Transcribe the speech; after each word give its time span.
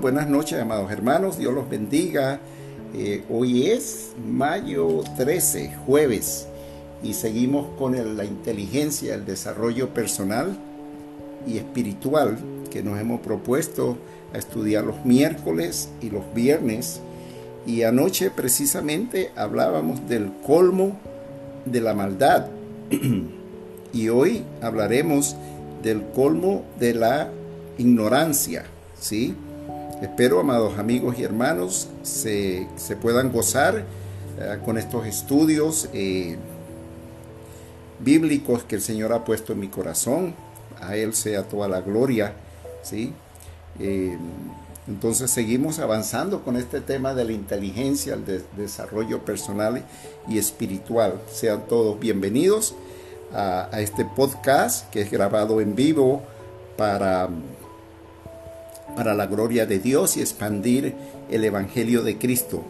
buenas 0.00 0.28
noches, 0.28 0.58
amados 0.58 0.90
hermanos. 0.90 1.36
Dios 1.36 1.52
los 1.52 1.68
bendiga. 1.68 2.40
Eh, 2.94 3.22
hoy 3.28 3.66
es 3.66 4.12
mayo 4.26 5.04
13, 5.16 5.76
jueves, 5.86 6.46
y 7.02 7.12
seguimos 7.12 7.66
con 7.78 8.16
la 8.16 8.24
inteligencia, 8.24 9.14
el 9.14 9.26
desarrollo 9.26 9.90
personal 9.90 10.56
y 11.46 11.58
espiritual 11.58 12.38
que 12.70 12.82
nos 12.82 12.98
hemos 12.98 13.20
propuesto 13.20 13.98
a 14.32 14.38
estudiar 14.38 14.84
los 14.84 15.04
miércoles 15.04 15.90
y 16.00 16.08
los 16.08 16.22
viernes. 16.34 17.00
Y 17.66 17.82
anoche 17.82 18.30
precisamente 18.30 19.32
hablábamos 19.36 20.08
del 20.08 20.32
colmo 20.46 20.98
de 21.66 21.80
la 21.82 21.92
maldad. 21.92 22.46
y 23.92 24.08
hoy 24.08 24.44
hablaremos 24.62 25.36
del 25.82 26.02
colmo 26.14 26.64
de 26.78 26.94
la 26.94 27.30
ignorancia, 27.76 28.64
¿sí? 28.98 29.34
Espero, 30.00 30.40
amados 30.40 30.78
amigos 30.78 31.18
y 31.18 31.24
hermanos, 31.24 31.88
se, 32.02 32.66
se 32.76 32.96
puedan 32.96 33.30
gozar 33.30 33.84
eh, 34.38 34.58
con 34.64 34.78
estos 34.78 35.06
estudios 35.06 35.90
eh, 35.92 36.36
bíblicos 37.98 38.62
que 38.64 38.76
el 38.76 38.82
Señor 38.82 39.12
ha 39.12 39.24
puesto 39.24 39.52
en 39.52 39.60
mi 39.60 39.68
corazón. 39.68 40.34
A 40.80 40.96
Él 40.96 41.14
sea 41.14 41.42
toda 41.42 41.68
la 41.68 41.82
gloria, 41.82 42.32
¿sí? 42.82 43.12
Eh, 43.78 44.16
entonces 44.88 45.30
seguimos 45.30 45.78
avanzando 45.78 46.42
con 46.42 46.56
este 46.56 46.80
tema 46.80 47.12
de 47.12 47.26
la 47.26 47.32
inteligencia, 47.32 48.14
el 48.14 48.24
de- 48.24 48.42
desarrollo 48.56 49.22
personal 49.26 49.84
y 50.26 50.38
espiritual. 50.38 51.20
Sean 51.30 51.66
todos 51.68 52.00
bienvenidos 52.00 52.74
a 53.32 53.68
este 53.80 54.04
podcast 54.04 54.90
que 54.90 55.02
es 55.02 55.10
grabado 55.10 55.60
en 55.60 55.76
vivo 55.76 56.22
para, 56.76 57.28
para 58.96 59.14
la 59.14 59.26
gloria 59.26 59.66
de 59.66 59.78
Dios 59.78 60.16
y 60.16 60.20
expandir 60.20 60.94
el 61.30 61.44
Evangelio 61.44 62.02
de 62.02 62.18
Cristo. 62.18 62.62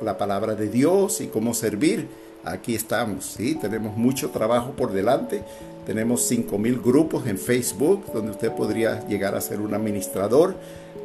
la 0.00 0.16
palabra 0.16 0.54
de 0.54 0.68
Dios 0.68 1.20
y 1.20 1.26
cómo 1.26 1.52
servir, 1.54 2.08
aquí 2.44 2.74
estamos, 2.74 3.24
¿sí? 3.24 3.54
Tenemos 3.54 3.96
mucho 3.96 4.30
trabajo 4.30 4.72
por 4.72 4.92
delante. 4.92 5.42
Tenemos 5.86 6.30
5.000 6.30 6.82
grupos 6.82 7.26
en 7.26 7.38
Facebook 7.38 8.06
donde 8.12 8.32
usted 8.32 8.52
podría 8.52 9.06
llegar 9.06 9.34
a 9.34 9.40
ser 9.40 9.60
un 9.60 9.74
administrador. 9.74 10.56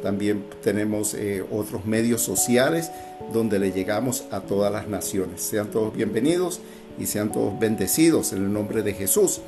También 0.02 0.44
tenemos 0.62 1.14
eh, 1.14 1.44
otros 1.50 1.84
medios 1.84 2.22
sociales 2.22 2.90
donde 3.32 3.58
le 3.58 3.72
llegamos 3.72 4.24
a 4.30 4.40
todas 4.40 4.72
las 4.72 4.88
naciones. 4.88 5.42
Sean 5.42 5.70
todos 5.70 5.94
bienvenidos 5.94 6.60
y 6.98 7.06
sean 7.06 7.30
todos 7.30 7.58
bendecidos 7.58 8.32
en 8.32 8.44
el 8.44 8.52
nombre 8.52 8.82
de 8.82 8.94
Jesús. 8.94 9.42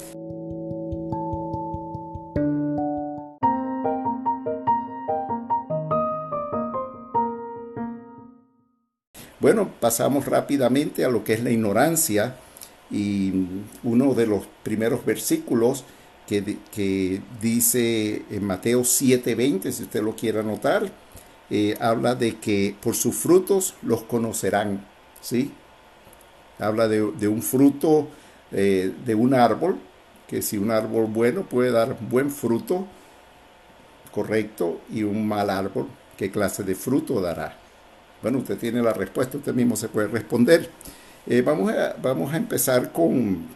Bueno, 9.42 9.72
pasamos 9.80 10.26
rápidamente 10.26 11.04
a 11.04 11.08
lo 11.08 11.24
que 11.24 11.32
es 11.32 11.42
la 11.42 11.50
ignorancia 11.50 12.36
y 12.92 13.32
uno 13.82 14.14
de 14.14 14.28
los 14.28 14.44
primeros 14.62 15.04
versículos 15.04 15.82
que, 16.28 16.58
que 16.70 17.20
dice 17.40 18.22
en 18.30 18.44
Mateo 18.44 18.82
7:20, 18.82 19.72
si 19.72 19.82
usted 19.82 20.00
lo 20.00 20.14
quiere 20.14 20.38
anotar, 20.38 20.92
eh, 21.50 21.76
habla 21.80 22.14
de 22.14 22.36
que 22.36 22.76
por 22.80 22.94
sus 22.94 23.16
frutos 23.16 23.74
los 23.82 24.04
conocerán, 24.04 24.86
¿sí? 25.20 25.50
Habla 26.60 26.86
de, 26.86 27.02
un 27.26 27.42
fruto 27.42 28.06
eh, 28.52 28.92
de 29.04 29.14
un 29.16 29.34
árbol, 29.34 29.76
que 30.28 30.40
si 30.40 30.56
un 30.56 30.70
árbol 30.70 31.06
bueno 31.06 31.42
puede 31.42 31.72
dar 31.72 31.98
buen 31.98 32.30
fruto, 32.30 32.86
correcto, 34.12 34.80
y 34.88 35.02
un 35.02 35.26
mal 35.26 35.50
árbol, 35.50 35.88
¿qué 36.16 36.30
clase 36.30 36.62
de 36.62 36.76
fruto 36.76 37.20
dará? 37.20 37.61
Bueno, 38.22 38.38
usted 38.38 38.56
tiene 38.56 38.80
la 38.80 38.92
respuesta, 38.92 39.36
usted 39.36 39.52
mismo 39.52 39.74
se 39.74 39.88
puede 39.88 40.06
responder. 40.06 40.70
Eh, 41.26 41.42
vamos, 41.42 41.72
a, 41.72 41.96
vamos 42.00 42.32
a 42.32 42.36
empezar 42.36 42.92
con, 42.92 43.48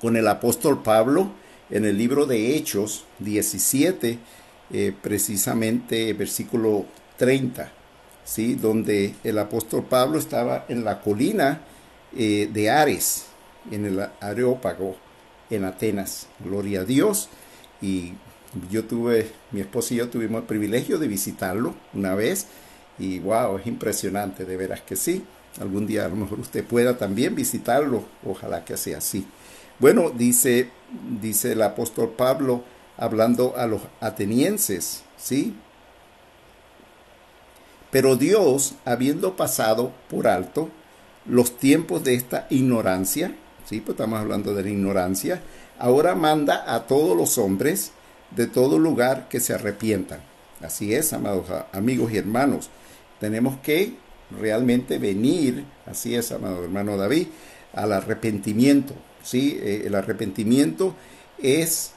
con 0.00 0.16
el 0.16 0.26
apóstol 0.26 0.82
Pablo 0.82 1.30
en 1.70 1.84
el 1.84 1.96
libro 1.96 2.26
de 2.26 2.56
Hechos 2.56 3.04
17, 3.20 4.18
eh, 4.72 4.92
precisamente 5.00 6.12
versículo 6.14 6.86
30, 7.16 7.70
¿sí? 8.24 8.56
donde 8.56 9.14
el 9.22 9.38
apóstol 9.38 9.84
Pablo 9.84 10.18
estaba 10.18 10.64
en 10.68 10.84
la 10.84 11.00
colina 11.00 11.60
eh, 12.16 12.50
de 12.52 12.70
Ares, 12.70 13.26
en 13.70 13.86
el 13.86 14.00
Areópago, 14.20 14.96
en 15.48 15.64
Atenas. 15.64 16.26
Gloria 16.40 16.80
a 16.80 16.84
Dios. 16.84 17.28
Y 17.80 18.14
yo 18.68 18.84
tuve, 18.84 19.30
mi 19.52 19.60
esposo 19.60 19.94
y 19.94 19.98
yo 19.98 20.08
tuvimos 20.08 20.40
el 20.40 20.46
privilegio 20.48 20.98
de 20.98 21.06
visitarlo 21.06 21.74
una 21.92 22.14
vez 22.16 22.48
y 22.98 23.18
wow, 23.18 23.58
es 23.58 23.66
impresionante, 23.66 24.44
de 24.44 24.56
veras 24.56 24.80
que 24.82 24.96
sí. 24.96 25.24
Algún 25.60 25.86
día 25.86 26.04
a 26.04 26.08
lo 26.08 26.16
mejor 26.16 26.40
usted 26.40 26.64
pueda 26.64 26.98
también 26.98 27.34
visitarlo, 27.34 28.04
ojalá 28.26 28.64
que 28.64 28.76
sea 28.76 28.98
así. 28.98 29.26
Bueno, 29.78 30.10
dice, 30.10 30.70
dice 31.20 31.52
el 31.52 31.62
apóstol 31.62 32.10
Pablo 32.16 32.62
hablando 32.96 33.54
a 33.56 33.66
los 33.66 33.82
atenienses, 34.00 35.02
¿sí? 35.16 35.54
Pero 37.90 38.16
Dios, 38.16 38.74
habiendo 38.84 39.36
pasado 39.36 39.92
por 40.10 40.26
alto 40.26 40.70
los 41.26 41.56
tiempos 41.56 42.02
de 42.04 42.14
esta 42.14 42.46
ignorancia, 42.50 43.34
¿sí? 43.68 43.80
Pues 43.80 43.94
estamos 43.94 44.20
hablando 44.20 44.54
de 44.54 44.64
la 44.64 44.70
ignorancia, 44.70 45.42
ahora 45.78 46.14
manda 46.14 46.64
a 46.72 46.86
todos 46.86 47.16
los 47.16 47.38
hombres 47.38 47.92
de 48.32 48.46
todo 48.46 48.78
lugar 48.78 49.28
que 49.28 49.40
se 49.40 49.54
arrepientan. 49.54 50.20
Así 50.60 50.94
es, 50.94 51.12
amados 51.12 51.46
amigos 51.72 52.12
y 52.12 52.18
hermanos 52.18 52.70
tenemos 53.20 53.58
que 53.60 53.94
realmente 54.30 54.98
venir, 54.98 55.64
así 55.86 56.14
es, 56.14 56.32
amado 56.32 56.64
hermano 56.64 56.96
David, 56.96 57.28
al 57.72 57.92
arrepentimiento. 57.92 58.94
¿sí? 59.22 59.58
Eh, 59.60 59.84
el 59.86 59.94
arrepentimiento 59.94 60.94
es, 61.38 61.92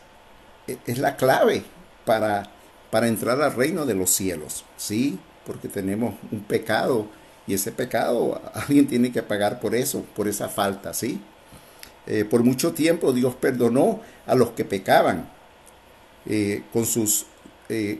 es 0.67 0.97
la 0.97 1.15
clave 1.15 1.63
para, 2.05 2.49
para 2.89 3.07
entrar 3.07 3.41
al 3.41 3.53
reino 3.53 3.85
de 3.85 3.95
los 3.95 4.09
cielos, 4.09 4.65
¿sí? 4.77 5.19
porque 5.45 5.67
tenemos 5.67 6.15
un 6.31 6.41
pecado 6.41 7.07
y 7.45 7.53
ese 7.53 7.71
pecado 7.71 8.41
alguien 8.53 8.87
tiene 8.87 9.11
que 9.11 9.23
pagar 9.23 9.59
por 9.59 9.75
eso, 9.75 10.03
por 10.15 10.27
esa 10.27 10.49
falta, 10.49 10.93
¿sí? 10.93 11.21
Eh, 12.05 12.23
por 12.23 12.41
mucho 12.43 12.71
tiempo 12.71 13.11
Dios 13.11 13.35
perdonó 13.35 13.99
a 14.25 14.33
los 14.33 14.51
que 14.51 14.63
pecaban 14.63 15.29
eh, 16.25 16.63
con 16.71 16.85
sus, 16.85 17.25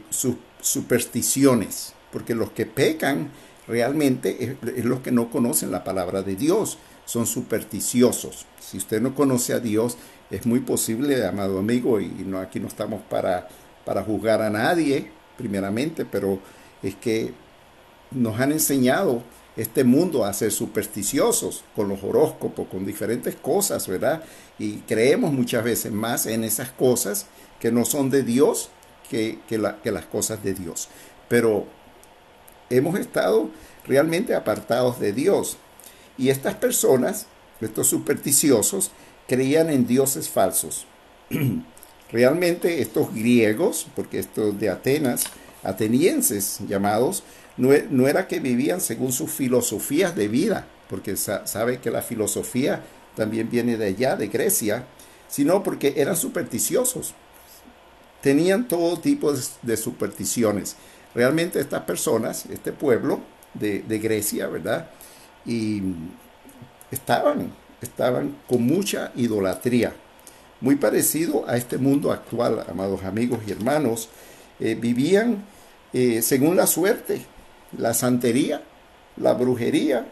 sus 0.08 0.36
supersticiones, 0.62 1.92
porque 2.12 2.34
los 2.34 2.50
que 2.50 2.66
pecan 2.66 3.30
realmente 3.66 4.56
es, 4.62 4.84
los 4.84 5.00
que 5.00 5.12
no 5.12 5.30
conocen 5.30 5.70
la 5.70 5.84
palabra 5.84 6.22
de 6.22 6.36
Dios, 6.36 6.78
son 7.04 7.26
supersticiosos. 7.26 8.46
Si 8.60 8.78
usted 8.78 9.00
no 9.00 9.14
conoce 9.14 9.52
a 9.52 9.60
Dios, 9.60 9.96
es 10.30 10.46
muy 10.46 10.60
posible, 10.60 11.24
amado 11.26 11.58
amigo, 11.58 12.00
y 12.00 12.08
no, 12.08 12.38
aquí 12.38 12.60
no 12.60 12.68
estamos 12.68 13.00
para, 13.08 13.48
para 13.84 14.02
juzgar 14.02 14.42
a 14.42 14.50
nadie, 14.50 15.10
primeramente, 15.36 16.04
pero 16.04 16.40
es 16.82 16.94
que 16.96 17.32
nos 18.10 18.38
han 18.40 18.52
enseñado 18.52 19.22
este 19.56 19.84
mundo 19.84 20.24
a 20.24 20.32
ser 20.32 20.52
supersticiosos 20.52 21.64
con 21.74 21.88
los 21.88 22.02
horóscopos, 22.04 22.68
con 22.68 22.86
diferentes 22.86 23.34
cosas, 23.34 23.88
¿verdad? 23.88 24.22
Y 24.58 24.78
creemos 24.78 25.32
muchas 25.32 25.64
veces 25.64 25.92
más 25.92 26.26
en 26.26 26.44
esas 26.44 26.70
cosas 26.70 27.26
que 27.58 27.72
no 27.72 27.84
son 27.84 28.08
de 28.08 28.22
Dios 28.22 28.70
que, 29.10 29.40
que, 29.48 29.60
que 29.82 29.90
las 29.90 30.04
cosas 30.06 30.44
de 30.44 30.54
Dios. 30.54 30.88
Pero 31.28 31.66
hemos 32.70 32.98
estado 32.98 33.50
realmente 33.86 34.34
apartados 34.34 35.00
de 35.00 35.12
Dios. 35.12 35.56
Y 36.16 36.30
estas 36.30 36.54
personas, 36.54 37.26
estos 37.60 37.88
supersticiosos, 37.88 38.90
creían 39.26 39.70
en 39.70 39.86
dioses 39.86 40.28
falsos. 40.28 40.86
realmente 42.10 42.80
estos 42.80 43.14
griegos, 43.14 43.86
porque 43.94 44.18
estos 44.18 44.58
de 44.58 44.70
Atenas, 44.70 45.24
atenienses 45.62 46.60
llamados, 46.66 47.22
no, 47.56 47.72
e, 47.72 47.86
no, 47.90 48.08
era 48.08 48.26
que 48.26 48.40
vivían 48.40 48.80
según 48.80 49.12
sus 49.12 49.30
filosofías 49.30 50.14
de 50.14 50.28
vida, 50.28 50.66
porque 50.88 51.16
sabe 51.16 51.80
que 51.80 51.90
la 51.90 52.02
filosofía 52.02 52.82
también 53.14 53.50
viene 53.50 53.76
de 53.76 53.86
allá, 53.86 54.16
de 54.16 54.28
Grecia, 54.28 54.86
sino 55.28 55.62
porque 55.62 55.94
eran 55.96 56.16
supersticiosos. 56.16 57.14
Tenían 58.22 58.66
todo 58.68 58.98
tipo 58.98 59.32
de 59.62 59.76
supersticiones 59.76 60.76
realmente 61.14 61.60
estas 61.60 61.82
personas, 61.82 62.46
este 62.46 62.72
pueblo 62.72 63.20
de, 63.54 63.98
Grecia, 63.98 64.46
¿verdad? 64.48 64.90
Y 65.44 65.82
estaban, 66.90 67.52
estaban 67.80 68.36
con 68.48 68.62
mucha 68.62 69.12
idolatría, 69.16 69.94
muy 70.60 70.76
parecido 70.76 71.48
a 71.48 71.56
este 71.56 71.78
mundo 71.78 72.12
actual, 72.12 72.64
amados 72.68 73.04
amigos 73.04 73.40
y 73.46 73.52
hermanos, 73.52 74.08
eh, 74.60 74.74
vivían 74.74 75.44
eh, 75.92 76.20
según 76.20 76.56
la 76.56 76.66
suerte, 76.66 77.22
la 77.76 77.94
santería, 77.94 78.62
la 79.16 79.34
brujería, 79.34 80.06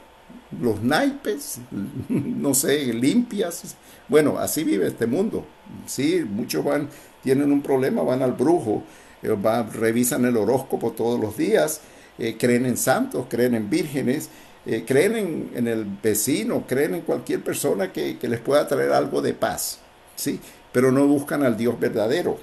los 0.60 0.82
naipes, 0.82 1.58
no 2.08 2.54
sé, 2.54 2.92
limpias. 2.92 3.76
Bueno, 4.08 4.38
así 4.38 4.64
vive 4.64 4.86
este 4.86 5.06
mundo. 5.06 5.44
Sí, 5.86 6.24
muchos 6.28 6.64
van, 6.64 6.88
tienen 7.22 7.52
un 7.52 7.62
problema, 7.62 8.02
van 8.02 8.22
al 8.22 8.32
brujo, 8.32 8.84
revisan 9.22 10.24
el 10.24 10.36
horóscopo 10.36 10.92
todos 10.92 11.18
los 11.18 11.36
días, 11.36 11.80
eh, 12.18 12.36
creen 12.38 12.66
en 12.66 12.76
santos, 12.76 13.26
creen 13.28 13.54
en 13.54 13.68
vírgenes, 13.68 14.30
eh, 14.64 14.84
creen 14.86 15.50
en, 15.54 15.68
el 15.68 15.84
vecino, 15.84 16.64
creen 16.66 16.94
en 16.94 17.02
cualquier 17.02 17.42
persona 17.42 17.92
que, 17.92 18.18
les 18.20 18.40
pueda 18.40 18.66
traer 18.66 18.92
algo 18.92 19.22
de 19.22 19.34
paz, 19.34 19.78
¿sí? 20.16 20.40
pero 20.72 20.90
no 20.90 21.06
buscan 21.06 21.42
al 21.42 21.56
Dios 21.56 21.78
verdadero. 21.78 22.38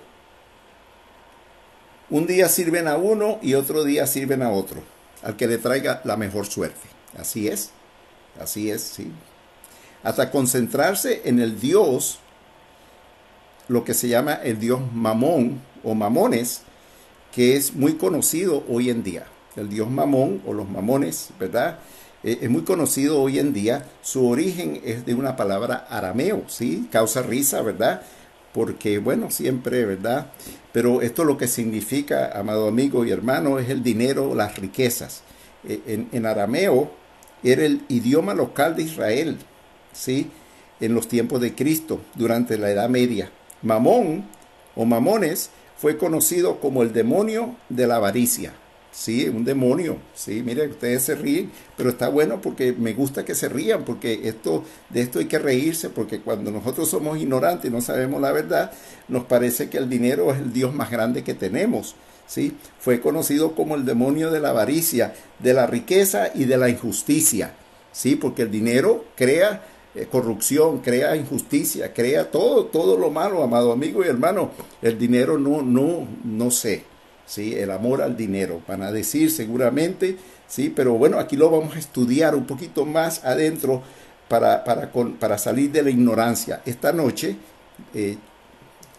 Un 2.09 2.27
día 2.27 2.47
sirven 2.47 2.87
a 2.87 2.97
uno 2.97 3.39
y 3.41 3.55
otro 3.55 3.83
día 3.83 4.07
sirven 4.07 4.41
a 4.41 4.51
otro, 4.51 4.81
al 5.21 5.35
que 5.35 5.47
le 5.47 5.57
traiga 5.57 6.01
la 6.03 6.15
mejor 6.15 6.45
suerte. 6.45 6.87
Así 7.17 7.47
es, 7.47 7.71
así 8.39 8.69
es, 8.69 8.81
sí. 8.81 9.11
Hasta 10.03 10.31
concentrarse 10.31 11.21
en 11.25 11.39
el 11.39 11.59
Dios, 11.59 12.19
lo 13.67 13.83
que 13.83 13.93
se 13.93 14.09
llama 14.09 14.33
el 14.33 14.59
Dios 14.59 14.81
mamón 14.93 15.61
o 15.83 15.95
mamones, 15.95 16.61
que 17.33 17.55
es 17.55 17.75
muy 17.75 17.93
conocido 17.95 18.63
hoy 18.69 18.89
en 18.89 19.03
día. 19.03 19.25
El 19.55 19.69
dios 19.69 19.89
mamón 19.89 20.41
o 20.45 20.53
los 20.53 20.69
mamones, 20.69 21.29
¿verdad? 21.39 21.79
Eh, 22.23 22.39
es 22.41 22.49
muy 22.49 22.61
conocido 22.61 23.21
hoy 23.21 23.39
en 23.39 23.53
día. 23.53 23.85
Su 24.01 24.27
origen 24.27 24.81
es 24.83 25.05
de 25.05 25.13
una 25.13 25.35
palabra 25.35 25.87
arameo, 25.89 26.43
¿sí? 26.47 26.87
Causa 26.91 27.21
risa, 27.21 27.61
¿verdad? 27.61 28.01
Porque, 28.53 28.99
bueno, 28.99 29.31
siempre, 29.31 29.85
¿verdad? 29.85 30.27
Pero 30.71 31.01
esto 31.01 31.23
lo 31.23 31.37
que 31.37 31.47
significa, 31.47 32.37
amado 32.37 32.67
amigo 32.67 33.03
y 33.05 33.11
hermano, 33.11 33.59
es 33.59 33.69
el 33.69 33.83
dinero, 33.83 34.35
las 34.35 34.57
riquezas. 34.57 35.23
Eh, 35.67 35.81
en, 35.87 36.09
en 36.11 36.25
arameo 36.25 36.91
era 37.43 37.65
el 37.65 37.83
idioma 37.89 38.33
local 38.33 38.75
de 38.75 38.83
Israel, 38.83 39.37
¿sí? 39.91 40.29
En 40.79 40.93
los 40.93 41.07
tiempos 41.07 41.41
de 41.41 41.53
Cristo, 41.55 42.01
durante 42.15 42.57
la 42.57 42.69
Edad 42.69 42.89
Media. 42.89 43.31
Mamón 43.61 44.25
o 44.75 44.85
mamones 44.85 45.49
fue 45.77 45.97
conocido 45.97 46.59
como 46.59 46.83
el 46.83 46.93
demonio 46.93 47.55
de 47.69 47.87
la 47.87 47.95
avaricia. 47.95 48.53
Sí, 48.93 49.27
un 49.27 49.43
demonio. 49.43 49.97
Sí, 50.13 50.43
miren, 50.43 50.69
ustedes 50.69 51.01
se 51.01 51.15
ríen, 51.15 51.51
pero 51.75 51.89
está 51.89 52.09
bueno 52.09 52.41
porque 52.41 52.73
me 52.73 52.93
gusta 52.93 53.25
que 53.25 53.33
se 53.33 53.49
rían, 53.49 53.83
porque 53.85 54.27
esto, 54.27 54.63
de 54.89 55.01
esto 55.01 55.17
hay 55.17 55.25
que 55.25 55.39
reírse, 55.39 55.89
porque 55.89 56.21
cuando 56.21 56.51
nosotros 56.51 56.89
somos 56.89 57.17
ignorantes 57.17 57.71
y 57.71 57.73
no 57.73 57.81
sabemos 57.81 58.21
la 58.21 58.31
verdad, 58.31 58.71
nos 59.07 59.25
parece 59.25 59.69
que 59.69 59.79
el 59.79 59.89
dinero 59.89 60.31
es 60.31 60.39
el 60.39 60.53
Dios 60.53 60.75
más 60.75 60.91
grande 60.91 61.23
que 61.23 61.33
tenemos. 61.33 61.95
¿sí? 62.27 62.55
Fue 62.79 63.01
conocido 63.01 63.55
como 63.55 63.75
el 63.75 63.83
demonio 63.83 64.29
de 64.29 64.39
la 64.39 64.49
avaricia, 64.49 65.15
de 65.39 65.55
la 65.55 65.65
riqueza 65.65 66.29
y 66.35 66.45
de 66.45 66.57
la 66.57 66.69
injusticia. 66.69 67.53
¿sí? 67.91 68.15
Porque 68.15 68.43
el 68.43 68.51
dinero 68.51 69.05
crea 69.15 69.63
eh, 69.95 70.07
corrupción, 70.09 70.79
crea 70.79 71.15
injusticia, 71.15 71.93
crea 71.93 72.31
todo, 72.31 72.65
todo 72.65 72.97
lo 72.97 73.09
malo, 73.09 73.43
amado 73.43 73.71
amigo 73.71 74.03
y 74.03 74.07
hermano. 74.07 74.51
El 74.81 74.97
dinero 74.97 75.37
no, 75.37 75.61
no, 75.61 76.07
no 76.23 76.51
sé. 76.51 76.83
¿sí? 77.25 77.55
El 77.55 77.71
amor 77.71 78.01
al 78.01 78.15
dinero, 78.15 78.61
van 78.67 78.81
a 78.83 78.91
decir 78.91 79.31
seguramente, 79.31 80.17
¿sí? 80.47 80.71
Pero 80.75 80.93
bueno, 80.93 81.19
aquí 81.19 81.35
lo 81.35 81.49
vamos 81.49 81.75
a 81.75 81.79
estudiar 81.79 82.35
un 82.35 82.45
poquito 82.45 82.85
más 82.85 83.23
adentro 83.23 83.81
para, 84.27 84.63
para, 84.63 84.91
para 84.91 85.37
salir 85.37 85.71
de 85.71 85.83
la 85.83 85.89
ignorancia. 85.89 86.61
Esta 86.65 86.91
noche, 86.91 87.35
eh, 87.93 88.17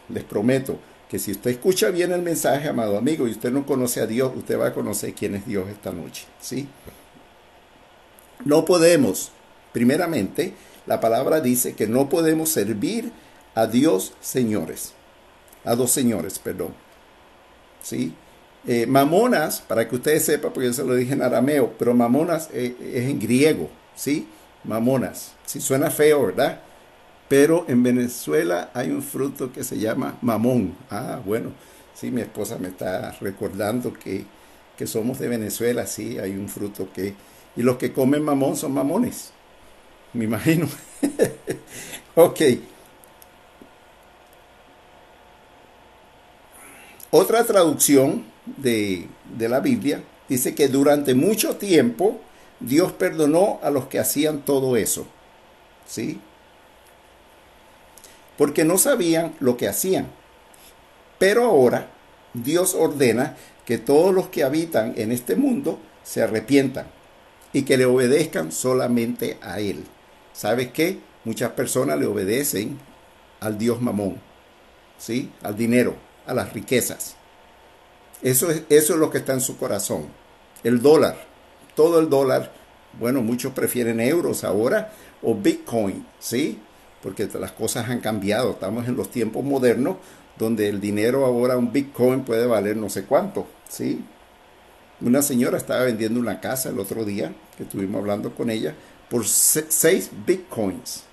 les 0.08 0.24
prometo 0.24 0.78
que 1.08 1.18
si 1.18 1.32
usted 1.32 1.50
escucha 1.50 1.90
bien 1.90 2.12
el 2.12 2.22
mensaje, 2.22 2.68
amado 2.68 2.98
amigo, 2.98 3.28
y 3.28 3.32
usted 3.32 3.52
no 3.52 3.64
conoce 3.66 4.00
a 4.00 4.06
Dios, 4.06 4.32
usted 4.36 4.58
va 4.58 4.68
a 4.68 4.74
conocer 4.74 5.14
quién 5.14 5.34
es 5.34 5.46
Dios 5.46 5.68
esta 5.68 5.92
noche, 5.92 6.24
¿sí? 6.40 6.68
No 8.44 8.64
podemos, 8.64 9.30
primeramente, 9.72 10.54
la 10.86 11.00
palabra 11.00 11.40
dice 11.40 11.74
que 11.74 11.86
no 11.86 12.08
podemos 12.08 12.48
servir 12.50 13.12
a 13.54 13.66
Dios 13.66 14.14
señores, 14.20 14.92
a 15.64 15.74
dos 15.74 15.90
señores, 15.90 16.38
perdón. 16.38 16.74
¿sí? 17.84 18.14
Eh, 18.66 18.86
mamonas, 18.86 19.60
para 19.60 19.86
que 19.86 19.94
ustedes 19.94 20.24
sepan, 20.24 20.52
porque 20.52 20.68
yo 20.68 20.72
se 20.72 20.84
lo 20.84 20.94
dije 20.94 21.12
en 21.12 21.22
arameo, 21.22 21.74
pero 21.78 21.94
mamonas 21.94 22.48
eh, 22.52 22.74
es 22.94 23.10
en 23.10 23.20
griego, 23.20 23.68
¿sí? 23.94 24.26
Mamonas. 24.64 25.34
Si 25.44 25.60
suena 25.60 25.90
feo, 25.90 26.26
¿verdad? 26.26 26.60
Pero 27.28 27.66
en 27.68 27.82
Venezuela 27.82 28.70
hay 28.72 28.90
un 28.90 29.02
fruto 29.02 29.52
que 29.52 29.64
se 29.64 29.78
llama 29.78 30.16
mamón. 30.22 30.74
Ah, 30.90 31.20
bueno, 31.24 31.52
sí, 31.94 32.10
mi 32.10 32.22
esposa 32.22 32.56
me 32.56 32.68
está 32.68 33.12
recordando 33.20 33.92
que, 33.92 34.24
que 34.78 34.86
somos 34.86 35.18
de 35.18 35.28
Venezuela, 35.28 35.86
sí, 35.86 36.18
hay 36.18 36.32
un 36.32 36.48
fruto 36.48 36.88
que... 36.92 37.14
Y 37.56 37.62
los 37.62 37.76
que 37.76 37.92
comen 37.92 38.22
mamón 38.22 38.56
son 38.56 38.72
mamones, 38.72 39.33
me 40.14 40.24
imagino. 40.24 40.68
ok. 42.14 42.40
Otra 47.10 47.44
traducción 47.44 48.24
de, 48.44 49.06
la 49.38 49.60
Biblia 49.60 50.02
dice 50.28 50.54
que 50.54 50.68
durante 50.68 51.14
mucho 51.14 51.56
tiempo 51.56 52.20
Dios 52.58 52.92
perdonó 52.92 53.60
a 53.62 53.70
los 53.70 53.86
que 53.86 53.98
hacían 53.98 54.40
todo 54.40 54.76
eso. 54.76 55.06
¿Sí? 55.86 56.20
Porque 58.36 58.64
no 58.64 58.78
sabían 58.78 59.34
lo 59.38 59.56
que 59.56 59.68
hacían. 59.68 60.08
Pero 61.18 61.44
ahora 61.44 61.90
Dios 62.32 62.74
ordena 62.74 63.36
que 63.64 63.78
todos 63.78 64.12
los 64.12 64.28
que 64.28 64.42
habitan 64.42 64.94
en 64.96 65.12
este 65.12 65.36
mundo 65.36 65.78
se 66.02 66.22
arrepientan 66.22 66.86
y 67.52 67.62
que 67.62 67.76
le 67.76 67.86
obedezcan 67.86 68.50
solamente 68.50 69.38
a 69.40 69.60
Él. 69.60 69.84
¿Sabes 70.34 70.72
qué? 70.72 70.98
Muchas 71.24 71.52
personas 71.52 71.98
le 71.98 72.06
obedecen 72.06 72.78
al 73.40 73.56
Dios 73.56 73.80
mamón, 73.80 74.20
¿sí? 74.98 75.30
Al 75.42 75.56
dinero, 75.56 75.94
a 76.26 76.34
las 76.34 76.52
riquezas. 76.52 77.16
Eso 78.20 78.50
es, 78.50 78.64
eso 78.68 78.94
es 78.94 78.98
lo 78.98 79.10
que 79.10 79.18
está 79.18 79.32
en 79.32 79.40
su 79.40 79.56
corazón. 79.56 80.08
El 80.64 80.82
dólar, 80.82 81.16
todo 81.76 82.00
el 82.00 82.10
dólar. 82.10 82.52
Bueno, 82.98 83.22
muchos 83.22 83.52
prefieren 83.52 84.00
euros 84.00 84.44
ahora 84.44 84.92
o 85.22 85.34
Bitcoin, 85.34 86.04
¿sí? 86.18 86.58
Porque 87.00 87.28
las 87.38 87.52
cosas 87.52 87.88
han 87.88 88.00
cambiado. 88.00 88.50
Estamos 88.50 88.88
en 88.88 88.96
los 88.96 89.10
tiempos 89.10 89.44
modernos 89.44 89.96
donde 90.36 90.68
el 90.68 90.80
dinero 90.80 91.24
ahora, 91.24 91.56
un 91.56 91.72
Bitcoin 91.72 92.24
puede 92.24 92.46
valer 92.46 92.76
no 92.76 92.88
sé 92.88 93.04
cuánto, 93.04 93.46
¿sí? 93.68 94.04
Una 95.00 95.22
señora 95.22 95.58
estaba 95.58 95.84
vendiendo 95.84 96.18
una 96.18 96.40
casa 96.40 96.70
el 96.70 96.78
otro 96.80 97.04
día, 97.04 97.32
que 97.56 97.64
estuvimos 97.64 98.00
hablando 98.00 98.34
con 98.34 98.50
ella, 98.50 98.74
por 99.10 99.26
seis 99.26 100.10
Bitcoins. 100.26 101.04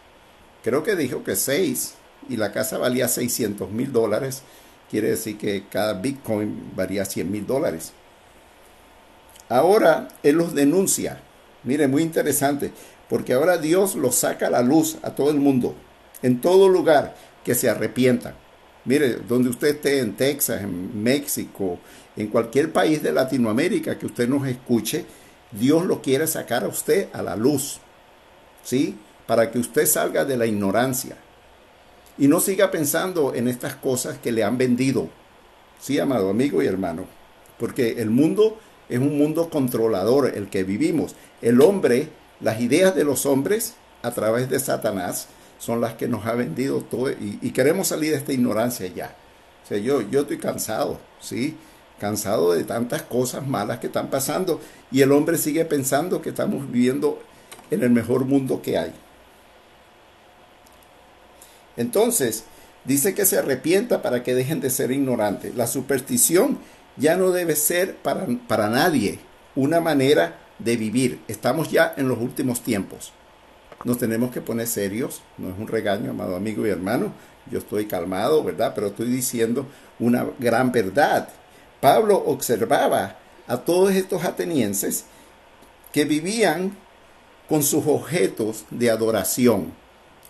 Creo 0.63 0.83
que 0.83 0.95
dijo 0.95 1.23
que 1.23 1.35
seis, 1.35 1.95
y 2.29 2.37
la 2.37 2.51
casa 2.51 2.77
valía 2.77 3.07
600 3.07 3.71
mil 3.71 3.91
dólares 3.91 4.43
quiere 4.91 5.11
decir 5.11 5.37
que 5.37 5.63
cada 5.69 5.93
Bitcoin 5.93 6.73
varía 6.75 7.05
100 7.05 7.31
mil 7.31 7.47
dólares. 7.47 7.93
Ahora 9.47 10.09
Él 10.21 10.35
los 10.35 10.53
denuncia. 10.53 11.21
Mire, 11.63 11.87
muy 11.87 12.03
interesante, 12.03 12.73
porque 13.09 13.33
ahora 13.33 13.57
Dios 13.57 13.95
los 13.95 14.15
saca 14.15 14.47
a 14.47 14.49
la 14.49 14.61
luz 14.61 14.97
a 15.01 15.11
todo 15.11 15.31
el 15.31 15.37
mundo, 15.37 15.75
en 16.21 16.41
todo 16.41 16.67
lugar, 16.67 17.15
que 17.45 17.55
se 17.55 17.69
arrepientan. 17.69 18.35
Mire, 18.83 19.15
donde 19.27 19.49
usted 19.49 19.75
esté 19.75 19.99
en 19.99 20.13
Texas, 20.17 20.61
en 20.61 21.01
México, 21.01 21.79
en 22.17 22.27
cualquier 22.27 22.73
país 22.73 23.01
de 23.01 23.13
Latinoamérica 23.13 23.97
que 23.97 24.07
usted 24.07 24.27
nos 24.27 24.45
escuche, 24.45 25.05
Dios 25.51 25.85
lo 25.85 26.01
quiere 26.01 26.27
sacar 26.27 26.63
a 26.63 26.67
usted 26.67 27.09
a 27.13 27.21
la 27.21 27.35
luz. 27.35 27.79
¿Sí? 28.63 28.97
Para 29.27 29.51
que 29.51 29.59
usted 29.59 29.85
salga 29.85 30.25
de 30.25 30.37
la 30.37 30.45
ignorancia. 30.45 31.17
Y 32.17 32.27
no 32.27 32.39
siga 32.39 32.71
pensando 32.71 33.33
en 33.33 33.47
estas 33.47 33.75
cosas 33.75 34.17
que 34.17 34.31
le 34.31 34.43
han 34.43 34.57
vendido. 34.57 35.09
Sí, 35.79 35.99
amado 35.99 36.29
amigo 36.29 36.61
y 36.61 36.67
hermano. 36.67 37.05
Porque 37.57 38.01
el 38.01 38.09
mundo 38.09 38.59
es 38.89 38.99
un 38.99 39.17
mundo 39.17 39.49
controlador, 39.49 40.33
el 40.35 40.49
que 40.49 40.63
vivimos. 40.63 41.15
El 41.41 41.61
hombre, 41.61 42.09
las 42.39 42.59
ideas 42.59 42.93
de 42.93 43.03
los 43.03 43.25
hombres 43.25 43.75
a 44.01 44.11
través 44.11 44.49
de 44.49 44.59
Satanás 44.59 45.27
son 45.59 45.79
las 45.79 45.93
que 45.93 46.07
nos 46.07 46.25
ha 46.25 46.33
vendido 46.33 46.81
todo 46.81 47.11
y, 47.11 47.51
queremos 47.51 47.87
salir 47.87 48.11
de 48.11 48.17
esta 48.17 48.33
ignorancia 48.33 48.87
ya. 48.87 49.15
O 49.63 49.67
sea, 49.67 49.77
yo, 49.77 50.01
yo 50.01 50.21
estoy 50.21 50.39
cansado, 50.39 50.99
¿sí? 51.19 51.55
Cansado 52.01 52.53
de 52.53 52.63
tantas 52.63 53.03
cosas 53.03 53.45
malas 53.45 53.77
que 53.77 53.85
están 53.85 54.09
pasando 54.09 54.59
y 54.91 55.03
el 55.03 55.11
hombre 55.11 55.37
sigue 55.37 55.65
pensando 55.65 56.19
que 56.19 56.29
estamos 56.29 56.71
viviendo 56.71 57.21
en 57.69 57.83
el 57.83 57.91
mejor 57.91 58.25
mundo 58.25 58.63
que 58.63 58.75
hay. 58.75 58.91
Entonces, 61.77 62.45
dice 62.85 63.13
que 63.13 63.23
se 63.27 63.37
arrepienta 63.37 64.01
para 64.01 64.23
que 64.23 64.33
dejen 64.33 64.61
de 64.61 64.71
ser 64.71 64.89
ignorantes. 64.91 65.53
La 65.53 65.67
superstición 65.67 66.57
ya 66.97 67.17
no 67.17 67.29
debe 67.29 67.55
ser 67.55 67.95
para, 67.97 68.25
para 68.47 68.67
nadie 68.71 69.19
una 69.55 69.79
manera 69.79 70.39
de 70.57 70.77
vivir. 70.77 71.19
Estamos 71.27 71.69
ya 71.69 71.93
en 71.97 72.07
los 72.07 72.17
últimos 72.17 72.61
tiempos. 72.61 73.13
Nos 73.83 73.99
tenemos 73.99 74.31
que 74.31 74.41
poner 74.41 74.65
serios. 74.65 75.21
No 75.37 75.49
es 75.49 75.59
un 75.59 75.67
regaño, 75.67 76.09
amado 76.09 76.35
amigo 76.35 76.65
y 76.65 76.71
hermano. 76.71 77.13
Yo 77.51 77.59
estoy 77.59 77.85
calmado, 77.85 78.43
¿verdad? 78.43 78.71
Pero 78.73 78.87
estoy 78.87 79.09
diciendo 79.09 79.67
una 79.99 80.25
gran 80.39 80.71
verdad. 80.71 81.29
Pablo 81.81 82.23
observaba 82.25 83.17
a 83.47 83.57
todos 83.57 83.91
estos 83.91 84.23
atenienses 84.23 85.05
que 85.91 86.05
vivían 86.05 86.77
con 87.49 87.63
sus 87.63 87.85
objetos 87.85 88.65
de 88.69 88.89
adoración. 88.89 89.73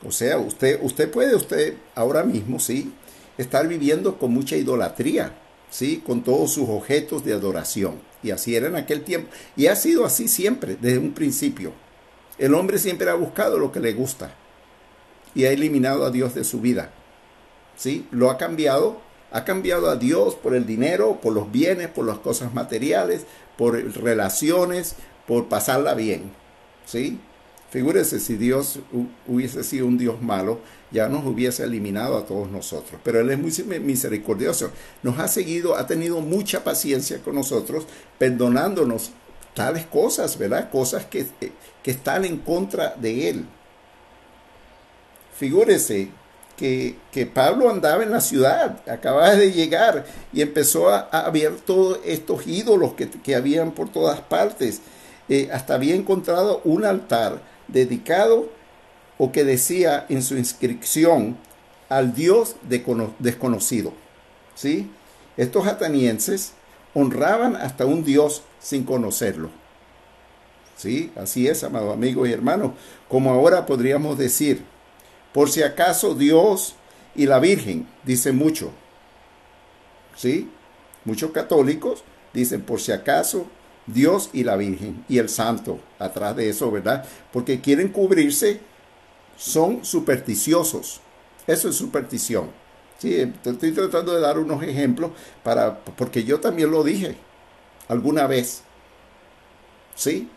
O 0.03 0.11
sea, 0.11 0.39
usted, 0.39 0.79
usted 0.81 1.11
puede, 1.11 1.35
usted 1.35 1.75
ahora 1.93 2.23
mismo, 2.23 2.59
sí, 2.59 2.91
estar 3.37 3.67
viviendo 3.67 4.17
con 4.17 4.31
mucha 4.33 4.55
idolatría, 4.55 5.35
sí, 5.69 6.01
con 6.03 6.23
todos 6.23 6.51
sus 6.51 6.67
objetos 6.67 7.23
de 7.23 7.33
adoración. 7.33 7.99
Y 8.23 8.31
así 8.31 8.55
era 8.55 8.67
en 8.67 8.75
aquel 8.75 9.03
tiempo. 9.03 9.29
Y 9.55 9.67
ha 9.67 9.75
sido 9.75 10.05
así 10.05 10.27
siempre, 10.27 10.77
desde 10.79 10.97
un 10.97 11.13
principio. 11.13 11.73
El 12.37 12.55
hombre 12.55 12.79
siempre 12.79 13.09
ha 13.09 13.13
buscado 13.13 13.59
lo 13.59 13.71
que 13.71 13.79
le 13.79 13.93
gusta 13.93 14.33
y 15.35 15.45
ha 15.45 15.51
eliminado 15.51 16.05
a 16.05 16.11
Dios 16.11 16.33
de 16.33 16.43
su 16.43 16.61
vida. 16.61 16.91
¿Sí? 17.75 18.07
Lo 18.11 18.29
ha 18.29 18.37
cambiado, 18.37 19.01
ha 19.31 19.45
cambiado 19.45 19.89
a 19.89 19.95
Dios 19.95 20.35
por 20.35 20.53
el 20.55 20.65
dinero, 20.65 21.19
por 21.21 21.33
los 21.33 21.51
bienes, 21.51 21.87
por 21.87 22.05
las 22.05 22.19
cosas 22.19 22.53
materiales, 22.53 23.25
por 23.57 23.73
relaciones, 23.95 24.95
por 25.25 25.47
pasarla 25.47 25.93
bien. 25.93 26.31
¿Sí? 26.85 27.19
Figúrese 27.69 28.19
si 28.19 28.35
Dios 28.35 28.79
hubiese 29.27 29.63
sido 29.63 29.87
un 29.87 29.97
Dios 29.97 30.21
malo, 30.21 30.59
ya 30.91 31.07
nos 31.07 31.25
hubiese 31.25 31.63
eliminado 31.63 32.17
a 32.17 32.25
todos 32.25 32.51
nosotros. 32.51 32.99
Pero 33.01 33.21
Él 33.21 33.29
es 33.29 33.39
muy 33.39 33.79
misericordioso. 33.79 34.71
Nos 35.03 35.19
ha 35.19 35.29
seguido, 35.29 35.77
ha 35.77 35.87
tenido 35.87 36.19
mucha 36.19 36.65
paciencia 36.65 37.21
con 37.21 37.35
nosotros, 37.35 37.85
perdonándonos 38.17 39.11
tales 39.53 39.85
cosas, 39.85 40.37
¿verdad? 40.37 40.69
Cosas 40.69 41.05
que, 41.05 41.25
que 41.81 41.91
están 41.91 42.25
en 42.25 42.39
contra 42.39 42.93
de 42.95 43.29
Él. 43.29 43.45
Figúrese 45.37 46.09
que, 46.61 47.25
Pablo 47.25 47.69
andaba 47.69 48.03
en 48.03 48.11
la 48.11 48.21
ciudad, 48.21 48.87
acababa 48.87 49.35
de 49.35 49.51
llegar 49.51 50.05
y 50.31 50.41
empezó 50.41 50.89
a, 50.89 51.29
ver 51.31 51.55
todos 51.55 51.99
estos 52.05 52.45
ídolos 52.45 52.93
que, 52.93 53.09
que 53.09 53.35
habían 53.35 53.71
por 53.71 53.89
todas 53.89 54.21
partes. 54.21 54.81
Eh, 55.27 55.49
hasta 55.51 55.73
había 55.73 55.95
encontrado 55.95 56.61
un 56.63 56.85
altar 56.85 57.41
dedicado 57.67 58.49
o 59.17 59.31
que 59.31 59.43
decía 59.43 60.05
en 60.09 60.21
su 60.21 60.37
inscripción 60.37 61.37
al 61.89 62.13
Dios 62.13 62.55
desconocido. 63.19 63.93
¿sí? 64.55 64.89
Estos 65.37 65.65
atenienses 65.67 66.53
honraban 66.93 67.55
hasta 67.55 67.85
un 67.85 68.03
Dios 68.03 68.43
sin 68.59 68.83
conocerlo. 68.83 69.49
Sí, 70.75 71.11
así 71.15 71.47
es, 71.47 71.63
amados 71.63 71.93
amigos 71.93 72.27
y 72.27 72.31
hermanos, 72.31 72.71
como 73.07 73.31
ahora 73.31 73.65
podríamos 73.67 74.17
decir, 74.17 74.63
por 75.33 75.49
si 75.49 75.63
acaso 75.63 76.15
Dios 76.15 76.75
y 77.15 77.25
la 77.25 77.39
Virgen, 77.39 77.87
dicen 78.03 78.37
mucho. 78.37 78.71
¿Sí? 80.15 80.49
Muchos 81.05 81.31
católicos 81.31 82.03
dicen 82.33 82.61
por 82.61 82.79
si 82.79 82.91
acaso 82.91 83.47
Dios 83.87 84.29
y 84.33 84.43
la 84.43 84.55
Virgen 84.55 85.03
y 85.09 85.17
el 85.17 85.29
Santo 85.29 85.79
atrás 85.99 86.35
de 86.35 86.49
eso, 86.49 86.71
¿verdad? 86.71 87.05
Porque 87.31 87.61
quieren 87.61 87.89
cubrirse, 87.89 88.59
son 89.37 89.83
supersticiosos. 89.83 91.01
Eso 91.47 91.69
es 91.69 91.75
superstición. 91.75 92.51
Sí, 92.99 93.15
estoy 93.15 93.71
tratando 93.71 94.13
de 94.13 94.21
dar 94.21 94.37
unos 94.37 94.61
ejemplos 94.61 95.11
para, 95.43 95.79
porque 95.79 96.23
yo 96.23 96.39
también 96.39 96.69
lo 96.69 96.83
dije 96.83 97.15
alguna 97.87 98.27
vez. 98.27 98.63
¿Sí? 99.95 100.29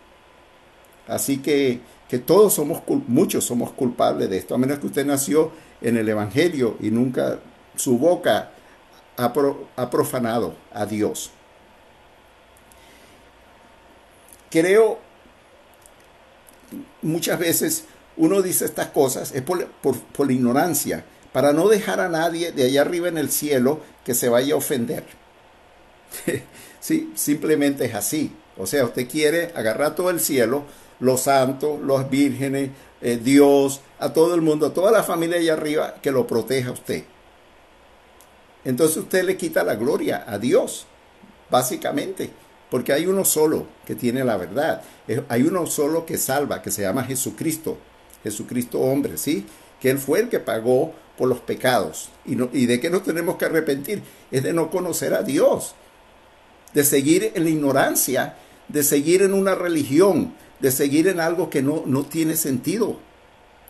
Así 1.07 1.39
que, 1.39 1.81
todos 2.19 2.55
somos, 2.55 2.83
muchos 3.07 3.45
somos 3.45 3.73
culpables 3.73 4.29
de 4.31 4.39
esto, 4.39 4.55
a 4.55 4.59
menos 4.59 4.79
que 4.79 4.87
usted 4.87 5.07
nació 5.07 5.53
en 5.81 5.97
el 5.97 6.09
Evangelio 6.09 6.77
y 6.81 6.91
nunca 6.91 7.39
su 7.77 7.99
boca 7.99 8.51
ha, 9.17 9.91
profanado 9.91 10.55
a 10.73 10.87
Dios. 10.87 11.31
Creo, 14.51 14.99
muchas 17.03 17.39
veces 17.39 17.85
uno 18.17 18.43
dice 18.43 18.65
estas 18.65 18.89
cosas, 18.89 19.33
es 19.33 19.43
por, 19.43 19.67
por, 19.67 20.27
la 20.27 20.33
ignorancia, 20.33 21.05
para 21.33 21.53
no 21.53 21.69
dejar 21.69 22.01
a 22.01 22.09
nadie 22.09 22.53
de 22.53 22.65
allá 22.65 22.83
arriba 22.83 23.09
en 23.09 23.19
el 23.19 23.31
cielo 23.31 23.81
que 24.05 24.15
se 24.15 24.29
vaya 24.29 24.55
a 24.55 24.59
ofender. 24.59 25.05
sí, 26.81 27.13
simplemente 27.15 27.87
es 27.87 27.95
así. 27.95 28.33
O 28.57 28.67
sea, 28.67 28.85
usted 28.85 29.09
quiere 29.09 29.51
agarrar 29.57 29.97
todo 29.97 30.11
el 30.11 30.21
cielo, 30.21 30.65
los 31.05 31.21
santos, 31.21 31.81
los 31.83 32.09
vírgenes, 32.09 32.71
eh, 33.03 33.21
Dios, 33.23 33.83
a 33.99 34.15
todo 34.15 34.35
el 34.35 34.41
mundo, 34.41 34.67
a 34.67 34.73
toda 34.73 34.91
la 34.91 35.03
familia 35.03 35.37
allá 35.37 35.53
arriba, 35.53 35.95
que 36.01 36.11
lo 36.11 36.27
proteja 36.27 36.71
a 36.71 36.73
usted. 36.73 37.05
Entonces 38.65 38.97
usted 38.97 39.23
le 39.23 39.37
quita 39.37 39.63
la 39.63 39.75
gloria 39.75 40.25
a 40.27 40.39
Dios, 40.39 40.87
básicamente, 41.51 42.31
porque 42.71 42.95
hay 42.95 43.07
uno 43.07 43.27
solo 43.27 43.67
que 43.85 43.95
tiene 43.95 44.25
la 44.25 44.39
verdad. 44.39 44.81
Hay 45.29 45.43
uno 45.43 45.67
solo 45.67 46.07
que 46.07 46.17
salva, 46.17 46.63
que 46.63 46.71
se 46.71 46.81
llama 46.81 47.05
Jesucristo, 47.05 47.77
Jesucristo 48.23 48.81
hombre, 48.81 49.19
¿sí? 49.19 49.45
Que 49.81 49.91
Él 49.91 49.99
fue 49.99 50.21
el 50.21 50.31
que 50.31 50.41
pagó 50.41 50.95
por 51.19 51.29
los 51.29 51.41
pecados. 51.41 52.09
¿Y, 52.25 52.43
¿Y 52.59 52.65
de 52.65 52.81
qué 52.81 52.89
nos 52.89 53.03
tenemos 53.03 53.37
que 53.37 53.45
arrepentir? 53.45 54.03
Es 54.31 54.43
de 54.43 54.55
no 54.55 54.71
conocer 54.71 55.13
a 55.13 55.23
Dios, 55.23 55.75
de 56.73 56.83
seguir 56.83 57.33
en 57.35 57.45
la 57.45 57.51
ignorancia, 57.51 58.37
de 58.69 58.83
seguir 58.83 59.21
en 59.21 59.35
una 59.35 59.55
religión, 59.55 60.33
de 60.65 60.71
seguir 60.71 61.09
en 61.09 61.21
algo 61.21 61.51
que 61.51 61.61
no, 61.61 61.83
no 61.85 62.07
tiene 62.07 62.37
sentido, 62.37 62.97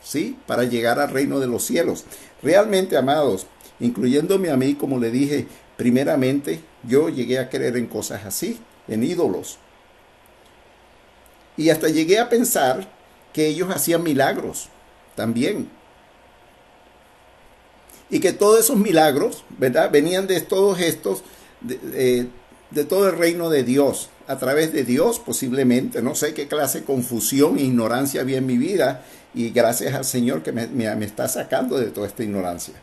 ¿sí? 0.01 0.39
Para 0.47 0.63
llegar 0.63 1.01
al 1.01 1.11
reino 1.11 1.41
de 1.41 1.49
los 1.49 1.65
cielos. 1.65 2.05
Realmente, 2.41 2.97
amados, 2.97 3.49
incluyéndome 3.81 4.49
a 4.49 4.57
mí, 4.57 4.77
como 4.77 5.01
le 5.01 5.11
dije, 5.11 5.49
primeramente 5.77 6.61
yo 6.85 7.09
llegué 7.09 7.41
a 7.41 7.51
creer 7.51 7.79
en 7.79 7.89
cosas 7.89 8.25
así, 8.25 8.61
en 8.87 9.03
ídolos. 9.03 9.59
Y 11.57 11.71
hasta 11.71 11.89
llegué 11.89 12.21
a 12.21 12.29
pensar 12.29 12.89
que 13.33 13.49
ellos 13.49 13.71
hacían 13.75 14.05
milagros 14.05 14.69
también. 15.17 15.69
Y 18.09 18.21
que 18.21 18.33
todos 18.33 18.61
esos 18.61 18.77
milagros, 18.77 19.45
¿verdad? 19.59 19.91
Venían 19.91 20.29
de 20.29 20.41
todos 20.43 20.79
estos, 20.79 21.25
de, 21.61 22.29
de 22.71 22.85
todo 22.85 23.09
el 23.09 23.19
reino 23.19 23.51
de 23.51 23.65
Dios, 23.65 24.11
a 24.27 24.37
través 24.37 24.73
de 24.73 24.85
Dios 24.85 25.19
posiblemente. 25.19 26.03
No 26.03 26.15
sé 26.15 26.35
qué 26.35 26.49
clase 26.49 26.81
de 26.81 26.85
confusión 26.85 27.59
e 27.59 27.63
ignorancia 27.63 28.21
había 28.21 28.39
en 28.39 28.47
mi 28.47 28.59
vida 28.59 29.05
y 29.35 29.51
gracias 29.51 29.95
al 29.95 30.05
Señor 30.05 30.43
que 30.43 30.53
me, 30.53 31.05
está 31.05 31.29
sacando 31.29 31.79
de 31.79 31.91
toda 31.91 32.07
esta 32.07 32.23
ignorancia. 32.23 32.75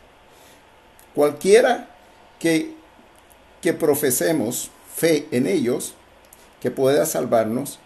Cualquiera 1.14 1.90
que, 2.38 2.74
que 3.60 3.72
profesemos 3.72 4.70
fe 4.94 5.26
en 5.30 5.46
ellos, 5.46 5.94
que 6.60 6.70
pueda 6.70 7.06
salvarnos 7.06 7.78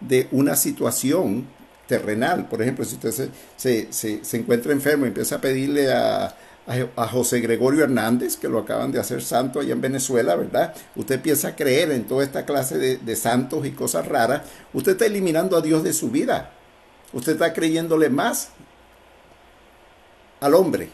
de 0.00 0.28
una 0.30 0.56
situación 0.56 1.46
terrenal. 1.86 2.48
Por 2.48 2.62
ejemplo, 2.62 2.84
si 2.84 2.94
usted 2.96 3.30
se, 3.56 3.92
se, 3.92 4.36
encuentra 4.36 4.72
enfermo 4.72 5.04
y 5.04 5.08
empieza 5.08 5.36
a 5.36 5.40
pedirle 5.40 5.92
a, 5.92 6.34
a, 6.96 7.08
José 7.08 7.40
Gregorio 7.40 7.84
Hernández, 7.84 8.36
que 8.36 8.48
lo 8.48 8.58
acaban 8.58 8.92
de 8.92 9.00
hacer 9.00 9.22
santo 9.22 9.60
allá 9.60 9.72
en 9.72 9.80
Venezuela, 9.80 10.36
¿verdad? 10.36 10.74
Usted 10.96 11.16
empieza 11.16 11.48
a 11.48 11.56
creer 11.56 11.90
en 11.90 12.04
toda 12.04 12.24
esta 12.24 12.44
clase 12.44 12.76
de, 12.78 13.16
santos 13.16 13.66
y 13.66 13.72
cosas 13.72 14.06
raras. 14.06 14.42
Usted 14.72 14.92
está 14.92 15.06
eliminando 15.06 15.56
a 15.56 15.62
Dios 15.62 15.82
de 15.82 15.92
su 15.92 16.10
vida. 16.10 16.52
Usted 17.12 17.32
está 17.32 17.52
creyéndole 17.54 18.10
más 18.10 18.50
al 20.40 20.54
hombre 20.54 20.90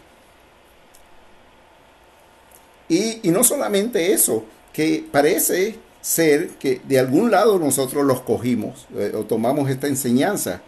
y, 2.88 3.20
no 3.30 3.44
solamente 3.44 4.12
eso, 4.12 4.44
que 4.72 5.04
parece 5.10 5.78
ser 6.00 6.50
que 6.50 6.80
de 6.84 6.98
algún 6.98 7.30
lado 7.30 7.58
nosotros 7.58 8.04
los 8.04 8.20
cogimos 8.20 8.86
eh, 8.94 9.12
o 9.14 9.24
tomamos 9.24 9.70
esta 9.70 9.86
enseñanza. 9.86 10.60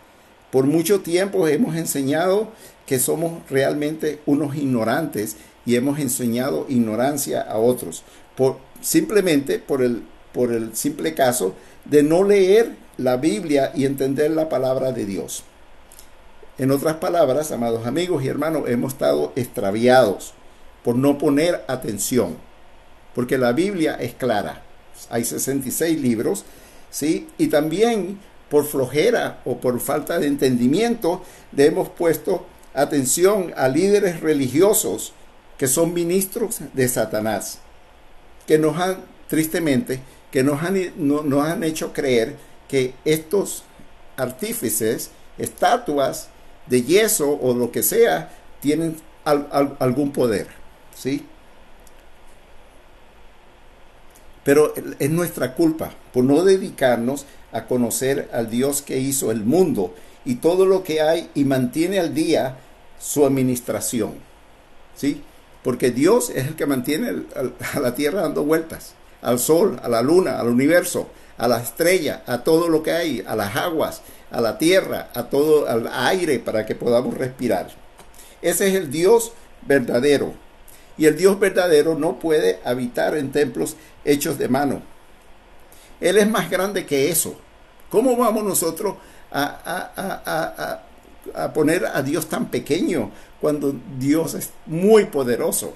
Por 0.50 0.64
mucho 0.64 1.00
tiempo 1.00 1.46
hemos 1.46 1.76
enseñado 1.76 2.48
que 2.86 2.98
somos 2.98 3.48
realmente 3.50 4.20
unos 4.26 4.56
ignorantes 4.56 5.36
y 5.66 5.74
hemos 5.74 5.98
enseñado 5.98 6.66
ignorancia 6.68 7.42
a 7.42 7.58
otros. 7.58 8.04
Por, 8.36 8.58
simplemente 8.80 9.58
por 9.58 9.82
el, 9.82 10.04
por 10.32 10.52
el 10.52 10.76
simple 10.76 11.14
caso 11.14 11.54
de 11.84 12.02
no 12.02 12.22
leer 12.22 12.76
la 12.96 13.16
Biblia 13.16 13.72
y 13.74 13.84
entender 13.84 14.30
la 14.30 14.48
palabra 14.48 14.92
de 14.92 15.04
Dios. 15.04 15.42
En 16.58 16.70
otras 16.70 16.96
palabras, 16.96 17.52
amados 17.52 17.86
amigos 17.86 18.24
y 18.24 18.28
hermanos, 18.28 18.64
hemos 18.68 18.94
estado 18.94 19.32
extraviados 19.36 20.32
por 20.82 20.96
no 20.96 21.18
poner 21.18 21.64
atención, 21.68 22.36
porque 23.14 23.36
la 23.36 23.52
Biblia 23.52 23.96
es 24.00 24.14
clara. 24.14 24.62
Hay 25.10 25.24
66 25.24 26.00
libros, 26.00 26.44
¿sí? 26.90 27.28
Y 27.36 27.48
también 27.48 28.18
por 28.48 28.64
flojera 28.64 29.40
o 29.44 29.58
por 29.58 29.80
falta 29.80 30.18
de 30.18 30.28
entendimiento 30.28 31.22
le 31.52 31.66
hemos 31.66 31.88
puesto 31.88 32.46
atención 32.76 33.52
a 33.56 33.68
líderes 33.68 34.20
religiosos 34.20 35.12
que 35.58 35.66
son 35.66 35.94
ministros 35.94 36.60
de 36.74 36.86
Satanás, 36.88 37.58
que 38.46 38.58
nos 38.58 38.76
han, 38.78 38.98
tristemente, 39.28 40.00
que 40.30 40.44
nos 40.44 40.62
han, 40.62 40.76
nos 40.96 41.46
han 41.46 41.64
hecho 41.64 41.92
creer 41.92 42.36
que 42.68 42.94
estos 43.04 43.64
artífices, 44.16 45.10
estatuas 45.38 46.28
de 46.66 46.82
yeso 46.82 47.38
o 47.40 47.54
lo 47.54 47.72
que 47.72 47.82
sea, 47.82 48.30
tienen 48.60 48.96
algún 49.24 50.12
poder. 50.12 50.48
¿sí? 50.94 51.24
Pero 54.44 54.74
es 54.98 55.10
nuestra 55.10 55.54
culpa 55.54 55.92
por 56.12 56.24
no 56.24 56.44
dedicarnos 56.44 57.24
a 57.52 57.64
conocer 57.64 58.28
al 58.32 58.50
Dios 58.50 58.82
que 58.82 58.98
hizo 58.98 59.30
el 59.30 59.44
mundo 59.44 59.94
y 60.26 60.36
todo 60.36 60.66
lo 60.66 60.84
que 60.84 61.00
hay 61.00 61.30
y 61.34 61.44
mantiene 61.44 61.98
al 61.98 62.12
día 62.12 62.58
su 62.98 63.24
administración. 63.24 64.14
¿Sí? 64.94 65.22
Porque 65.62 65.90
Dios 65.90 66.30
es 66.30 66.46
el 66.46 66.56
que 66.56 66.66
mantiene 66.66 67.24
a 67.74 67.80
la 67.80 67.94
tierra 67.94 68.22
dando 68.22 68.44
vueltas, 68.44 68.94
al 69.20 69.38
sol, 69.38 69.80
a 69.82 69.88
la 69.88 70.02
luna, 70.02 70.38
al 70.38 70.48
universo, 70.48 71.08
a 71.38 71.48
la 71.48 71.60
estrella, 71.60 72.22
a 72.26 72.44
todo 72.44 72.68
lo 72.68 72.82
que 72.82 72.92
hay, 72.92 73.24
a 73.26 73.34
las 73.36 73.56
aguas, 73.56 74.02
a 74.30 74.40
la 74.40 74.58
tierra, 74.58 75.10
a 75.14 75.24
todo 75.24 75.68
al 75.68 75.88
aire 75.92 76.38
para 76.38 76.64
que 76.64 76.74
podamos 76.74 77.14
respirar. 77.14 77.68
Ese 78.42 78.68
es 78.68 78.74
el 78.74 78.90
Dios 78.90 79.32
verdadero, 79.66 80.34
y 80.98 81.06
el 81.06 81.16
Dios 81.16 81.38
verdadero 81.38 81.94
no 81.94 82.18
puede 82.18 82.60
habitar 82.64 83.16
en 83.16 83.32
templos 83.32 83.76
hechos 84.04 84.38
de 84.38 84.48
mano. 84.48 84.82
Él 86.00 86.16
es 86.18 86.28
más 86.28 86.50
grande 86.50 86.86
que 86.86 87.10
eso. 87.10 87.38
¿Cómo 87.90 88.16
vamos 88.16 88.44
nosotros 88.44 88.96
a, 89.30 90.80
poner 91.54 91.86
a 91.86 92.02
Dios 92.02 92.28
tan 92.28 92.50
pequeño 92.50 93.10
cuando 93.40 93.74
Dios 93.98 94.34
es 94.34 94.50
muy 94.66 95.06
poderoso? 95.06 95.74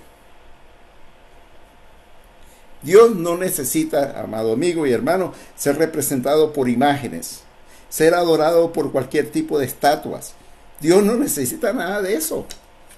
Dios 2.82 3.14
no 3.14 3.36
necesita, 3.36 4.20
amado 4.20 4.52
amigo 4.52 4.86
y 4.86 4.92
hermano, 4.92 5.34
ser 5.56 5.76
representado 5.76 6.52
por 6.52 6.68
imágenes, 6.68 7.40
ser 7.88 8.14
adorado 8.14 8.72
por 8.72 8.90
cualquier 8.90 9.30
tipo 9.30 9.58
de 9.58 9.66
estatuas. 9.66 10.34
Dios 10.80 11.02
no 11.04 11.16
necesita 11.16 11.72
nada 11.72 12.00
de 12.00 12.14
eso. 12.14 12.46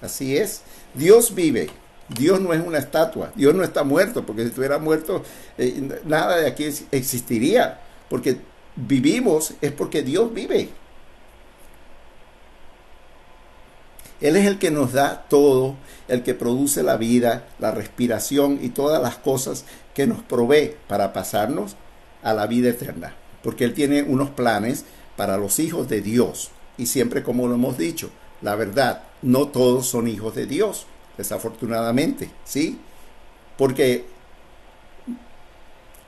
Así 0.00 0.36
es. 0.36 0.62
Dios 0.94 1.34
vive. 1.34 1.70
Dios 2.08 2.40
no 2.40 2.52
es 2.52 2.60
una 2.64 2.78
estatua, 2.78 3.32
Dios 3.34 3.54
no 3.54 3.62
está 3.62 3.84
muerto, 3.84 4.26
porque 4.26 4.42
si 4.42 4.48
estuviera 4.48 4.78
muerto, 4.78 5.22
eh, 5.56 6.00
nada 6.04 6.36
de 6.36 6.46
aquí 6.46 6.68
existiría, 6.90 7.80
porque 8.10 8.36
vivimos 8.76 9.54
es 9.60 9.72
porque 9.72 10.02
Dios 10.02 10.32
vive. 10.32 10.68
Él 14.22 14.36
es 14.36 14.46
el 14.46 14.58
que 14.60 14.70
nos 14.70 14.92
da 14.92 15.26
todo, 15.28 15.74
el 16.06 16.22
que 16.22 16.34
produce 16.34 16.84
la 16.84 16.96
vida, 16.96 17.48
la 17.58 17.72
respiración 17.72 18.60
y 18.62 18.68
todas 18.68 19.02
las 19.02 19.16
cosas 19.16 19.64
que 19.94 20.06
nos 20.06 20.22
provee 20.22 20.76
para 20.86 21.12
pasarnos 21.12 21.74
a 22.22 22.32
la 22.32 22.46
vida 22.46 22.70
eterna. 22.70 23.16
Porque 23.42 23.64
Él 23.64 23.74
tiene 23.74 24.04
unos 24.04 24.30
planes 24.30 24.84
para 25.16 25.36
los 25.38 25.58
hijos 25.58 25.88
de 25.88 26.02
Dios. 26.02 26.52
Y 26.78 26.86
siempre 26.86 27.24
como 27.24 27.48
lo 27.48 27.54
hemos 27.54 27.76
dicho, 27.76 28.10
la 28.42 28.54
verdad, 28.54 29.02
no 29.22 29.48
todos 29.48 29.88
son 29.88 30.06
hijos 30.06 30.36
de 30.36 30.46
Dios, 30.46 30.86
desafortunadamente, 31.18 32.30
¿sí? 32.44 32.78
Porque 33.58 34.06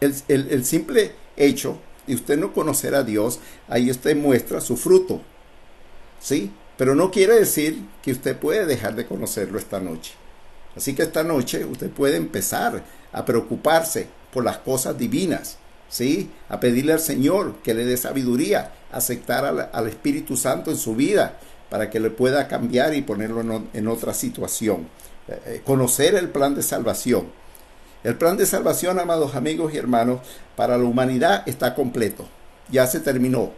el, 0.01 0.65
simple 0.65 1.13
hecho 1.37 1.79
de 2.07 2.15
usted 2.15 2.39
no 2.39 2.53
conocer 2.53 2.95
a 2.95 3.03
Dios, 3.03 3.41
ahí 3.69 3.91
usted 3.91 4.17
muestra 4.17 4.61
su 4.61 4.77
fruto, 4.77 5.21
¿sí? 6.21 6.53
Pero 6.77 6.95
no 6.95 7.11
quiere 7.11 7.35
decir 7.35 7.85
que 8.03 8.13
usted 8.13 8.37
puede 8.37 8.67
dejar 8.67 8.97
de 8.97 9.07
conocerlo 9.07 9.59
esta 9.59 9.81
noche. 9.81 10.15
Así 10.77 10.95
que 10.95 11.03
esta 11.03 11.23
noche 11.23 11.65
usted 11.65 11.89
puede 11.91 12.17
empezar 12.17 12.83
a 13.13 13.25
preocuparse 13.25 14.09
por 14.33 14.45
las 14.45 14.59
cosas 14.59 14.99
divinas, 14.99 15.59
¿sí? 15.89 16.31
A 16.49 16.59
pedirle 16.59 16.93
al 16.93 17.01
Señor 17.01 17.55
que 17.63 17.75
le 17.75 17.85
dé 17.85 17.97
sabiduría, 17.97 18.73
aceptar 18.91 19.71
al, 19.73 19.89
Espíritu 19.89 20.37
Santo 20.37 20.73
en 20.73 20.77
su 20.77 20.97
vida 20.97 21.39
para 21.71 21.91
que 21.91 22.01
le 22.01 22.11
pueda 22.11 22.49
cambiar 22.49 22.95
y 22.95 23.03
ponerlo 23.03 23.63
en, 23.73 23.89
otra 23.89 24.13
situación. 24.13 24.89
Eh, 25.29 25.41
eh, 25.47 25.63
conocer 25.65 26.17
el 26.17 26.29
plan 26.29 26.57
de 26.57 26.63
salvación. 26.63 27.29
El 28.03 28.17
plan 28.17 28.37
de 28.37 28.47
salvación, 28.47 28.99
amados 28.99 29.37
amigos 29.37 29.73
y 29.73 29.79
hermanos, 29.79 30.21
para 30.57 30.77
la 30.77 30.85
humanidad 30.85 31.45
está 31.47 31.75
completo. 31.75 32.27
Ya 32.71 32.87
se 32.89 32.99
terminó. 32.99 33.53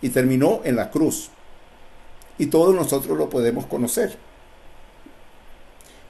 Y 0.00 0.10
terminó 0.10 0.60
en 0.64 0.76
la 0.76 0.90
cruz 0.90 1.30
y 2.40 2.46
todos 2.46 2.74
nosotros 2.74 3.18
lo 3.18 3.28
podemos 3.28 3.66
conocer. 3.66 4.16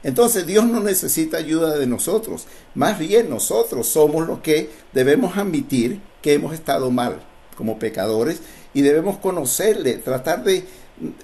Entonces 0.01 0.47
Dios 0.47 0.65
no 0.65 0.79
necesita 0.79 1.37
ayuda 1.37 1.77
de 1.77 1.85
nosotros, 1.87 2.47
más 2.73 2.97
bien 2.97 3.29
nosotros 3.29 3.87
somos 3.87 4.25
los 4.25 4.39
que 4.39 4.69
debemos 4.93 5.37
admitir 5.37 5.99
que 6.21 6.33
hemos 6.33 6.53
estado 6.53 6.89
mal 6.89 7.21
como 7.57 7.79
pecadores 7.79 8.39
y 8.73 8.81
debemos 8.81 9.17
conocerle, 9.17 9.95
tratar 9.95 10.45
de 10.45 10.65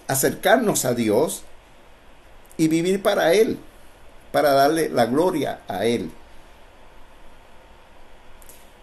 acercarnos 0.07 0.83
a 0.83 0.93
Dios 0.93 1.43
y 2.57 2.67
vivir 2.67 3.01
para 3.01 3.33
Él, 3.33 3.57
para 4.33 4.51
darle 4.51 4.89
la 4.89 5.05
gloria 5.05 5.61
a 5.69 5.85
Él. 5.85 6.11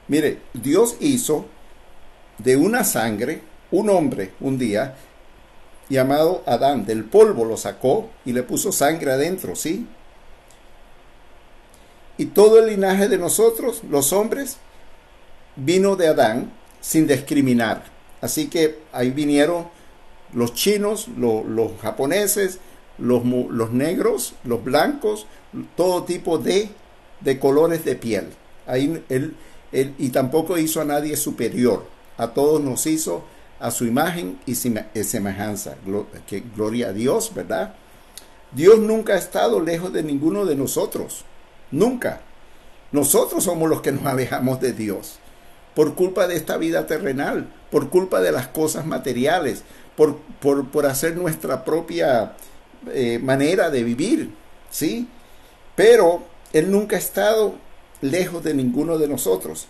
Mire, 0.08 0.38
Dios 0.54 0.96
hizo 1.00 1.44
de 2.38 2.56
una 2.56 2.82
sangre 2.82 3.42
un 3.70 3.90
hombre 3.90 4.32
un 4.40 4.56
día 4.56 4.96
llamado 5.88 6.42
Adán. 6.46 6.86
Del 6.86 7.04
polvo 7.04 7.44
lo 7.44 7.56
sacó 7.56 8.10
y 8.24 8.32
le 8.32 8.42
puso 8.42 8.72
sangre 8.72 9.12
adentro, 9.12 9.56
¿sí? 9.56 9.86
Y 12.16 12.26
todo 12.26 12.58
el 12.58 12.68
linaje 12.68 13.08
de 13.08 13.18
nosotros, 13.18 13.82
los 13.90 14.12
hombres, 14.12 14.58
vino 15.56 15.96
de 15.96 16.08
Adán 16.08 16.52
sin 16.80 17.06
discriminar. 17.06 17.84
Así 18.20 18.48
que 18.48 18.78
ahí 18.92 19.10
vinieron 19.10 19.68
los 20.32 20.54
chinos, 20.54 21.08
los 21.08 21.72
japoneses, 21.80 22.58
los, 22.98 23.24
los, 23.24 23.72
negros, 23.72 24.34
los 24.44 24.62
blancos, 24.62 25.26
todo 25.76 26.04
tipo 26.04 26.38
de, 26.38 26.68
de 27.20 27.38
colores 27.38 27.84
de 27.84 27.96
piel. 27.96 28.28
Ahí 28.66 29.02
él, 29.08 29.36
él, 29.72 29.94
y 29.98 30.10
tampoco 30.10 30.56
hizo 30.58 30.80
a 30.80 30.84
nadie 30.84 31.16
superior. 31.16 31.84
A 32.16 32.28
todos 32.28 32.60
nos 32.60 32.86
hizo 32.86 33.24
a 33.60 33.70
su 33.70 33.84
imagen 33.86 34.38
y 34.46 34.54
semejanza. 34.54 35.76
Gloria 36.56 36.88
a 36.88 36.92
Dios, 36.92 37.32
¿verdad? 37.34 37.74
Dios 38.52 38.78
nunca 38.78 39.14
ha 39.14 39.18
estado 39.18 39.60
lejos 39.60 39.92
de 39.92 40.02
ninguno 40.02 40.44
de 40.44 40.56
nosotros. 40.56 41.24
Nunca. 41.70 42.20
Nosotros 42.92 43.44
somos 43.44 43.68
los 43.68 43.82
que 43.82 43.92
nos 43.92 44.06
alejamos 44.06 44.60
de 44.60 44.72
Dios. 44.72 45.18
Por 45.74 45.94
culpa 45.94 46.28
de 46.28 46.36
esta 46.36 46.56
vida 46.56 46.86
terrenal, 46.86 47.48
por 47.70 47.90
culpa 47.90 48.20
de 48.20 48.30
las 48.30 48.46
cosas 48.46 48.86
materiales, 48.86 49.64
por, 49.96 50.18
por, 50.40 50.86
hacer 50.86 51.16
nuestra 51.16 51.64
propia 51.64 52.36
eh, 52.92 53.18
manera 53.18 53.70
de 53.70 53.82
vivir. 53.82 54.30
¿Sí? 54.70 55.08
Pero 55.74 56.22
Él 56.52 56.70
nunca 56.70 56.94
ha 56.96 57.00
estado 57.00 57.56
lejos 58.00 58.44
de 58.44 58.54
ninguno 58.54 58.98
de 58.98 59.08
nosotros. 59.08 59.66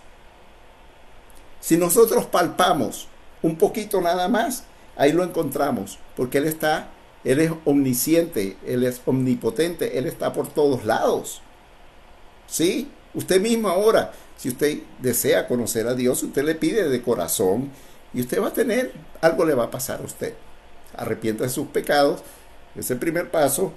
Si 1.60 1.78
nosotros 1.78 2.26
palpamos 2.26 3.08
un 3.44 3.56
poquito 3.56 4.00
nada 4.00 4.26
más, 4.26 4.64
ahí 4.96 5.12
lo 5.12 5.22
encontramos, 5.22 5.98
porque 6.16 6.38
Él 6.38 6.46
está, 6.46 6.88
Él 7.24 7.40
es 7.40 7.52
omnisciente, 7.66 8.56
Él 8.66 8.84
es 8.84 9.02
omnipotente, 9.04 9.98
Él 9.98 10.06
está 10.06 10.32
por 10.32 10.48
todos 10.48 10.86
lados. 10.86 11.42
¿Sí? 12.46 12.90
Usted 13.12 13.42
mismo 13.42 13.68
ahora, 13.68 14.12
si 14.38 14.48
usted 14.48 14.78
desea 14.98 15.46
conocer 15.46 15.86
a 15.86 15.94
Dios, 15.94 16.22
usted 16.22 16.42
le 16.42 16.54
pide 16.54 16.88
de 16.88 17.02
corazón 17.02 17.70
y 18.14 18.22
usted 18.22 18.42
va 18.42 18.48
a 18.48 18.52
tener, 18.54 18.92
algo 19.20 19.44
le 19.44 19.54
va 19.54 19.64
a 19.64 19.70
pasar 19.70 20.00
a 20.00 20.04
usted. 20.04 20.32
Arrepienta 20.96 21.44
de 21.44 21.50
sus 21.50 21.66
pecados, 21.66 22.22
es 22.74 22.90
el 22.90 22.98
primer 22.98 23.30
paso, 23.30 23.74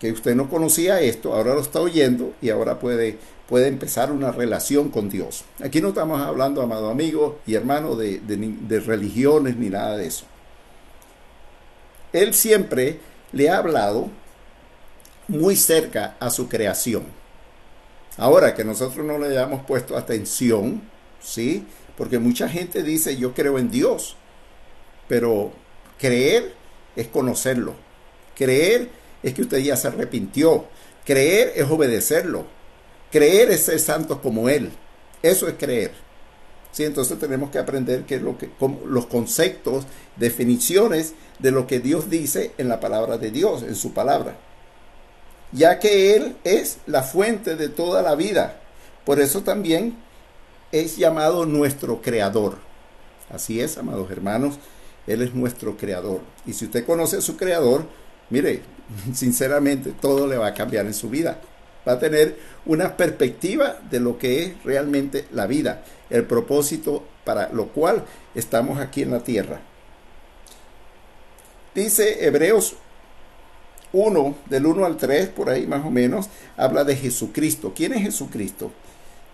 que 0.00 0.12
usted 0.12 0.34
no 0.34 0.48
conocía 0.48 1.00
esto, 1.00 1.34
ahora 1.34 1.54
lo 1.54 1.60
está 1.60 1.80
oyendo 1.80 2.34
y 2.42 2.50
ahora 2.50 2.78
puede 2.78 3.18
puede 3.48 3.68
empezar 3.68 4.12
una 4.12 4.32
relación 4.32 4.90
con 4.90 5.08
Dios. 5.08 5.44
Aquí 5.62 5.80
no 5.80 5.88
estamos 5.88 6.20
hablando, 6.20 6.62
amado 6.62 6.90
amigo 6.90 7.38
y 7.46 7.54
hermano, 7.54 7.94
de, 7.94 8.82
religiones 8.84 9.56
ni 9.56 9.70
nada 9.70 9.96
de 9.96 10.06
eso. 10.06 10.24
Él 12.12 12.34
siempre 12.34 13.00
le 13.32 13.50
ha 13.50 13.58
hablado 13.58 14.08
muy 15.28 15.56
cerca 15.56 16.16
a 16.18 16.30
su 16.30 16.48
creación. 16.48 17.04
Ahora 18.16 18.54
que 18.54 18.64
nosotros 18.64 19.04
no 19.04 19.18
le 19.18 19.28
hayamos 19.28 19.64
puesto 19.64 19.96
atención, 19.96 20.82
¿sí? 21.20 21.66
Porque 21.96 22.18
mucha 22.18 22.48
gente 22.48 22.82
dice, 22.82 23.16
yo 23.16 23.34
creo 23.34 23.58
en 23.58 23.70
Dios, 23.70 24.16
pero 25.08 25.52
creer 25.98 26.54
es 26.94 27.08
conocerlo. 27.08 27.74
Creer 28.34 28.88
es 29.26 29.34
que 29.34 29.42
usted 29.42 29.58
ya 29.58 29.76
se 29.76 29.88
arrepintió. 29.88 30.66
Creer 31.04 31.52
es 31.56 31.68
obedecerlo. 31.68 32.46
Creer 33.10 33.50
es 33.50 33.64
ser 33.64 33.80
santos 33.80 34.20
como 34.20 34.48
Él. 34.48 34.70
Eso 35.20 35.48
es 35.48 35.54
creer. 35.54 35.92
¿Sí? 36.70 36.84
Entonces 36.84 37.18
tenemos 37.18 37.50
que 37.50 37.58
aprender 37.58 38.04
lo 38.22 38.38
que 38.38 38.50
los 38.86 39.06
conceptos, 39.06 39.84
definiciones 40.16 41.14
de 41.40 41.50
lo 41.50 41.66
que 41.66 41.80
Dios 41.80 42.08
dice 42.08 42.52
en 42.56 42.68
la 42.68 42.78
palabra 42.78 43.18
de 43.18 43.32
Dios, 43.32 43.62
en 43.62 43.74
su 43.74 43.92
palabra. 43.92 44.36
Ya 45.50 45.80
que 45.80 46.14
Él 46.14 46.36
es 46.44 46.78
la 46.86 47.02
fuente 47.02 47.56
de 47.56 47.68
toda 47.68 48.02
la 48.02 48.14
vida. 48.14 48.60
Por 49.04 49.20
eso 49.20 49.42
también 49.42 49.96
es 50.70 50.96
llamado 50.96 51.46
nuestro 51.46 52.00
creador. 52.00 52.58
Así 53.28 53.60
es, 53.60 53.76
amados 53.76 54.08
hermanos, 54.12 54.58
Él 55.08 55.22
es 55.22 55.34
nuestro 55.34 55.76
creador. 55.76 56.20
Y 56.46 56.52
si 56.52 56.66
usted 56.66 56.86
conoce 56.86 57.16
a 57.16 57.22
su 57.22 57.36
creador, 57.36 57.86
mire, 58.30 58.62
sinceramente 59.14 59.92
todo 59.92 60.26
le 60.26 60.36
va 60.36 60.48
a 60.48 60.54
cambiar 60.54 60.86
en 60.86 60.94
su 60.94 61.08
vida 61.08 61.40
va 61.86 61.92
a 61.92 61.98
tener 61.98 62.36
una 62.64 62.96
perspectiva 62.96 63.78
de 63.90 64.00
lo 64.00 64.18
que 64.18 64.42
es 64.42 64.64
realmente 64.64 65.26
la 65.32 65.46
vida, 65.46 65.84
el 66.10 66.24
propósito 66.24 67.04
para 67.24 67.48
lo 67.50 67.68
cual 67.68 68.04
estamos 68.34 68.78
aquí 68.80 69.02
en 69.02 69.12
la 69.12 69.20
tierra. 69.20 69.60
Dice 71.74 72.26
Hebreos 72.26 72.76
1, 73.92 74.36
del 74.46 74.66
1 74.66 74.84
al 74.84 74.96
3, 74.96 75.28
por 75.28 75.50
ahí 75.50 75.66
más 75.66 75.84
o 75.84 75.90
menos, 75.90 76.28
habla 76.56 76.84
de 76.84 76.96
Jesucristo. 76.96 77.72
¿Quién 77.74 77.92
es 77.92 78.02
Jesucristo? 78.02 78.72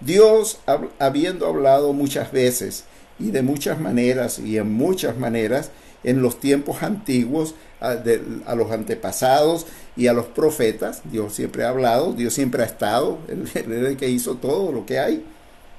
Dios, 0.01 0.59
habiendo 0.99 1.47
hablado 1.47 1.93
muchas 1.93 2.33
veces 2.33 2.85
y 3.19 3.31
de 3.31 3.43
muchas 3.43 3.81
maneras 3.81 4.41
y 4.41 4.59
en 4.59 4.73
muchas 4.73 5.17
maneras 5.17 5.71
en 6.03 6.21
los 6.21 6.41
tiempos 6.41 6.83
antiguos, 6.83 7.55
a, 7.83 8.55
los 8.55 8.71
antepasados 8.71 9.67
y 9.97 10.07
a 10.07 10.13
los 10.13 10.27
profetas. 10.27 11.03
Dios 11.05 11.35
siempre 11.35 11.65
ha 11.65 11.71
hablado, 11.71 12.13
Dios 12.13 12.33
siempre 12.33 12.63
ha 12.63 12.67
estado, 12.67 13.19
Él 13.29 13.73
el 13.73 13.97
que 13.97 14.09
hizo 14.09 14.37
todo 14.37 14.73
lo 14.73 14.87
que 14.87 14.99
hay. 14.99 15.25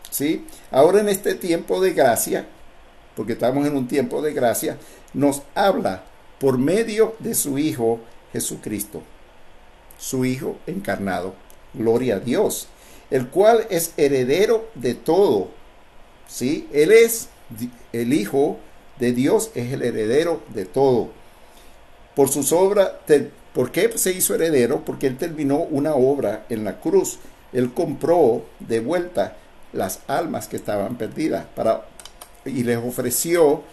¿sí? 0.10 0.46
Ahora 0.70 1.00
en 1.00 1.10
este 1.10 1.34
tiempo 1.36 1.82
de 1.82 1.94
gracia, 1.94 2.46
porque 3.16 3.34
estamos 3.34 3.66
en 3.66 3.76
un 3.78 3.88
tiempo 3.88 4.22
de 4.22 4.34
gracia, 4.34 4.78
nos 5.13 5.44
habla 5.56 6.04
por 6.39 6.58
medio 6.58 7.16
de 7.20 7.36
su 7.36 7.58
Hijo 7.58 8.00
Jesucristo, 8.34 9.02
su 9.98 10.26
Hijo 10.26 10.58
encarnado. 10.68 11.36
Gloria 11.74 12.18
a 12.18 12.20
Dios, 12.20 12.68
el 13.10 13.30
cual 13.30 13.66
es 13.70 13.94
heredero 13.98 14.70
de 14.76 14.94
todo. 14.94 15.48
¿sí? 16.28 16.68
Él 16.74 16.92
es 16.92 17.30
el 17.94 18.13
Hijo 18.13 18.58
de 19.00 19.13
Dios, 19.13 19.52
es 19.56 19.72
el 19.72 19.82
heredero 19.82 20.42
de 20.54 20.66
todo 20.66 21.22
por 22.15 22.30
sus 22.30 22.52
obras. 22.52 22.91
¿Por 23.54 23.71
qué 23.71 23.91
se 23.97 24.12
hizo 24.12 24.36
heredero? 24.36 24.84
Porque 24.84 25.08
él 25.08 25.17
terminó 25.17 25.58
una 25.58 25.93
obra 25.95 26.45
en 26.49 26.63
la 26.63 26.80
cruz. 26.80 27.19
Él 27.52 27.73
compró 27.73 28.45
de 28.60 28.80
vuelta 28.80 29.38
las 29.73 29.99
almas 30.08 30.47
que 30.47 30.56
estaban 30.56 30.97
perdidas 30.97 31.45
para, 31.56 31.86
y 32.45 32.63
les 32.63 32.78
ofreció 32.78 33.63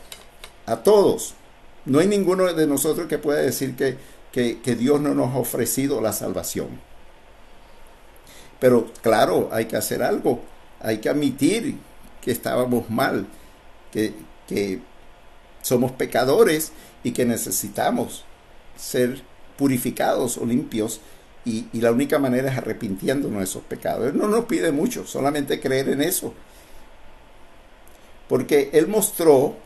a 0.66 0.76
todos. 0.76 1.35
No 1.87 1.98
hay 1.98 2.07
ninguno 2.07 2.53
de 2.53 2.66
nosotros 2.66 3.07
que 3.07 3.18
pueda 3.18 3.40
decir 3.40 3.74
que 3.74 3.96
que, 4.33 4.61
que 4.61 4.76
Dios 4.76 5.00
no 5.00 5.14
nos 5.14 5.35
ha 5.35 5.38
ofrecido 5.38 6.00
la 6.00 6.12
salvación. 6.12 6.68
Pero 8.59 8.92
claro, 9.03 9.48
hay 9.53 9.66
que 9.66 9.76
hacer 9.76 10.03
algo, 10.03 10.40
hay 10.81 10.98
que 10.98 11.09
admitir 11.09 11.76
que 12.20 12.31
estábamos 12.31 12.90
mal, 12.90 13.26
que, 13.90 14.14
que 14.46 14.81
somos 15.62 15.92
pecadores 15.92 16.72
y 17.03 17.12
que 17.12 17.24
necesitamos 17.24 18.24
ser 18.81 19.23
purificados 19.57 20.38
o 20.38 20.47
limpios 20.47 21.01
y, 21.45 21.66
la 21.81 21.90
única 21.90 22.19
manera 22.19 22.51
es 22.51 22.59
arrepintiéndonos 22.59 23.38
de 23.38 23.45
esos 23.45 23.62
pecados. 23.62 24.09
Él 24.09 24.19
no 24.19 24.29
nos 24.29 24.45
pide 24.45 24.73
mucho, 24.73 25.07
solamente 25.07 25.61
creer 25.61 25.88
en 25.88 26.03
eso. 26.03 26.35
Porque 28.29 28.71
Él 28.73 28.88
mostró, 28.88 29.57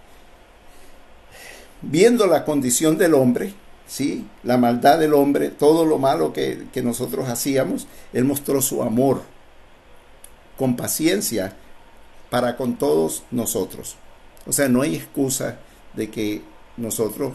viendo 1.83 2.27
la 2.27 2.45
condición 2.45 2.97
del 2.97 3.15
hombre, 3.15 3.53
¿sí? 3.87 4.27
la 4.45 4.57
maldad 4.57 4.99
del 4.99 5.15
hombre, 5.15 5.51
todo 5.51 5.85
lo 5.85 5.99
malo 5.99 6.33
que, 6.33 6.67
que 6.73 6.83
nosotros 6.83 7.29
hacíamos, 7.29 7.87
Él 8.13 8.25
mostró 8.25 8.63
su 8.63 8.83
amor 8.83 9.23
con 10.57 10.77
paciencia 10.77 11.57
para 12.31 12.57
con 12.57 12.77
todos 12.77 13.25
nosotros. 13.31 13.97
O 14.47 14.53
sea, 14.53 14.69
no 14.69 14.83
hay 14.83 14.95
excusa 14.95 15.59
de 15.95 16.11
que 16.11 16.43
nosotros 16.77 17.33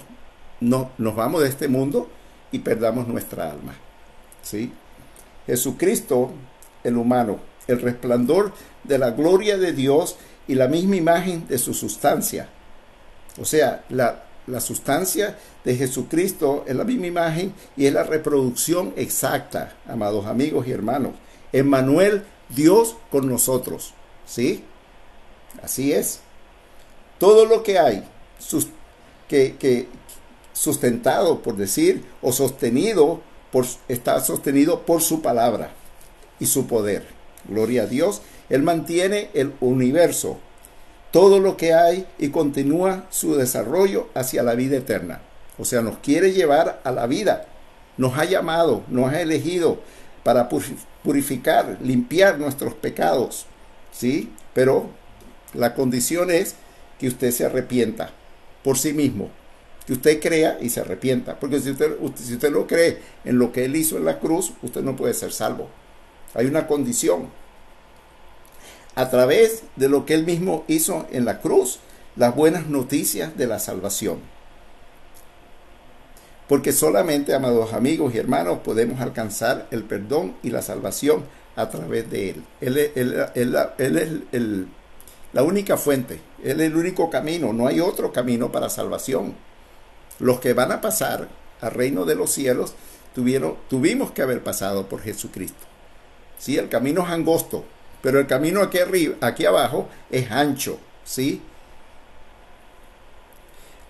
no, 0.62 0.92
nos 0.98 1.16
vamos 1.16 1.42
de 1.42 1.50
este 1.50 1.68
mundo 1.68 2.10
y 2.52 2.60
perdamos 2.60 3.08
nuestra 3.08 3.52
alma. 3.52 3.76
¿sí? 4.42 4.72
Jesucristo, 5.46 6.32
el 6.84 6.98
humano, 6.98 7.40
el 7.68 7.82
resplandor 7.82 8.54
de 8.84 8.98
la 8.98 9.12
gloria 9.12 9.58
de 9.58 9.74
Dios 9.74 10.18
y 10.48 10.56
la 10.56 10.68
misma 10.68 10.96
imagen 10.96 11.48
de 11.48 11.58
su 11.58 11.74
sustancia. 11.74 12.50
O 13.40 13.46
sea, 13.46 13.84
la, 13.90 14.24
la 14.48 14.60
sustancia 14.60 15.38
de 15.64 15.76
Jesucristo 15.76 16.66
es 16.68 16.76
la 16.76 16.84
misma 16.84 17.08
imagen 17.08 17.54
y 17.78 17.86
es 17.86 17.94
la 17.94 18.04
reproducción 18.04 18.94
exacta, 18.98 19.76
amados 19.88 20.26
amigos 20.26 20.68
y 20.68 20.72
hermanos. 20.72 21.14
Emmanuel, 21.54 22.24
Dios 22.50 22.96
con 23.12 23.28
nosotros. 23.28 23.94
¿Sí? 24.26 24.64
Así 25.64 25.94
es. 25.94 26.22
Todo 27.18 27.46
lo 27.46 27.64
que 27.64 27.80
hay 27.80 28.04
que, 29.28 29.56
que 29.58 29.88
sustentado, 30.60 31.42
por 31.42 31.56
decir, 31.56 32.04
o 32.22 32.34
sostenido, 32.34 33.22
por, 33.50 33.66
está 33.88 34.20
sostenido 34.20 34.82
por 34.86 35.02
su 35.02 35.22
palabra 35.22 35.72
y 36.38 36.48
su 36.48 36.68
poder. 36.68 37.08
Gloria 37.48 37.84
a 37.84 37.86
Dios. 37.86 38.22
Él 38.50 38.62
mantiene 38.62 39.30
el 39.34 39.54
universo, 39.62 40.38
todo 41.12 41.40
lo 41.40 41.56
que 41.56 41.74
hay 41.74 42.06
y 42.18 42.28
continúa 42.28 43.06
su 43.10 43.36
desarrollo 43.36 44.10
hacia 44.14 44.44
la 44.44 44.54
vida 44.56 44.76
eterna. 44.76 45.22
O 45.58 45.64
sea, 45.64 45.80
nos 45.80 46.00
quiere 46.00 46.34
llevar 46.34 46.82
a 46.84 46.92
la 46.92 47.08
vida. 47.08 47.46
Nos 47.96 48.18
ha 48.18 48.26
llamado, 48.26 48.84
nos 48.90 49.14
ha 49.14 49.22
elegido 49.22 49.80
para 50.24 50.50
purificar, 50.50 51.78
limpiar 51.82 52.38
nuestros 52.38 52.74
pecados. 52.74 53.46
¿Sí? 53.94 54.30
Pero 54.54 54.90
la 55.54 55.74
condición 55.74 56.32
es 56.32 56.56
que 57.00 57.08
usted 57.08 57.32
se 57.32 57.46
arrepienta 57.46 58.12
por 58.62 58.78
sí 58.78 58.92
mismo. 58.92 59.39
Que 59.90 59.94
usted 59.94 60.22
crea 60.22 60.60
y 60.62 60.70
se 60.70 60.82
arrepienta. 60.82 61.40
Porque 61.40 61.60
si 61.60 61.72
usted, 61.72 61.98
si 62.14 62.36
usted 62.36 62.52
no 62.52 62.68
cree 62.68 63.00
en 63.26 63.40
lo 63.40 63.52
que 63.52 63.66
Él 63.66 63.76
hizo 63.76 63.98
en 63.98 64.06
la 64.06 64.20
cruz, 64.20 64.54
usted 64.62 64.84
no 64.84 64.96
puede 64.96 65.16
ser 65.16 65.32
salvo. 65.32 65.68
Hay 66.36 66.46
una 66.46 66.68
condición. 66.68 67.30
A 68.94 69.10
través 69.10 69.64
de 69.78 69.90
lo 69.90 70.06
que 70.06 70.14
Él 70.14 70.28
mismo 70.28 70.64
hizo 70.68 71.08
en 71.10 71.26
la 71.26 71.42
cruz, 71.42 71.80
las 72.16 72.36
buenas 72.36 72.68
noticias 72.68 73.36
de 73.36 73.48
la 73.48 73.58
salvación. 73.58 74.20
Porque 76.48 76.72
solamente, 76.72 77.34
amados 77.34 77.74
amigos 77.74 78.14
y 78.14 78.20
hermanos, 78.20 78.60
podemos 78.60 79.02
alcanzar 79.02 79.66
el 79.72 79.86
perdón 79.86 80.36
y 80.44 80.52
la 80.52 80.62
salvación 80.62 81.24
a 81.56 81.72
través 81.72 82.12
de 82.12 82.30
Él. 82.30 82.44
Él, 82.62 82.78
es 82.78 82.92
el 84.34 84.68
la 85.34 85.42
única 85.42 85.78
fuente, 85.78 86.22
Él 86.44 86.62
es 86.62 86.68
el 86.68 86.76
único 86.76 87.10
camino, 87.10 87.54
no 87.54 87.66
hay 87.66 87.80
otro 87.80 88.14
camino 88.14 88.52
para 88.52 88.70
salvación. 88.70 89.49
Los 90.20 90.40
que 90.40 90.54
van 90.54 90.72
a 90.72 90.82
pasar 90.82 91.28
al 91.62 91.72
reino 91.72 92.06
de 92.06 92.16
los 92.16 92.32
cielos 92.32 92.74
tuvieron, 93.16 93.56
tuvimos 93.70 94.12
que 94.12 94.22
haber 94.22 94.44
pasado 94.44 94.88
por 94.88 95.02
Jesucristo. 95.02 95.66
Sí, 96.38 96.58
el 96.58 96.70
camino 96.70 97.04
es 97.04 97.10
angosto, 97.10 97.66
pero 98.02 98.20
el 98.20 98.28
camino 98.28 98.62
aquí 98.62 98.80
arriba, 98.80 99.16
aquí 99.22 99.46
abajo 99.46 99.88
es 100.10 100.30
ancho, 100.32 100.80
¿sí? 101.04 101.42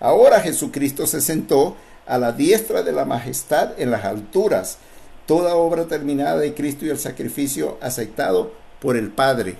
Ahora 0.00 0.40
Jesucristo 0.40 1.06
se 1.06 1.20
sentó 1.20 1.76
a 2.06 2.18
la 2.18 2.32
diestra 2.32 2.82
de 2.82 2.92
la 2.92 3.04
majestad 3.04 3.78
en 3.78 3.90
las 3.90 4.04
alturas, 4.04 4.78
toda 5.26 5.54
obra 5.54 5.84
terminada 5.84 6.38
de 6.38 6.54
Cristo 6.54 6.86
y 6.86 6.90
el 6.90 6.98
sacrificio 6.98 7.78
aceptado 7.80 8.52
por 8.80 8.96
el 8.96 9.10
Padre, 9.10 9.56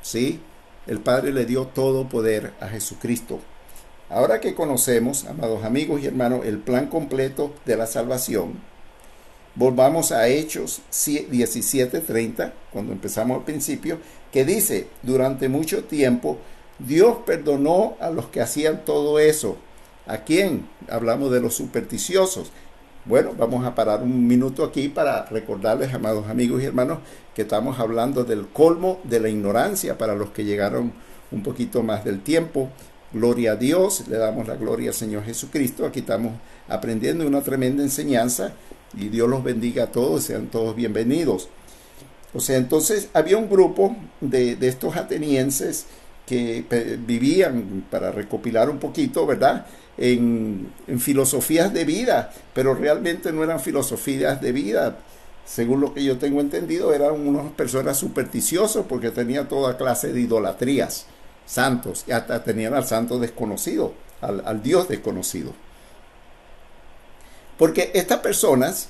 ¿sí? 0.00 0.40
el 0.86 1.00
Padre 1.00 1.32
le 1.32 1.44
dio 1.44 1.66
todo 1.66 2.08
poder 2.08 2.52
a 2.60 2.68
Jesucristo. 2.68 3.40
Ahora 4.12 4.40
que 4.40 4.54
conocemos, 4.54 5.24
amados 5.24 5.64
amigos 5.64 6.02
y 6.02 6.06
hermanos, 6.06 6.44
el 6.44 6.58
plan 6.58 6.88
completo 6.88 7.54
de 7.64 7.78
la 7.78 7.86
salvación, 7.86 8.60
volvamos 9.54 10.12
a 10.12 10.28
Hechos 10.28 10.82
17:30, 10.90 12.52
cuando 12.70 12.92
empezamos 12.92 13.38
al 13.38 13.44
principio, 13.44 13.96
que 14.30 14.44
dice, 14.44 14.86
durante 15.02 15.48
mucho 15.48 15.84
tiempo 15.84 16.36
Dios 16.78 17.20
perdonó 17.24 17.96
a 18.00 18.10
los 18.10 18.26
que 18.26 18.42
hacían 18.42 18.84
todo 18.84 19.18
eso. 19.18 19.56
¿A 20.06 20.18
quién? 20.18 20.68
Hablamos 20.90 21.30
de 21.30 21.40
los 21.40 21.54
supersticiosos. 21.54 22.50
Bueno, 23.06 23.32
vamos 23.38 23.64
a 23.64 23.74
parar 23.74 24.02
un 24.02 24.26
minuto 24.26 24.62
aquí 24.62 24.90
para 24.90 25.24
recordarles, 25.24 25.94
amados 25.94 26.28
amigos 26.28 26.62
y 26.62 26.66
hermanos, 26.66 26.98
que 27.34 27.42
estamos 27.42 27.80
hablando 27.80 28.24
del 28.24 28.46
colmo 28.48 29.00
de 29.04 29.20
la 29.20 29.30
ignorancia 29.30 29.96
para 29.96 30.14
los 30.14 30.32
que 30.32 30.44
llegaron 30.44 30.92
un 31.30 31.42
poquito 31.42 31.82
más 31.82 32.04
del 32.04 32.20
tiempo. 32.20 32.68
Gloria 33.12 33.52
a 33.52 33.56
Dios, 33.56 34.08
le 34.08 34.16
damos 34.16 34.48
la 34.48 34.56
gloria 34.56 34.90
al 34.90 34.94
Señor 34.94 35.24
Jesucristo. 35.24 35.84
Aquí 35.84 36.00
estamos 36.00 36.32
aprendiendo 36.68 37.26
una 37.26 37.42
tremenda 37.42 37.82
enseñanza 37.82 38.52
y 38.96 39.08
Dios 39.08 39.28
los 39.28 39.44
bendiga 39.44 39.84
a 39.84 39.86
todos, 39.88 40.24
sean 40.24 40.46
todos 40.46 40.74
bienvenidos. 40.74 41.48
O 42.32 42.40
sea, 42.40 42.56
entonces 42.56 43.10
había 43.12 43.36
un 43.36 43.50
grupo 43.50 43.94
de, 44.20 44.56
de 44.56 44.68
estos 44.68 44.96
atenienses 44.96 45.86
que 46.26 46.64
vivían, 47.06 47.84
para 47.90 48.10
recopilar 48.10 48.70
un 48.70 48.78
poquito, 48.78 49.26
¿verdad? 49.26 49.66
En, 49.98 50.70
en, 50.86 51.00
filosofías 51.00 51.74
de 51.74 51.84
vida, 51.84 52.32
pero 52.54 52.74
realmente 52.74 53.32
no 53.32 53.44
eran 53.44 53.60
filosofías 53.60 54.40
de 54.40 54.52
vida. 54.52 54.98
Según 55.44 55.80
lo 55.80 55.92
que 55.92 56.02
yo 56.02 56.16
tengo 56.16 56.40
entendido, 56.40 56.94
eran 56.94 57.26
unas 57.26 57.52
personas 57.52 57.98
supersticiosas 57.98 58.86
porque 58.88 59.10
tenían 59.10 59.48
toda 59.48 59.76
clase 59.76 60.12
de 60.12 60.20
idolatrías, 60.20 61.06
santos, 61.46 62.04
y 62.06 62.12
hasta 62.12 62.44
tenían 62.44 62.74
al 62.74 62.86
santo 62.86 63.18
desconocido, 63.18 63.94
al, 64.20 64.42
al 64.46 64.62
Dios 64.62 64.88
desconocido. 64.88 65.52
Porque 67.58 67.90
estas 67.94 68.18
personas 68.20 68.88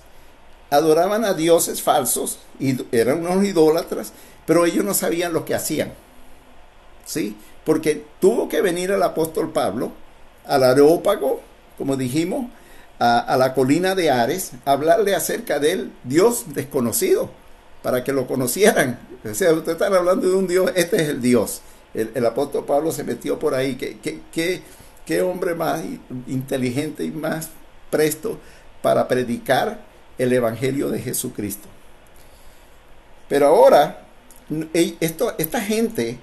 adoraban 0.70 1.24
a 1.24 1.34
dioses 1.34 1.82
falsos 1.82 2.38
y 2.58 2.76
eran 2.92 3.26
unos 3.26 3.44
idólatras, 3.44 4.12
pero 4.46 4.64
ellos 4.64 4.84
no 4.84 4.94
sabían 4.94 5.32
lo 5.32 5.44
que 5.44 5.54
hacían. 5.54 5.92
¿sí? 7.04 7.36
Porque 7.64 8.04
tuvo 8.20 8.48
que 8.48 8.60
venir 8.60 8.90
el 8.90 9.02
apóstol 9.02 9.52
Pablo 9.52 9.92
al 10.46 10.64
Areópago, 10.64 11.40
como 11.78 11.96
dijimos, 11.96 12.46
a, 12.98 13.18
a, 13.18 13.36
la 13.36 13.54
colina 13.54 13.94
de 13.94 14.10
Ares, 14.10 14.52
a 14.64 14.72
hablarle 14.72 15.14
acerca 15.14 15.58
del 15.58 15.92
Dios 16.04 16.54
desconocido, 16.54 17.30
para 17.82 18.04
que 18.04 18.12
lo 18.12 18.26
conocieran. 18.26 18.98
O 19.24 19.34
sea, 19.34 19.52
ustedes 19.52 19.76
están 19.76 19.94
hablando 19.94 20.28
de 20.28 20.34
un 20.34 20.46
Dios, 20.46 20.70
este 20.74 21.02
es 21.02 21.08
el 21.08 21.20
Dios. 21.20 21.62
El, 21.94 22.10
el 22.14 22.26
apóstol 22.26 22.64
Pablo 22.64 22.92
se 22.92 23.04
metió 23.04 23.38
por 23.38 23.54
ahí. 23.54 23.76
¿Qué, 23.76 23.98
qué, 23.98 24.20
qué, 24.32 24.62
qué 25.06 25.22
hombre 25.22 25.54
más 25.54 25.82
inteligente 26.26 27.04
y 27.04 27.10
más 27.10 27.50
presto 27.90 28.38
para 28.80 29.08
predicar 29.08 29.80
el 30.18 30.32
Evangelio 30.32 30.88
de 30.88 31.00
Jesucristo? 31.00 31.68
Pero 33.28 33.46
ahora, 33.46 34.06
esto, 35.00 35.34
esta 35.38 35.60
gente 35.60 36.18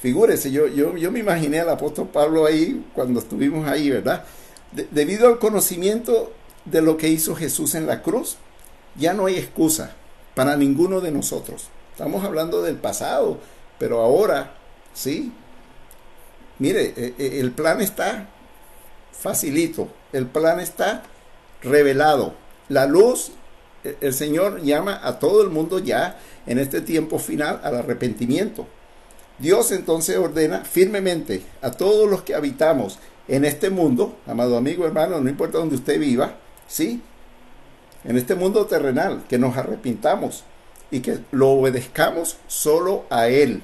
Figúrese, 0.00 0.52
yo, 0.52 0.66
yo, 0.66 0.96
yo 0.96 1.10
me 1.10 1.20
imaginé 1.20 1.60
al 1.60 1.70
apóstol 1.70 2.08
Pablo 2.08 2.44
ahí 2.44 2.84
cuando 2.94 3.18
estuvimos 3.18 3.66
ahí, 3.66 3.90
¿verdad? 3.90 4.24
De, 4.72 4.86
debido 4.90 5.26
al 5.26 5.38
conocimiento 5.38 6.32
de 6.66 6.82
lo 6.82 6.96
que 6.98 7.08
hizo 7.08 7.34
Jesús 7.34 7.74
en 7.74 7.86
la 7.86 8.02
cruz, 8.02 8.36
ya 8.96 9.14
no 9.14 9.26
hay 9.26 9.36
excusa 9.36 9.94
para 10.34 10.56
ninguno 10.56 11.00
de 11.00 11.12
nosotros. 11.12 11.68
Estamos 11.92 12.24
hablando 12.24 12.60
del 12.60 12.76
pasado, 12.76 13.38
pero 13.78 14.00
ahora, 14.00 14.54
¿sí? 14.96 15.32
Mire, 16.58 16.94
e, 16.96 17.14
e, 17.18 17.40
el 17.40 17.52
plan 17.52 17.80
está 17.80 18.28
facilito, 19.12 19.88
el 20.12 20.26
plan 20.26 20.58
está 20.58 21.02
revelado. 21.62 22.34
La 22.68 22.86
luz, 22.86 23.32
e, 23.84 23.96
el 24.00 24.14
Señor 24.14 24.62
llama 24.62 24.98
a 25.02 25.18
todo 25.18 25.42
el 25.42 25.50
mundo 25.50 25.78
ya 25.78 26.18
en 26.46 26.58
este 26.58 26.80
tiempo 26.80 27.18
final 27.18 27.60
al 27.62 27.76
arrepentimiento. 27.76 28.66
Dios 29.38 29.70
entonces 29.70 30.16
ordena 30.16 30.64
firmemente 30.64 31.42
a 31.60 31.70
todos 31.70 32.08
los 32.08 32.22
que 32.22 32.34
habitamos 32.34 32.98
en 33.28 33.44
este 33.44 33.68
mundo, 33.68 34.16
amado 34.26 34.56
amigo, 34.56 34.86
hermano, 34.86 35.20
no 35.20 35.28
importa 35.28 35.58
donde 35.58 35.74
usted 35.74 36.00
viva, 36.00 36.36
¿sí? 36.66 37.02
en 38.04 38.16
este 38.16 38.34
mundo 38.34 38.66
terrenal, 38.66 39.24
que 39.28 39.36
nos 39.36 39.56
arrepintamos 39.56 40.44
y 40.90 41.00
que 41.00 41.18
lo 41.32 41.50
obedezcamos 41.50 42.38
solo 42.46 43.04
a 43.10 43.28
Él. 43.28 43.62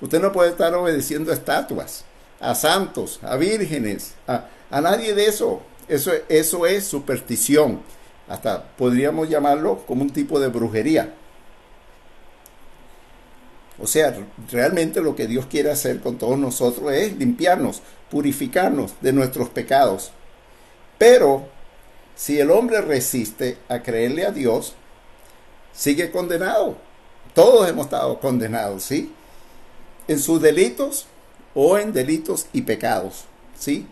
Usted 0.00 0.20
no 0.20 0.32
puede 0.32 0.50
estar 0.50 0.74
obedeciendo 0.74 1.30
a 1.30 1.34
estatuas, 1.34 2.04
a 2.40 2.54
santos, 2.54 3.20
a 3.22 3.36
vírgenes, 3.36 4.14
a, 4.26 4.46
a 4.70 4.80
nadie 4.80 5.14
de 5.14 5.26
eso. 5.26 5.62
eso. 5.88 6.12
Eso 6.28 6.66
es 6.66 6.86
superstición. 6.86 7.80
Hasta 8.28 8.62
podríamos 8.76 9.28
llamarlo 9.28 9.84
como 9.86 10.02
un 10.02 10.10
tipo 10.10 10.38
de 10.40 10.48
brujería. 10.48 11.14
O 13.82 13.86
sea, 13.86 14.14
realmente 14.50 15.00
lo 15.00 15.16
que 15.16 15.26
Dios 15.26 15.46
quiere 15.46 15.70
hacer 15.70 16.00
con 16.00 16.18
todos 16.18 16.38
nosotros 16.38 16.92
es 16.92 17.16
limpiarnos, 17.16 17.82
purificarnos 18.10 18.92
de 19.00 19.12
nuestros 19.12 19.48
pecados. 19.48 20.12
Pero 20.98 21.48
si 22.14 22.38
el 22.38 22.50
hombre 22.50 22.82
resiste 22.82 23.56
a 23.68 23.82
creerle 23.82 24.26
a 24.26 24.32
Dios, 24.32 24.74
sigue 25.72 26.10
condenado. 26.10 26.76
Todos 27.34 27.68
hemos 27.68 27.86
estado 27.86 28.20
condenados, 28.20 28.82
¿sí? 28.82 29.14
En 30.10 30.18
sus 30.18 30.42
delitos 30.42 31.06
o 31.54 31.78
en 31.78 31.92
delitos 31.92 32.48
y 32.52 32.62
pecados, 32.62 33.26
¿sí? 33.56 33.86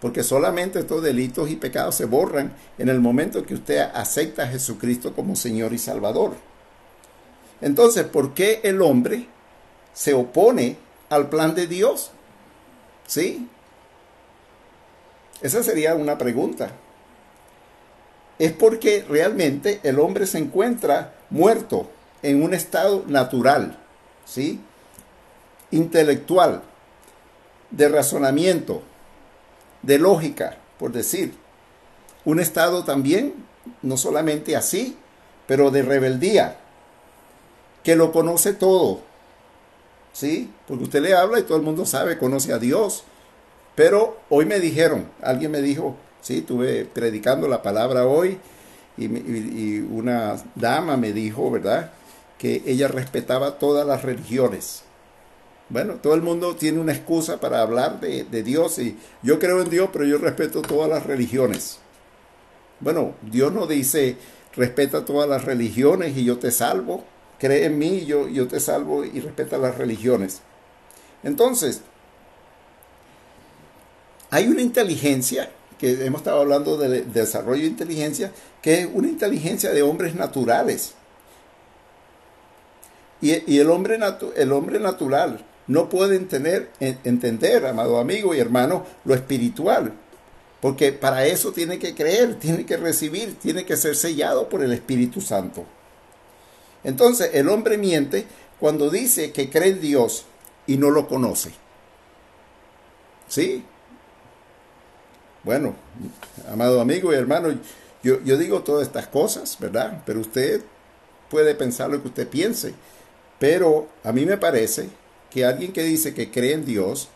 Porque 0.00 0.22
solamente 0.22 0.78
estos 0.78 1.02
delitos 1.02 1.50
y 1.50 1.56
pecados 1.56 1.96
se 1.96 2.06
borran 2.06 2.54
en 2.78 2.88
el 2.88 2.98
momento 2.98 3.44
que 3.44 3.52
usted 3.52 3.78
acepta 3.92 4.44
a 4.44 4.46
Jesucristo 4.46 5.12
como 5.12 5.36
Señor 5.36 5.74
y 5.74 5.78
Salvador. 5.78 6.32
Entonces, 7.60 8.04
¿por 8.04 8.32
qué 8.32 8.60
el 8.62 8.80
hombre 8.80 9.26
se 9.92 10.14
opone 10.14 10.78
al 11.10 11.28
plan 11.28 11.54
de 11.54 11.66
Dios? 11.66 12.10
¿Sí? 13.06 13.46
Esa 15.42 15.62
sería 15.62 15.94
una 15.94 16.16
pregunta. 16.16 16.70
Es 18.38 18.52
porque 18.52 19.04
realmente 19.06 19.80
el 19.82 19.98
hombre 19.98 20.26
se 20.26 20.38
encuentra 20.38 21.16
muerto 21.28 21.90
en 22.22 22.42
un 22.42 22.54
estado 22.54 23.04
natural, 23.06 23.78
¿sí? 24.24 24.58
Intelectual, 25.70 26.62
de 27.70 27.88
razonamiento, 27.88 28.82
de 29.82 29.98
lógica, 29.98 30.56
por 30.78 30.92
decir. 30.92 31.34
Un 32.24 32.40
estado 32.40 32.84
también, 32.84 33.34
no 33.82 33.96
solamente 33.96 34.56
así, 34.56 34.96
pero 35.46 35.70
de 35.70 35.82
rebeldía, 35.82 36.58
que 37.82 37.96
lo 37.96 38.12
conoce 38.12 38.52
todo. 38.52 39.00
¿Sí? 40.12 40.50
Porque 40.66 40.84
usted 40.84 41.02
le 41.02 41.14
habla 41.14 41.38
y 41.38 41.44
todo 41.44 41.56
el 41.56 41.62
mundo 41.62 41.86
sabe, 41.86 42.18
conoce 42.18 42.52
a 42.52 42.58
Dios. 42.58 43.04
Pero 43.74 44.18
hoy 44.28 44.44
me 44.44 44.58
dijeron, 44.58 45.06
alguien 45.22 45.52
me 45.52 45.62
dijo, 45.62 45.96
sí, 46.20 46.38
estuve 46.38 46.84
predicando 46.84 47.48
la 47.48 47.62
palabra 47.62 48.06
hoy 48.06 48.38
y, 48.96 49.04
y 49.06 49.86
una 49.90 50.36
dama 50.56 50.96
me 50.96 51.12
dijo, 51.12 51.50
¿verdad? 51.50 51.92
Que 52.38 52.62
ella 52.66 52.88
respetaba 52.88 53.58
todas 53.58 53.86
las 53.86 54.02
religiones. 54.02 54.82
Bueno, 55.70 55.94
todo 55.94 56.14
el 56.14 56.22
mundo 56.22 56.56
tiene 56.56 56.80
una 56.80 56.92
excusa 56.92 57.40
para 57.40 57.62
hablar 57.62 58.00
de, 58.00 58.24
de, 58.24 58.42
Dios 58.42 58.78
y 58.78 58.98
yo 59.22 59.38
creo 59.38 59.62
en 59.62 59.70
Dios, 59.70 59.90
pero 59.92 60.04
yo 60.04 60.18
respeto 60.18 60.62
todas 60.62 60.90
las 60.90 61.06
religiones. 61.06 61.78
Bueno, 62.80 63.14
Dios 63.22 63.52
no 63.52 63.66
dice 63.66 64.16
respeta 64.54 65.04
todas 65.04 65.28
las 65.28 65.44
religiones 65.44 66.16
y 66.16 66.24
yo 66.24 66.38
te 66.38 66.50
salvo 66.50 67.04
cree 67.40 67.64
en 67.64 67.78
mí, 67.78 68.04
yo, 68.04 68.28
yo 68.28 68.46
te 68.46 68.60
salvo 68.60 69.04
y 69.04 69.18
respeta 69.18 69.58
las 69.58 69.76
religiones. 69.76 70.42
Entonces, 71.24 71.80
hay 74.30 74.46
una 74.46 74.60
inteligencia, 74.60 75.50
que 75.78 76.04
hemos 76.04 76.20
estado 76.20 76.42
hablando 76.42 76.76
de, 76.76 77.02
desarrollo 77.02 77.62
de 77.62 77.68
inteligencia, 77.68 78.30
que 78.62 78.82
es 78.82 78.88
una 78.92 79.08
inteligencia 79.08 79.70
de 79.70 79.82
hombres 79.82 80.14
naturales. 80.14 80.94
Y, 83.22 83.58
el, 83.58 83.70
hombre 83.70 83.98
el 84.36 84.52
hombre 84.52 84.78
natural 84.78 85.44
no 85.70 85.88
puede 85.88 86.16
entender, 86.16 86.68
entender, 86.80 87.64
amado 87.64 88.00
amigo 88.00 88.34
y 88.34 88.40
hermano, 88.40 88.84
lo 89.04 89.14
espiritual. 89.14 89.92
Porque 90.60 90.90
para 90.90 91.26
eso 91.26 91.52
tiene 91.52 91.78
que 91.78 91.94
creer, 91.94 92.40
tiene 92.40 92.66
que 92.66 92.76
recibir, 92.76 93.36
tiene 93.38 93.64
que 93.64 93.76
ser 93.76 93.94
sellado 93.94 94.48
por 94.48 94.64
el 94.64 94.72
Espíritu 94.72 95.20
Santo. 95.20 95.64
Entonces 96.82 97.30
el 97.34 97.48
hombre 97.48 97.78
miente 97.78 98.26
cuando 98.58 98.90
dice 98.90 99.30
que 99.30 99.48
cree 99.48 99.68
en 99.68 99.80
Dios 99.80 100.24
y 100.66 100.76
no 100.76 100.90
lo 100.90 101.06
conoce. 101.06 101.52
¿Sí? 103.28 103.64
Bueno, 105.44 105.76
amado 106.50 106.80
amigo 106.80 107.12
y 107.12 107.16
hermano, 107.16 107.56
yo, 108.02 108.20
yo 108.24 108.36
digo 108.38 108.62
todas 108.62 108.88
estas 108.88 109.06
cosas, 109.06 109.56
¿verdad? 109.60 110.02
Pero 110.04 110.18
usted 110.18 110.62
puede 111.30 111.54
pensar 111.54 111.90
lo 111.90 112.02
que 112.02 112.08
usted 112.08 112.26
piense. 112.26 112.74
Pero 113.38 113.86
a 114.02 114.10
mí 114.10 114.26
me 114.26 114.36
parece 114.36 114.88
que 115.30 115.44
alguien 115.44 115.72
que 115.72 115.82
dice 115.82 116.14
que 116.14 116.30
cree 116.30 116.54
en 116.54 116.64
Dios 116.64 117.08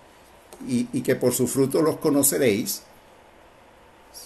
y, 0.69 0.89
y 0.93 1.03
que 1.03 1.17
por 1.17 1.33
su 1.33 1.47
fruto 1.47 1.83
los 1.83 1.97
conoceréis, 1.99 2.83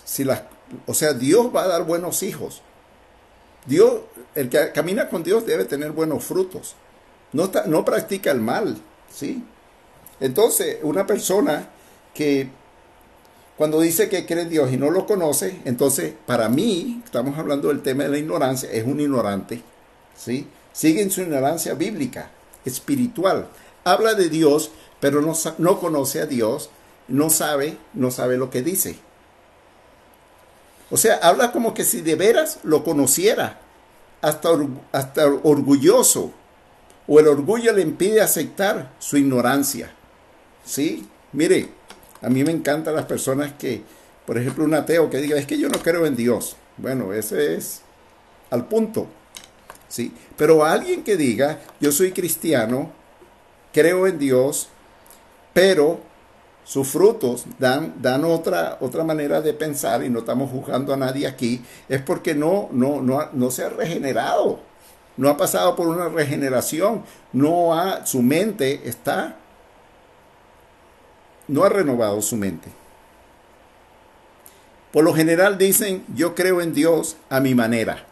si 0.04 0.24
las, 0.24 0.42
o 0.86 0.94
sea, 0.94 1.12
Dios 1.14 1.54
va 1.54 1.64
a 1.64 1.68
dar 1.68 1.84
buenos 1.84 2.22
hijos. 2.22 2.62
Dios, 3.66 4.00
el 4.34 4.48
que 4.48 4.72
camina 4.72 5.08
con 5.08 5.22
Dios 5.22 5.46
debe 5.46 5.64
tener 5.64 5.92
buenos 5.92 6.24
frutos. 6.24 6.74
No, 7.32 7.50
no 7.66 7.84
practica 7.84 8.30
el 8.30 8.40
mal, 8.40 8.78
¿sí? 9.12 9.44
Entonces, 10.20 10.78
una 10.82 11.06
persona 11.06 11.68
que 12.14 12.48
cuando 13.56 13.80
dice 13.80 14.08
que 14.08 14.24
cree 14.24 14.44
en 14.44 14.48
Dios 14.50 14.72
y 14.72 14.76
no 14.76 14.90
lo 14.90 15.04
conoce, 15.04 15.60
entonces 15.64 16.14
para 16.26 16.48
mí, 16.48 17.02
estamos 17.04 17.36
hablando 17.38 17.68
del 17.68 17.82
tema 17.82 18.04
de 18.04 18.10
la 18.10 18.18
ignorancia, 18.18 18.70
es 18.70 18.84
un 18.84 19.00
ignorante, 19.00 19.62
¿sí? 20.16 20.46
Sigue 20.72 21.02
en 21.02 21.10
su 21.10 21.22
ignorancia 21.22 21.74
bíblica, 21.74 22.30
espiritual. 22.64 23.48
Habla 23.92 24.14
de 24.14 24.28
Dios, 24.28 24.70
pero 25.00 25.20
no, 25.22 25.34
no 25.58 25.80
conoce 25.80 26.20
a 26.20 26.26
Dios, 26.26 26.70
no 27.08 27.30
sabe, 27.30 27.78
no 27.94 28.10
sabe 28.10 28.36
lo 28.36 28.50
que 28.50 28.62
dice. 28.62 28.98
O 30.90 30.96
sea, 30.96 31.16
habla 31.16 31.52
como 31.52 31.74
que 31.74 31.84
si 31.84 32.00
de 32.00 32.14
veras 32.14 32.60
lo 32.62 32.82
conociera, 32.84 33.60
hasta, 34.20 34.50
hasta 34.92 35.26
orgulloso, 35.26 36.32
o 37.06 37.20
el 37.20 37.28
orgullo 37.28 37.72
le 37.72 37.82
impide 37.82 38.20
aceptar 38.20 38.92
su 38.98 39.16
ignorancia. 39.16 39.90
¿Sí? 40.64 41.08
Mire, 41.32 41.70
a 42.20 42.28
mí 42.28 42.44
me 42.44 42.52
encantan 42.52 42.94
las 42.94 43.06
personas 43.06 43.52
que, 43.54 43.82
por 44.26 44.38
ejemplo, 44.38 44.64
un 44.64 44.74
ateo 44.74 45.08
que 45.08 45.18
diga, 45.18 45.38
es 45.38 45.46
que 45.46 45.58
yo 45.58 45.68
no 45.68 45.78
creo 45.78 46.04
en 46.06 46.16
Dios. 46.16 46.56
Bueno, 46.76 47.12
ese 47.12 47.54
es 47.54 47.82
al 48.50 48.66
punto. 48.66 49.06
¿Sí? 49.88 50.12
Pero 50.36 50.64
alguien 50.64 51.02
que 51.02 51.16
diga, 51.16 51.60
yo 51.80 51.92
soy 51.92 52.12
cristiano, 52.12 52.92
creo 53.78 54.08
en 54.08 54.18
Dios, 54.18 54.68
pero 55.52 56.00
sus 56.64 56.88
frutos 56.88 57.44
dan, 57.60 57.94
dan 58.02 58.24
otra, 58.24 58.76
otra 58.80 59.04
manera 59.04 59.40
de 59.40 59.54
pensar 59.54 60.02
y 60.02 60.10
no 60.10 60.18
estamos 60.18 60.50
juzgando 60.50 60.92
a 60.92 60.96
nadie 60.96 61.28
aquí, 61.28 61.62
es 61.88 62.02
porque 62.02 62.34
no, 62.34 62.68
no, 62.72 63.00
no, 63.00 63.28
no 63.32 63.50
se 63.52 63.64
ha 63.64 63.68
regenerado, 63.68 64.58
no 65.16 65.28
ha 65.28 65.36
pasado 65.36 65.76
por 65.76 65.86
una 65.86 66.08
regeneración, 66.08 67.04
no 67.32 67.78
ha, 67.78 68.04
su 68.04 68.20
mente 68.20 68.88
está, 68.88 69.36
no 71.46 71.62
ha 71.62 71.68
renovado 71.68 72.20
su 72.20 72.36
mente. 72.36 72.70
Por 74.92 75.04
lo 75.04 75.14
general 75.14 75.56
dicen, 75.56 76.04
yo 76.16 76.34
creo 76.34 76.60
en 76.60 76.74
Dios 76.74 77.16
a 77.30 77.38
mi 77.38 77.54
manera, 77.54 78.06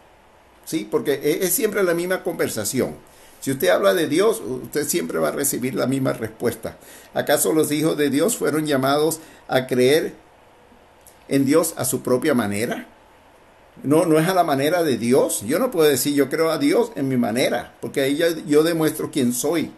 ¿sí? 0.65 0.87
Porque 0.89 1.15
es, 1.25 1.47
es 1.47 1.53
siempre 1.55 1.83
la 1.83 1.95
misma 1.95 2.23
conversación. 2.23 2.95
Si 3.41 3.51
usted 3.51 3.69
habla 3.69 3.95
de 3.95 4.09
Dios, 4.09 4.41
usted 4.41 4.87
siempre 4.87 5.19
va 5.19 5.29
a 5.29 5.33
recibir 5.33 5.75
la 5.75 5.87
misma 5.87 6.13
respuesta. 6.13 6.77
¿Acaso 7.15 7.53
los 7.53 7.71
hijos 7.71 7.97
de 7.97 8.11
Dios 8.11 8.37
fueron 8.37 8.67
llamados 8.67 9.21
a 9.49 9.67
creer 9.67 10.15
en 11.29 11.45
Dios 11.45 11.75
a 11.77 11.85
su 11.85 12.03
propia 12.03 12.35
manera? 12.35 12.87
No, 13.83 14.07
no 14.07 14.19
es 14.19 14.27
a 14.29 14.35
la 14.35 14.45
manera 14.45 14.83
de 14.83 14.97
Dios. 14.97 15.43
Yo 15.47 15.59
no 15.59 15.71
puedo 15.71 15.89
decir 15.89 16.15
yo 16.15 16.29
creo 16.31 16.51
a 16.51 16.59
Dios 16.59 16.93
en 16.97 17.09
mi 17.09 17.17
manera, 17.17 17.75
porque 17.81 18.01
ahí 18.01 18.17
yo, 18.17 18.27
yo 18.47 18.63
demuestro 18.63 19.11
quién 19.11 19.33
soy. 19.33 19.73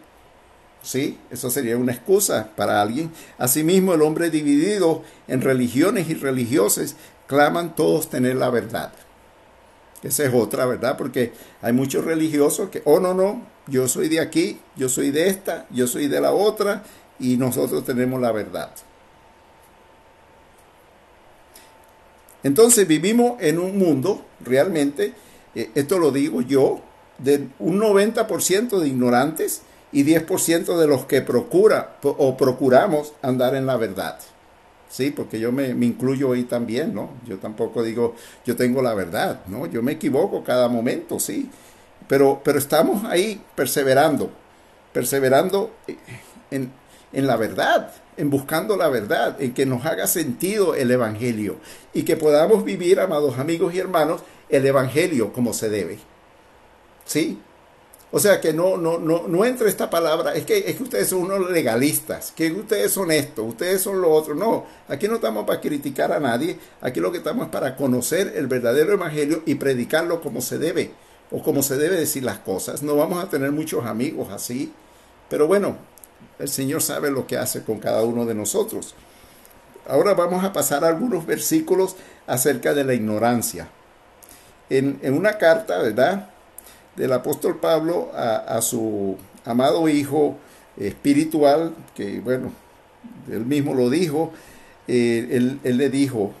¿Sí? 0.81 1.17
Eso 1.29 1.49
sería 1.49 1.77
una 1.77 1.91
excusa 1.91 2.51
para 2.55 2.81
alguien. 2.81 3.11
Asimismo, 3.37 3.93
el 3.93 4.01
hombre 4.01 4.29
dividido 4.29 5.03
en 5.27 5.41
religiones 5.41 6.09
y 6.09 6.13
religiosas 6.13 6.95
claman 7.27 7.75
todos 7.75 8.09
tener 8.09 8.37
la 8.37 8.49
verdad. 8.49 8.93
Esa 10.03 10.23
es 10.23 10.33
otra, 10.33 10.65
¿verdad? 10.65 10.97
Porque 10.97 11.33
hay 11.61 11.73
muchos 11.73 12.05
religiosos 12.05 12.69
que, 12.69 12.81
oh, 12.85 12.99
no, 12.99 13.13
no, 13.13 13.45
yo 13.67 13.87
soy 13.87 14.07
de 14.07 14.19
aquí, 14.19 14.59
yo 14.75 14.87
soy 14.87 15.11
de 15.11 15.27
esta, 15.27 15.65
yo 15.71 15.87
soy 15.87 16.07
de 16.07 16.21
la 16.21 16.31
otra, 16.31 16.83
y 17.19 17.37
nosotros 17.37 17.85
tenemos 17.85 18.21
la 18.21 18.31
verdad. 18.31 18.71
Entonces 22.43 22.87
vivimos 22.87 23.41
en 23.41 23.59
un 23.59 23.77
mundo, 23.77 24.25
realmente, 24.39 25.13
eh, 25.53 25.69
esto 25.75 25.99
lo 25.99 26.11
digo 26.11 26.41
yo, 26.41 26.79
de 27.17 27.49
un 27.59 27.79
90% 27.79 28.79
de 28.79 28.87
ignorantes 28.87 29.63
y 29.91 30.05
10% 30.05 30.77
de 30.77 30.87
los 30.87 31.05
que 31.05 31.21
procura 31.21 31.97
o 32.03 32.37
procuramos 32.37 33.13
andar 33.21 33.55
en 33.55 33.65
la 33.65 33.75
verdad. 33.75 34.19
Sí, 34.89 35.11
porque 35.11 35.39
yo 35.39 35.51
me, 35.51 35.75
me, 35.75 35.85
incluyo 35.85 36.33
ahí 36.33 36.43
también, 36.43 36.95
¿no? 36.95 37.11
Yo 37.27 37.37
tampoco 37.37 37.83
digo, 37.83 38.15
yo 38.43 38.55
tengo 38.55 38.81
la 38.81 38.95
verdad, 38.95 39.41
¿no? 39.47 39.67
Yo 39.67 39.83
me 39.83 39.93
equivoco 39.93 40.43
cada 40.43 40.67
momento, 40.67 41.19
sí. 41.19 41.49
Pero, 42.07 42.41
pero 42.43 42.57
estamos 42.57 43.03
ahí 43.05 43.39
perseverando, 43.55 44.31
perseverando 44.91 45.71
en, 46.49 46.71
en 47.13 47.27
la 47.27 47.35
verdad, 47.35 47.91
en 48.17 48.31
buscando 48.31 48.75
la 48.77 48.89
verdad, 48.89 49.39
en 49.39 49.53
que 49.53 49.67
nos 49.67 49.85
haga 49.85 50.07
sentido 50.07 50.73
el 50.73 50.89
Evangelio 50.89 51.57
y 51.93 52.01
que 52.01 52.17
podamos 52.17 52.65
vivir, 52.65 52.99
amados 52.99 53.37
amigos 53.37 53.75
y 53.75 53.79
hermanos, 53.79 54.21
el 54.49 54.65
Evangelio 54.65 55.31
como 55.31 55.53
se 55.53 55.69
debe. 55.69 55.99
¿Sí? 57.05 57.39
O 58.11 58.19
sea 58.19 58.41
que 58.41 58.53
no, 58.53 58.75
no, 58.75 58.97
no, 58.97 59.27
no 59.27 59.45
entra 59.45 59.69
esta 59.69 59.89
palabra, 59.89 60.33
es 60.33 60.43
que, 60.43 60.57
es 60.57 60.77
que 60.77 60.83
ustedes 60.83 61.09
son 61.09 61.19
unos 61.19 61.51
legalistas, 61.51 62.33
que 62.35 62.51
ustedes 62.51 62.91
son 62.91 63.11
esto, 63.11 63.43
ustedes 63.43 63.81
son 63.81 64.01
lo 64.01 64.11
otro. 64.11 64.33
No, 64.33 64.65
aquí 64.87 65.07
no 65.07 65.15
estamos 65.15 65.45
para 65.45 65.61
criticar 65.61 66.11
a 66.11 66.19
nadie, 66.19 66.57
aquí 66.81 66.99
lo 66.99 67.11
que 67.11 67.19
estamos 67.19 67.45
es 67.45 67.51
para 67.51 67.75
conocer 67.75 68.33
el 68.35 68.47
verdadero 68.47 68.93
evangelio 68.93 69.43
y 69.45 69.55
predicarlo 69.55 70.21
como 70.21 70.41
se 70.41 70.57
debe, 70.57 70.91
o 71.29 71.43
como 71.43 71.61
se 71.61 71.77
debe 71.77 71.97
decir 71.97 72.23
las 72.23 72.39
cosas. 72.39 72.81
No 72.81 72.95
vamos 72.95 73.23
a 73.23 73.29
tener 73.29 73.51
muchos 73.51 73.85
amigos 73.85 74.29
así, 74.31 74.73
pero 75.29 75.45
bueno, 75.45 75.77
el 76.39 76.49
Señor 76.49 76.81
sabe 76.81 77.11
lo 77.11 77.27
que 77.27 77.37
hace 77.37 77.63
con 77.63 77.79
cada 77.79 78.01
uno 78.03 78.25
de 78.25 78.33
nosotros. 78.33 78.95
Ahora 79.87 80.15
vamos 80.15 80.43
a 80.43 80.51
pasar 80.51 80.83
a 80.83 80.87
algunos 80.87 81.27
versículos 81.27 81.95
acerca 82.25 82.73
de 82.73 82.85
la 82.85 82.95
ignorancia. 82.95 83.69
En, 84.71 84.99
en 85.03 85.13
una 85.13 85.37
carta, 85.37 85.77
¿verdad? 85.79 86.29
Del 86.99 87.13
apóstol 87.13 87.61
Pablo 87.61 88.11
a, 88.13 88.61
su 88.61 89.15
amado 89.45 89.87
hijo 89.87 90.35
espiritual, 90.75 91.73
que 91.95 92.19
bueno, 92.19 92.51
él 93.31 93.45
mismo 93.45 93.73
lo 93.73 93.89
dijo, 93.89 94.33
eh, 94.85 95.29
él, 95.31 95.61
él, 95.63 95.77
le 95.77 95.89
dijo 95.89 96.33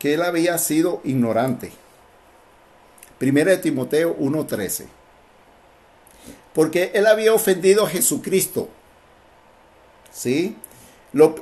que 0.00 0.14
él 0.14 0.22
había 0.22 0.58
sido 0.58 1.00
ignorante. 1.04 1.70
Primera 3.18 3.52
de 3.52 3.58
Timoteo 3.58 4.18
1.13. 4.18 4.86
Porque 6.52 6.90
él 6.94 7.06
había 7.06 7.32
ofendido 7.32 7.86
a 7.86 7.88
Jesucristo. 7.88 8.68
¿Sí? 10.10 10.56
Lo, 11.12 11.36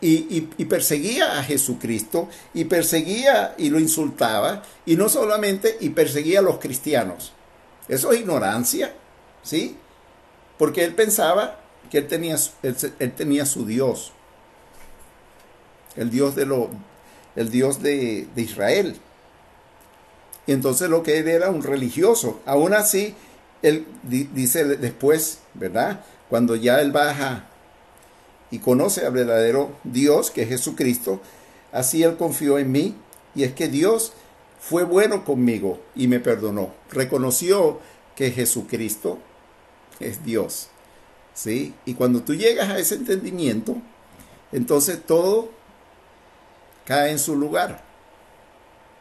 y, 0.00 0.40
perseguía 0.66 1.38
a 1.38 1.42
Jesucristo 1.42 2.28
y 2.54 2.64
perseguía 2.66 3.54
y 3.58 3.70
lo 3.70 3.80
insultaba 3.80 4.62
y 4.86 4.96
no 4.96 5.08
solamente 5.08 5.76
y 5.80 5.90
perseguía 5.90 6.38
a 6.38 6.42
los 6.42 6.58
cristianos. 6.58 7.32
Eso 7.88 8.12
es 8.12 8.20
ignorancia, 8.20 8.94
¿sí? 9.42 9.76
Porque 10.56 10.84
él 10.84 10.94
pensaba 10.94 11.60
que 11.90 11.98
él 11.98 12.06
tenía, 12.06 12.36
él, 12.62 13.12
tenía 13.12 13.46
su 13.46 13.66
Dios, 13.66 14.12
el 15.96 16.10
Dios 16.10 16.36
de 16.36 16.46
lo, 16.46 16.70
el 17.34 17.50
Dios 17.50 17.82
de, 17.82 18.28
de 18.34 18.42
Israel. 18.42 18.96
Y 20.46 20.52
entonces 20.52 20.88
lo 20.88 21.02
que 21.02 21.18
él 21.18 21.28
era 21.28 21.50
un 21.50 21.62
religioso. 21.62 22.40
Aún 22.46 22.72
así, 22.72 23.14
él 23.62 23.86
dice 24.02 24.64
después, 24.64 25.40
¿verdad? 25.54 26.04
Cuando 26.28 26.56
ya 26.56 26.80
él 26.80 26.92
baja 26.92 27.47
y 28.50 28.58
conoce 28.58 29.04
al 29.04 29.12
verdadero 29.12 29.70
Dios, 29.84 30.30
que 30.30 30.42
es 30.42 30.48
Jesucristo, 30.48 31.20
así 31.72 32.02
él 32.02 32.16
confió 32.16 32.58
en 32.58 32.72
mí, 32.72 32.94
y 33.34 33.44
es 33.44 33.52
que 33.52 33.68
Dios 33.68 34.12
fue 34.60 34.84
bueno 34.84 35.24
conmigo 35.24 35.80
y 35.94 36.08
me 36.08 36.20
perdonó. 36.20 36.72
Reconoció 36.90 37.78
que 38.16 38.30
Jesucristo 38.30 39.18
es 40.00 40.24
Dios. 40.24 40.68
¿Sí? 41.34 41.74
Y 41.84 41.94
cuando 41.94 42.22
tú 42.22 42.34
llegas 42.34 42.68
a 42.68 42.78
ese 42.78 42.96
entendimiento, 42.96 43.76
entonces 44.50 45.00
todo 45.06 45.50
cae 46.84 47.12
en 47.12 47.18
su 47.18 47.36
lugar. 47.36 47.84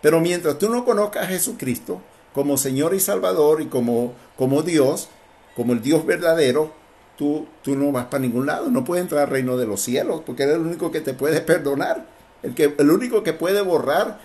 Pero 0.02 0.20
mientras 0.20 0.60
tú 0.60 0.70
no 0.70 0.86
conozcas 0.86 1.24
a 1.24 1.28
Jesucristo 1.28 2.02
como 2.34 2.58
Señor 2.58 2.94
y 2.94 3.00
Salvador 3.00 3.62
y 3.62 3.68
como, 3.68 4.14
como 4.36 4.62
Dios, 4.62 5.08
como 5.56 5.74
el 5.74 5.82
Dios 5.82 6.06
verdadero, 6.06 6.72
tú, 7.18 7.48
tú 7.64 7.76
no 7.76 7.92
vas 7.92 8.06
para 8.06 8.22
ningún 8.22 8.46
lado, 8.46 8.70
no 8.70 8.86
puedes 8.86 9.04
entrar 9.04 9.24
al 9.24 9.30
reino 9.30 9.58
de 9.58 9.66
los 9.66 9.82
cielos, 9.82 10.22
porque 10.26 10.44
eres 10.44 10.56
el 10.56 10.62
único 10.62 10.92
que 10.92 11.02
te 11.02 11.14
puede 11.14 11.42
perdonar, 11.42 12.06
el, 12.44 12.54
que, 12.54 12.76
el 12.78 12.92
único 12.92 13.24
que 13.24 13.34
puede 13.34 13.62
borrar 13.62 14.20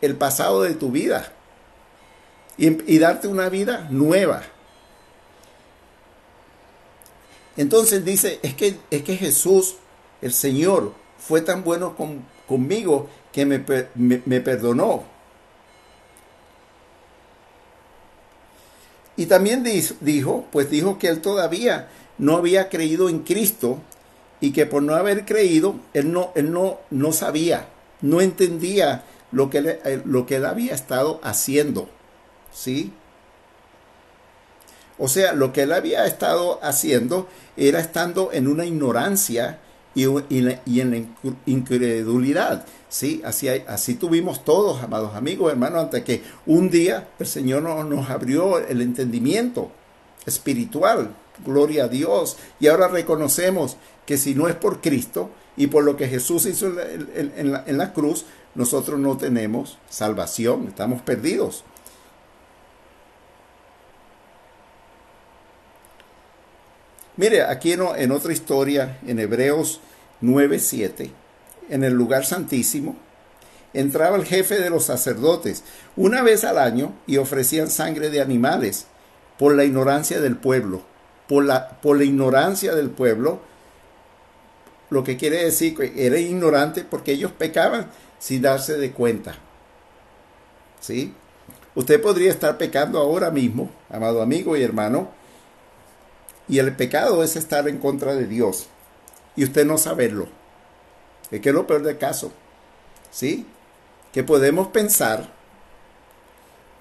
el 0.00 0.16
pasado 0.16 0.62
de 0.62 0.74
tu 0.74 0.90
vida 0.90 1.32
y, 2.56 2.98
darte 2.98 3.26
una 3.26 3.48
vida 3.48 3.88
nueva. 3.90 4.42
Entonces 7.56 8.04
dice, 8.04 8.38
es 8.42 8.54
que, 8.54 8.78
es 8.90 9.02
que 9.02 9.16
Jesús, 9.16 9.76
el 10.20 10.32
Señor, 10.32 10.92
fue 11.18 11.40
tan 11.40 11.64
bueno 11.64 11.96
conmigo 12.46 13.08
que 13.32 13.46
me, 13.46 13.64
me 13.94 14.40
perdonó. 14.40 15.04
Y 19.16 19.26
también 19.26 19.62
dijo, 20.00 20.46
pues 20.50 20.70
dijo 20.70 20.98
que 20.98 21.08
él 21.08 21.20
todavía 21.20 21.88
no 22.20 22.36
había 22.36 22.68
creído 22.68 23.08
en 23.08 23.20
Cristo 23.20 23.78
y 24.40 24.52
que 24.52 24.66
por 24.66 24.82
no 24.82 24.94
haber 24.94 25.24
creído, 25.24 25.76
él 25.94 26.12
no, 26.12 26.32
él 26.34 26.52
no, 26.52 26.78
no 26.90 27.12
sabía, 27.12 27.68
no 28.02 28.20
entendía 28.20 29.04
lo 29.32 29.50
que, 29.50 29.58
él, 29.58 29.68
eh, 29.84 30.02
lo 30.04 30.26
que 30.26 30.36
él 30.36 30.44
había 30.44 30.74
estado 30.74 31.18
haciendo. 31.22 31.88
¿Sí? 32.52 32.92
O 34.98 35.08
sea, 35.08 35.32
lo 35.32 35.52
que 35.52 35.62
él 35.62 35.72
había 35.72 36.04
estado 36.04 36.60
haciendo 36.62 37.26
era 37.56 37.80
estando 37.80 38.30
en 38.32 38.48
una 38.48 38.66
ignorancia 38.66 39.58
y, 39.94 40.04
y, 40.28 40.80
en 40.80 40.90
la 40.90 41.36
incredulidad. 41.46 42.66
¿sí? 42.90 43.22
Así, 43.24 43.48
así 43.48 43.94
tuvimos 43.94 44.44
todos, 44.44 44.82
amados 44.82 45.14
amigos, 45.14 45.52
hermanos, 45.52 45.84
hasta 45.84 46.04
que 46.04 46.22
un 46.44 46.68
día 46.68 47.08
el 47.18 47.26
Señor 47.26 47.62
nos, 47.62 47.86
nos 47.86 48.10
abrió 48.10 48.58
el 48.58 48.82
entendimiento 48.82 49.70
espiritual 50.26 51.14
gloria 51.44 51.84
a 51.84 51.88
Dios. 51.88 52.36
Y 52.58 52.68
ahora 52.68 52.88
reconocemos 52.88 53.76
que 54.06 54.16
si 54.16 54.34
no 54.34 54.48
es 54.48 54.54
por 54.54 54.80
Cristo 54.80 55.30
y 55.56 55.68
por 55.68 55.84
lo 55.84 55.96
que 55.96 56.08
Jesús 56.08 56.46
hizo 56.46 56.66
en 56.66 57.52
la, 57.52 57.64
en 57.66 57.78
la, 57.78 57.92
cruz, 57.92 58.24
nosotros 58.54 58.98
no 58.98 59.16
tenemos 59.16 59.78
salvación, 59.88 60.68
estamos 60.68 61.02
perdidos. 61.02 61.64
Mire, 67.16 67.42
aquí 67.42 67.72
en, 67.72 67.82
en 67.96 68.12
otra 68.12 68.32
historia, 68.32 68.98
en 69.06 69.18
Hebreos 69.18 69.80
9:7, 70.22 71.10
en 71.68 71.84
el 71.84 71.92
lugar 71.92 72.24
santísimo, 72.24 72.96
entraba 73.74 74.16
el 74.16 74.24
jefe 74.24 74.58
de 74.58 74.70
los 74.70 74.86
sacerdotes 74.86 75.62
una 75.96 76.22
vez 76.22 76.44
al 76.44 76.58
año 76.58 76.94
y 77.06 77.18
ofrecían 77.18 77.70
sangre 77.70 78.10
de 78.10 78.20
animales 78.20 78.86
por 79.38 79.54
la 79.54 79.64
ignorancia 79.64 80.20
del 80.20 80.36
pueblo 80.36 80.89
por 81.30 81.44
la, 81.44 81.68
por 81.80 81.96
la 81.96 82.02
ignorancia 82.02 82.74
del 82.74 82.90
pueblo, 82.90 83.38
lo 84.88 85.04
que 85.04 85.16
quiere 85.16 85.44
decir 85.44 85.76
que 85.76 86.04
era 86.04 86.18
ignorante 86.18 86.82
porque 86.82 87.12
ellos 87.12 87.30
pecaban 87.30 87.86
sin 88.18 88.42
darse 88.42 88.76
de 88.76 88.90
cuenta. 88.90 89.36
¿Sí? 90.80 91.14
Usted 91.76 92.02
podría 92.02 92.32
estar 92.32 92.58
pecando 92.58 92.98
ahora 92.98 93.30
mismo, 93.30 93.70
amado 93.90 94.22
amigo 94.22 94.56
y 94.56 94.64
hermano, 94.64 95.08
y 96.48 96.58
el 96.58 96.74
pecado 96.74 97.22
es 97.22 97.36
estar 97.36 97.68
en 97.68 97.78
contra 97.78 98.16
de 98.16 98.26
Dios 98.26 98.66
y 99.36 99.44
usted 99.44 99.64
no 99.64 99.78
saberlo. 99.78 100.26
Es 101.30 101.40
que 101.40 101.50
es 101.50 101.54
lo 101.54 101.68
peor 101.68 101.84
del 101.84 101.96
caso. 101.96 102.32
¿Sí? 103.12 103.46
Que 104.12 104.24
podemos 104.24 104.66
pensar 104.66 105.32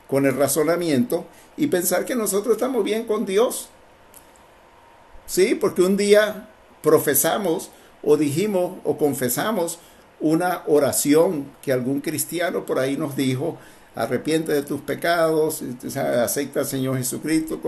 con 0.08 0.26
el 0.26 0.36
razonamiento 0.36 1.28
y 1.56 1.68
pensar 1.68 2.06
que 2.06 2.16
nosotros 2.16 2.56
estamos 2.56 2.84
bien 2.84 3.06
con 3.06 3.28
Dios 3.28 3.70
Sí, 5.30 5.53
porque 5.53 5.84
un 5.84 5.95
día 5.95 6.49
profesamos 6.82 7.69
o 8.01 8.17
dijimos 8.17 8.80
o 8.84 8.97
confesamos 8.97 9.77
una 10.19 10.63
oración 10.65 11.45
que 11.61 11.71
algún 11.71 12.01
cristiano 12.01 12.65
por 12.65 12.80
ahí 12.80 12.97
nos 12.97 13.15
dijo, 13.15 13.59
arrepiente 13.93 14.51
de 14.51 14.63
tus 14.63 14.82
pecados, 14.82 15.63
acepta 15.95 16.61
al 16.61 16.65
Señor 16.65 16.97
Jesucristo 16.97 17.61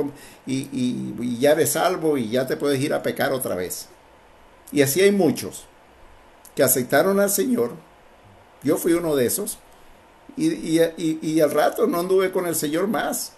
y, 0.48 1.38
ya 1.40 1.52
eres 1.52 1.74
salvo 1.74 2.18
y 2.18 2.30
ya 2.30 2.48
te 2.48 2.58
puedes 2.58 2.82
ir 2.82 2.96
a 2.96 3.04
pecar 3.04 3.32
otra 3.32 3.54
vez. 3.54 3.90
Y 4.72 4.82
así 4.82 5.02
hay 5.02 5.12
muchos 5.12 5.66
que 6.56 6.64
aceptaron 6.64 7.20
al 7.20 7.30
Señor. 7.30 7.74
Yo 8.64 8.78
fui 8.78 8.94
uno 8.94 9.16
de 9.16 9.28
esos. 9.28 9.60
Y, 10.36 10.80
y, 10.98 11.42
al 11.42 11.52
rato 11.52 11.86
no 11.86 12.00
anduve 12.00 12.32
con 12.32 12.48
el 12.48 12.56
Señor 12.56 12.88
más. 12.88 13.34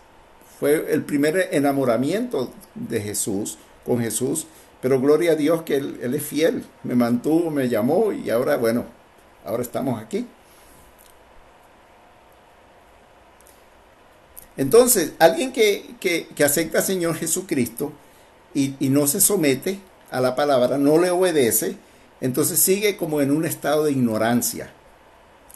Fue 0.62 0.94
el 0.94 1.04
primer 1.04 1.50
enamoramiento 1.52 2.54
de 2.74 3.02
Jesús 3.02 3.58
con 3.86 4.00
Jesús, 4.00 4.48
pero 4.82 5.00
gloria 5.00 5.32
a 5.32 5.36
Dios 5.36 5.64
que 5.64 5.78
él, 5.78 6.14
es 6.14 6.24
fiel, 6.24 6.66
me 6.84 6.96
mantuvo, 6.96 7.50
me 7.50 7.70
llamó 7.70 8.12
y 8.12 8.30
ahora, 8.30 8.58
bueno, 8.58 8.86
ahora 9.46 9.64
estamos 9.64 10.02
aquí. 10.02 10.28
Entonces, 14.58 15.14
alguien 15.20 15.52
que, 15.52 15.96
que, 16.00 16.44
acepta 16.44 16.80
al 16.80 16.84
Señor 16.84 17.16
Jesucristo 17.16 17.92
y, 18.54 18.76
y, 18.80 18.90
no 18.90 19.08
se 19.08 19.20
somete 19.20 19.80
a 20.12 20.22
la 20.22 20.36
palabra, 20.36 20.78
no 20.78 21.00
le 21.00 21.10
obedece, 21.10 21.78
entonces 22.22 22.60
sigue 22.60 22.98
como 22.98 23.22
en 23.22 23.32
un 23.32 23.46
estado 23.46 23.86
de 23.86 23.94
ignorancia, 23.94 24.72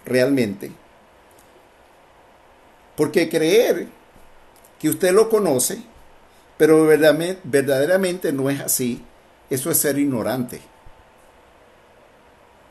realmente. 0.06 0.72
Porque 2.96 3.30
creer 3.30 3.88
que 4.80 4.90
usted 4.90 5.12
lo 5.12 5.30
conoce, 5.30 5.80
pero 6.58 6.86
verdaderamente 6.86 8.34
no 8.34 8.50
es 8.50 8.60
así, 8.60 9.04
eso 9.50 9.72
es 9.72 9.78
ser 9.78 9.98
ignorante. 9.98 10.62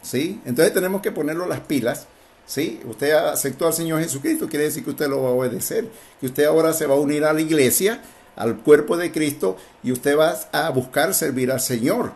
¿Sí? 0.02 0.40
Entonces 0.44 0.72
tenemos 0.72 1.02
que 1.02 1.10
ponerlo 1.12 1.46
las 1.46 1.60
pilas. 1.60 2.06
¿Sí? 2.46 2.80
Usted 2.84 3.12
aceptó 3.12 3.66
al 3.66 3.72
Señor 3.72 4.00
Jesucristo, 4.00 4.48
quiere 4.48 4.66
decir 4.66 4.84
que 4.84 4.90
usted 4.90 5.08
lo 5.08 5.22
va 5.22 5.30
a 5.30 5.32
obedecer, 5.32 5.88
que 6.20 6.26
usted 6.26 6.44
ahora 6.44 6.72
se 6.72 6.86
va 6.86 6.94
a 6.94 6.98
unir 6.98 7.24
a 7.24 7.32
la 7.32 7.40
iglesia, 7.40 8.02
al 8.36 8.58
cuerpo 8.58 8.96
de 8.96 9.10
Cristo, 9.10 9.56
y 9.82 9.90
usted 9.90 10.16
va 10.16 10.36
a 10.52 10.70
buscar 10.70 11.12
servir 11.12 11.50
al 11.50 11.60
Señor. 11.60 12.12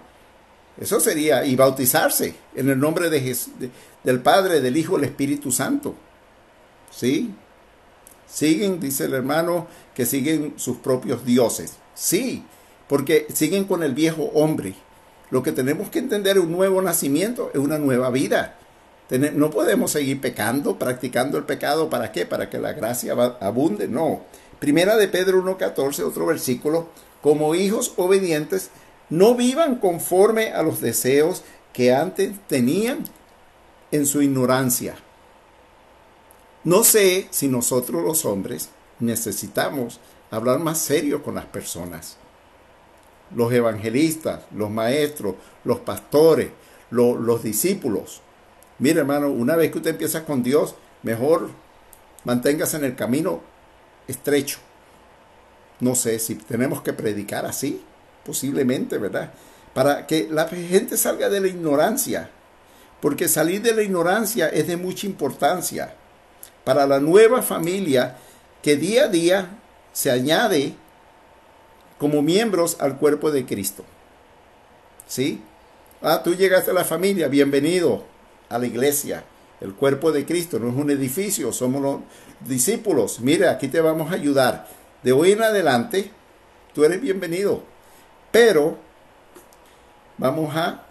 Eso 0.81 1.01
sería, 1.01 1.45
y 1.45 1.57
bautizarse 1.57 2.37
en 2.55 2.71
el 2.71 2.79
nombre 2.79 3.11
de 3.11 3.37
del 4.05 4.21
Padre, 4.21 4.61
del 4.61 4.77
Hijo, 4.77 4.97
del 4.97 5.05
Espíritu 5.11 5.51
Santo. 5.51 5.97
¿Sí? 6.91 7.35
Siguen, 8.27 8.79
dice 8.79 9.07
el 9.07 9.15
hermano, 9.15 9.67
que 10.01 10.07
siguen 10.07 10.55
sus 10.57 10.79
propios 10.79 11.27
dioses. 11.27 11.75
Sí, 11.95 12.43
porque 12.89 13.27
siguen 13.35 13.65
con 13.65 13.83
el 13.83 13.93
viejo 13.93 14.31
hombre. 14.33 14.75
Lo 15.29 15.43
que 15.43 15.53
tenemos 15.53 15.91
que 15.91 15.99
entender 15.99 16.39
es 16.39 16.43
un 16.43 16.53
nuevo 16.53 16.81
nacimiento, 16.81 17.51
es 17.53 17.61
una 17.61 17.77
nueva 17.77 18.09
vida. 18.09 18.57
No 19.11 19.51
podemos 19.51 19.91
seguir 19.91 20.19
pecando, 20.19 20.79
practicando 20.79 21.37
el 21.37 21.45
pecado. 21.45 21.91
¿Para 21.91 22.13
qué? 22.13 22.25
Para 22.25 22.49
que 22.49 22.59
la 22.59 22.73
gracia 22.73 23.13
abunde. 23.13 23.89
No. 23.89 24.23
Primera 24.59 24.97
de 24.97 25.07
Pedro 25.07 25.45
1.14, 25.45 26.03
otro 26.03 26.25
versículo. 26.25 26.89
Como 27.21 27.55
hijos 27.55 27.93
obedientes, 27.99 28.71
no 29.11 29.35
vivan 29.35 29.77
conforme 29.77 30.53
a 30.55 30.63
los 30.63 30.81
deseos 30.81 31.43
que 31.75 31.93
antes 31.93 32.33
tenían 32.47 33.05
en 33.91 34.07
su 34.07 34.23
ignorancia. 34.23 34.97
No 36.65 36.85
sé 36.85 37.29
si 37.31 37.49
nosotros 37.49 38.03
los 38.03 38.25
hombres 38.25 38.71
necesitamos 39.01 40.01
hablar 40.31 40.61
más 40.61 40.79
serio 40.79 41.23
con 41.23 41.35
las 41.35 41.47
personas. 41.47 42.17
Los 43.35 43.53
evangelistas, 43.53 44.43
los 44.55 44.71
maestros, 44.71 45.35
los 45.65 45.81
pastores, 45.81 46.51
los 46.91 47.43
discípulos. 47.43 48.23
Mire 48.79 49.01
hermano, 49.01 49.29
una 49.29 49.57
vez 49.57 49.71
que 49.71 49.79
usted 49.79 49.91
empieza 49.91 50.25
con 50.25 50.43
Dios, 50.43 50.75
mejor 51.03 51.51
manténgase 52.25 52.77
en 52.77 52.85
el 52.85 52.97
camino 52.97 53.41
estrecho. 54.09 54.59
No 55.81 55.95
sé 55.95 56.19
si 56.19 56.35
tenemos 56.35 56.83
que 56.83 56.93
predicar 56.93 57.47
así, 57.47 57.83
posiblemente, 58.25 58.99
¿verdad? 58.99 59.33
Para 59.73 60.07
que 60.07 60.29
la 60.31 60.47
gente 60.49 60.97
salga 60.97 61.29
de 61.29 61.41
la 61.41 61.49
ignorancia. 61.49 62.31
Porque 63.01 63.29
salir 63.29 63.63
de 63.63 63.75
la 63.75 63.83
ignorancia 63.83 64.49
es 64.49 64.67
de 64.67 64.77
mucha 64.77 65.07
importancia 65.07 65.95
para 66.65 66.87
la 66.87 67.01
nueva 67.01 67.41
familia 67.41 68.19
que 68.63 68.77
día 68.77 69.05
a 69.05 69.09
día 69.09 69.59
se 69.93 70.11
añade 70.11 70.75
como 71.99 72.23
miembros 72.23 72.77
al 72.81 72.99
cuerpo 72.99 73.31
de 73.31 73.45
Cristo. 73.45 73.85
¿Sí? 75.07 75.43
Ah, 76.03 76.23
tú 76.23 76.35
llegaste 76.35 76.71
a 76.71 76.75
la 76.75 76.85
familia, 76.85 77.29
bienvenido 77.29 78.05
a 78.49 78.59
la 78.59 78.67
iglesia. 78.67 79.25
El 79.61 79.75
cuerpo 79.75 80.11
de 80.13 80.25
Cristo 80.25 80.59
no 80.59 80.69
es 80.71 80.75
un 80.75 80.91
edificio, 80.91 81.53
somos 81.53 81.83
los 81.83 82.01
discípulos. 82.49 83.21
Mira, 83.21 83.51
aquí 83.51 83.69
te 83.69 83.81
vamos 83.81 84.11
a 84.11 84.15
ayudar. 84.15 84.69
De 85.03 85.13
hoy 85.13 85.33
en 85.33 85.43
adelante, 85.43 86.11
tú 86.75 86.85
eres 86.85 87.01
bienvenido. 87.01 87.63
Pero 88.31 88.79
vamos 90.17 90.57
a, 90.57 90.87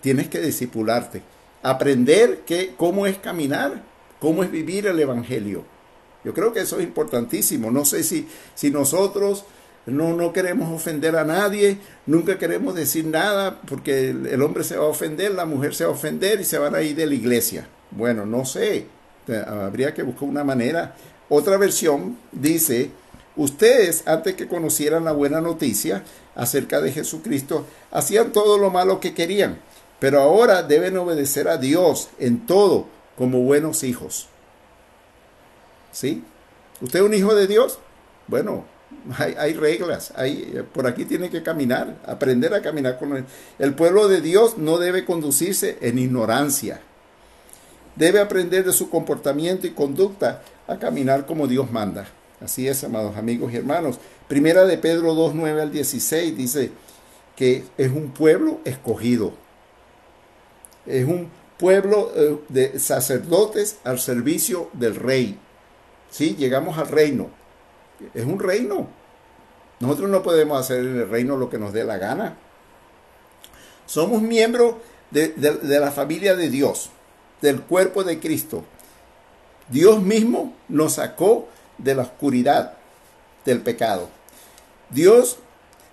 tienes 0.00 0.28
que 0.28 0.40
discipularte. 0.40 1.22
Aprender 1.62 2.40
que, 2.40 2.74
cómo 2.76 3.06
es 3.06 3.16
caminar 3.18 3.90
cómo 4.20 4.44
es 4.44 4.52
vivir 4.52 4.86
el 4.86 5.00
Evangelio. 5.00 5.64
Yo 6.24 6.34
creo 6.34 6.52
que 6.52 6.60
eso 6.60 6.78
es 6.78 6.84
importantísimo. 6.84 7.70
No 7.70 7.84
sé 7.84 8.02
si, 8.02 8.28
si 8.54 8.70
nosotros 8.70 9.44
no, 9.86 10.14
no 10.14 10.32
queremos 10.32 10.72
ofender 10.72 11.16
a 11.16 11.24
nadie, 11.24 11.78
nunca 12.06 12.38
queremos 12.38 12.74
decir 12.74 13.06
nada 13.06 13.60
porque 13.62 14.10
el, 14.10 14.42
hombre 14.42 14.64
se 14.64 14.76
va 14.76 14.84
a 14.84 14.88
ofender, 14.88 15.32
la 15.32 15.46
mujer 15.46 15.74
se 15.74 15.84
va 15.84 15.90
a 15.90 15.94
ofender 15.94 16.40
y 16.40 16.44
se 16.44 16.58
van 16.58 16.74
a 16.74 16.82
ir 16.82 16.96
de 16.96 17.06
la 17.06 17.14
iglesia. 17.14 17.66
Bueno, 17.90 18.26
no 18.26 18.44
sé, 18.44 18.86
habría 19.46 19.94
que 19.94 20.02
buscar 20.02 20.28
una 20.28 20.44
manera. 20.44 20.94
Otra 21.28 21.56
versión 21.56 22.18
dice, 22.32 22.90
ustedes 23.36 24.06
antes 24.06 24.34
que 24.34 24.48
conocieran 24.48 25.04
la 25.04 25.12
buena 25.12 25.40
noticia 25.40 26.04
acerca 26.34 26.80
de 26.80 26.92
Jesucristo, 26.92 27.66
hacían 27.90 28.32
todo 28.32 28.58
lo 28.58 28.70
malo 28.70 29.00
que 29.00 29.14
querían, 29.14 29.58
pero 29.98 30.20
ahora 30.20 30.62
deben 30.62 30.96
obedecer 30.96 31.48
a 31.48 31.56
Dios 31.56 32.10
en 32.18 32.46
todo 32.46 32.86
como 33.16 33.40
buenos 33.40 33.82
hijos. 33.82 34.28
¿Sí? 35.92 36.22
¿Usted 36.80 37.00
es 37.00 37.04
un 37.04 37.14
hijo 37.14 37.34
de 37.34 37.46
Dios? 37.46 37.78
Bueno, 38.26 38.64
hay, 39.18 39.54
reglas, 39.54 40.12
hay, 40.16 40.64
por 40.72 40.86
aquí 40.86 41.04
tiene 41.04 41.30
que 41.30 41.42
caminar, 41.42 41.96
aprender 42.06 42.54
a 42.54 42.62
caminar 42.62 42.98
con 42.98 43.16
él. 43.16 43.24
El 43.58 43.74
pueblo 43.74 44.08
de 44.08 44.20
Dios 44.20 44.58
no 44.58 44.78
debe 44.78 45.04
conducirse 45.04 45.78
en 45.80 45.98
ignorancia. 45.98 46.80
Debe 47.96 48.20
aprender 48.20 48.64
de 48.64 48.72
su 48.72 48.88
comportamiento 48.88 49.66
y 49.66 49.70
conducta 49.70 50.42
a 50.66 50.78
caminar 50.78 51.26
como 51.26 51.46
Dios 51.46 51.70
manda. 51.70 52.06
Así 52.40 52.66
es, 52.66 52.82
amados 52.84 53.16
amigos 53.16 53.52
y 53.52 53.56
hermanos. 53.56 53.98
Primera 54.28 54.64
de 54.64 54.78
Pedro 54.78 55.14
2, 55.14 55.34
9 55.34 55.62
al 55.62 55.72
16 55.72 56.36
dice 56.36 56.70
que 57.36 57.64
es 57.76 57.90
un 57.90 58.12
pueblo 58.12 58.60
escogido. 58.64 59.34
Es 60.86 61.06
un 61.06 61.28
pueblo 61.58 62.10
eh, 62.14 62.38
de 62.48 62.78
sacerdotes 62.78 63.78
al 63.84 63.98
servicio 63.98 64.70
del 64.72 64.96
rey. 64.96 65.38
¿Sí? 66.10 66.36
Llegamos 66.36 66.78
al 66.78 66.88
reino. 66.88 67.28
Es 68.14 68.24
un 68.24 68.38
reino. 68.38 68.88
Nosotros 69.80 70.10
no 70.10 70.22
podemos 70.22 70.60
hacer 70.60 70.80
en 70.80 70.96
el 70.98 71.08
reino 71.08 71.36
lo 71.36 71.48
que 71.48 71.58
nos 71.58 71.72
dé 71.72 71.84
la 71.84 71.98
gana. 71.98 72.36
Somos 73.86 74.22
miembros 74.22 74.74
de, 75.10 75.28
de 75.28 75.80
la 75.80 75.90
familia 75.90 76.36
de 76.36 76.48
Dios, 76.48 76.90
del 77.40 77.62
cuerpo 77.62 78.04
de 78.04 78.20
Cristo. 78.20 78.64
Dios 79.68 80.02
mismo 80.02 80.54
nos 80.68 80.94
sacó 80.94 81.48
de 81.78 81.94
la 81.94 82.02
oscuridad 82.02 82.74
del 83.44 83.62
pecado. 83.62 84.08
Dios 84.90 85.38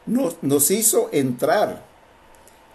nos, 0.06 0.42
nos, 0.42 0.72
hizo 0.72 1.10
entrar 1.12 1.84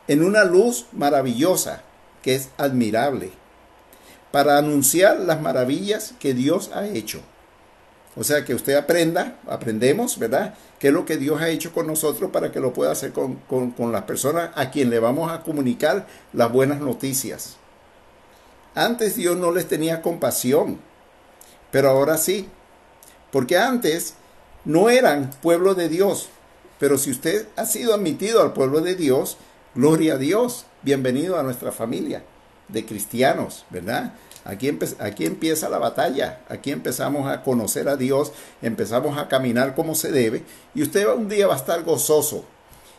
en 0.06 0.22
una 0.22 0.44
luz 0.44 0.86
maravillosa 0.92 1.82
que 2.22 2.34
es 2.34 2.50
admirable, 2.56 3.32
para 4.30 4.58
anunciar 4.58 5.18
las 5.20 5.40
maravillas 5.40 6.14
que 6.20 6.34
Dios 6.34 6.70
ha 6.72 6.86
hecho. 6.86 7.20
O 8.16 8.24
sea, 8.24 8.44
que 8.44 8.54
usted 8.54 8.74
aprenda, 8.74 9.38
aprendemos, 9.46 10.18
¿verdad? 10.18 10.54
¿Qué 10.78 10.88
es 10.88 10.92
lo 10.92 11.06
que 11.06 11.16
Dios 11.16 11.40
ha 11.40 11.48
hecho 11.48 11.72
con 11.72 11.86
nosotros 11.86 12.30
para 12.30 12.52
que 12.52 12.60
lo 12.60 12.72
pueda 12.72 12.92
hacer 12.92 13.12
con, 13.12 13.36
con 13.46 13.92
las 13.92 14.02
personas 14.02 14.50
a 14.54 14.70
quien 14.70 14.90
le 14.90 14.98
vamos 14.98 15.32
a 15.32 15.42
comunicar 15.42 16.06
las 16.32 16.52
buenas 16.52 16.80
noticias? 16.80 17.56
Antes 18.74 19.16
Dios 19.16 19.36
no 19.36 19.50
les 19.52 19.66
tenía 19.66 20.02
compasión, 20.02 20.78
pero 21.70 21.90
ahora 21.90 22.18
sí. 22.18 22.48
Porque 23.30 23.56
antes 23.56 24.14
no 24.64 24.90
eran 24.90 25.30
pueblo 25.40 25.74
de 25.74 25.88
Dios. 25.88 26.28
Pero 26.78 26.98
si 26.98 27.10
usted 27.10 27.48
ha 27.56 27.64
sido 27.64 27.94
admitido 27.94 28.42
al 28.42 28.52
pueblo 28.52 28.80
de 28.80 28.94
Dios, 28.94 29.38
gloria 29.74 30.14
a 30.14 30.18
Dios 30.18 30.66
bienvenido 30.82 31.38
a 31.38 31.42
nuestra 31.42 31.72
familia 31.72 32.24
de 32.68 32.84
cristianos, 32.84 33.64
¿verdad? 33.70 34.14
Aquí, 34.44 34.68
empieza 34.68 35.68
la 35.68 35.78
batalla, 35.78 36.40
aquí 36.48 36.72
empezamos 36.72 37.30
a 37.30 37.42
conocer 37.42 37.88
a 37.88 37.96
Dios, 37.96 38.32
empezamos 38.60 39.16
a 39.16 39.28
caminar 39.28 39.74
como 39.74 39.94
se 39.94 40.10
debe 40.10 40.42
y 40.74 40.82
usted 40.82 41.06
un 41.06 41.28
día 41.28 41.46
va 41.46 41.54
a 41.54 41.58
estar 41.58 41.82
gozoso 41.84 42.44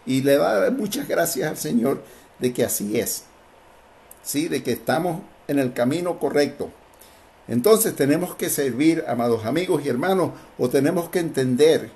y 0.05 0.21
le 0.21 0.37
va 0.37 0.51
a 0.51 0.59
dar 0.59 0.71
muchas 0.71 1.07
gracias 1.07 1.49
al 1.49 1.57
Señor 1.57 2.01
de 2.39 2.53
que 2.53 2.63
así 2.63 2.97
es, 2.97 3.23
¿sí? 4.23 4.47
De 4.47 4.63
que 4.63 4.71
estamos 4.71 5.21
en 5.47 5.59
el 5.59 5.73
camino 5.73 6.17
correcto. 6.17 6.71
Entonces 7.49 7.93
tenemos 7.95 8.35
que 8.35 8.49
servir, 8.49 9.03
amados 9.07 9.45
amigos 9.45 9.83
y 9.85 9.89
hermanos, 9.89 10.31
o 10.57 10.69
tenemos 10.69 11.09
que 11.09 11.19
entender 11.19 11.91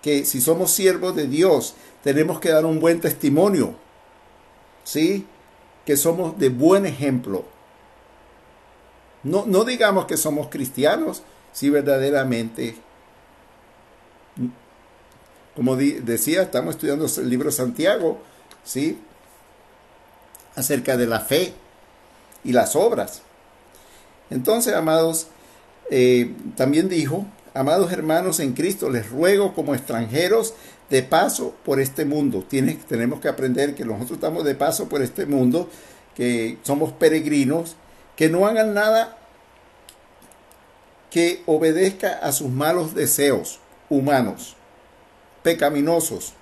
que 0.00 0.24
si 0.24 0.40
somos 0.40 0.70
siervos 0.70 1.14
de 1.14 1.26
Dios, 1.26 1.74
tenemos 2.02 2.40
que 2.40 2.48
dar 2.48 2.64
un 2.64 2.80
buen 2.80 3.00
testimonio 3.00 3.76
¿sí? 4.86 5.26
Que 5.84 5.96
somos 5.96 6.38
de 6.38 6.48
buen 6.48 6.86
ejemplo. 6.86 7.44
No, 9.22 9.44
no 9.46 9.64
digamos 9.64 10.06
que 10.06 10.16
somos 10.16 10.48
cristianos 10.48 11.22
si 11.52 11.70
verdaderamente, 11.70 12.76
como 15.54 15.76
decía, 15.76 16.42
estamos 16.42 16.74
estudiando 16.74 17.06
el 17.06 17.30
libro 17.30 17.50
Santiago, 17.50 18.20
¿sí? 18.62 18.98
Acerca 20.54 20.96
de 20.96 21.06
la 21.06 21.20
fe 21.20 21.54
y 22.44 22.52
las 22.52 22.76
obras. 22.76 23.22
Entonces, 24.30 24.74
amados, 24.74 25.28
eh, 25.90 26.34
también 26.56 26.88
dijo, 26.88 27.26
amados 27.54 27.92
hermanos 27.92 28.40
en 28.40 28.52
Cristo, 28.52 28.90
les 28.90 29.08
ruego 29.08 29.54
como 29.54 29.74
extranjeros 29.74 30.54
de 30.90 31.02
paso 31.02 31.54
por 31.64 31.80
este 31.80 32.04
mundo. 32.04 32.44
tenemos 32.48 33.20
que 33.20 33.28
aprender 33.28 33.74
que 33.74 33.84
nosotros 33.84 34.12
estamos 34.12 34.44
de 34.44 34.54
paso 34.54 34.88
por 34.88 35.02
este 35.02 35.26
mundo, 35.26 35.68
que 36.14 36.58
somos 36.62 36.92
peregrinos, 36.92 37.76
que 38.16 38.28
no 38.28 38.46
hagan 38.46 38.74
nada 38.74 39.16
que 41.10 41.42
obedezca 41.46 42.18
a 42.18 42.32
sus 42.32 42.50
malos 42.50 42.94
deseos 42.94 43.60
humanos, 43.88 44.56
pecaminosos. 45.42 46.32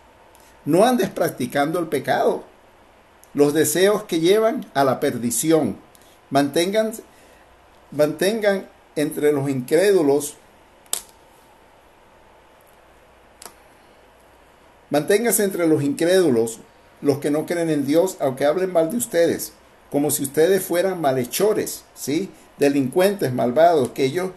No 0.65 0.85
andes 0.85 1.11
practicando 1.11 1.79
el 1.79 1.89
pecado, 1.89 2.45
los 3.35 3.53
deseos 3.53 4.05
que 4.05 4.21
llevan 4.21 4.65
a 4.73 4.85
la 4.85 4.99
perdición. 5.01 5.77
Mantengan, 6.31 6.93
mantengan 7.91 8.67
entre 8.97 9.33
los 9.33 9.51
incrédulos 9.51 10.37
Manténgase 14.95 15.43
entre 15.43 15.67
los 15.67 15.83
incrédulos, 15.83 16.61
los 17.01 17.19
que 17.19 17.33
no 17.33 17.47
creen 17.47 17.69
en 17.69 17.85
Dios, 17.85 18.17
aunque 18.21 18.45
hablen 18.45 18.73
mal 18.73 18.93
de 18.93 18.97
ustedes, 18.97 19.53
como 19.95 20.11
si 20.11 20.25
ustedes 20.25 20.61
fueran 20.61 21.01
malhechores, 21.01 21.85
¿sí? 21.95 22.29
Delincuentes, 22.59 23.33
malvados, 23.33 23.91
que 23.91 24.05
ellos 24.05 24.33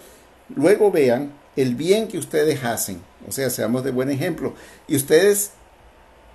luego 0.55 0.91
vean 0.91 1.33
el 1.55 1.73
bien 1.73 2.07
que 2.07 2.19
ustedes 2.19 2.63
hacen. 2.63 3.01
O 3.27 3.31
sea, 3.31 3.49
seamos 3.49 3.83
de 3.83 3.89
buen 3.89 4.11
ejemplo. 4.11 4.53
Y 4.87 4.95
ustedes, 4.95 5.49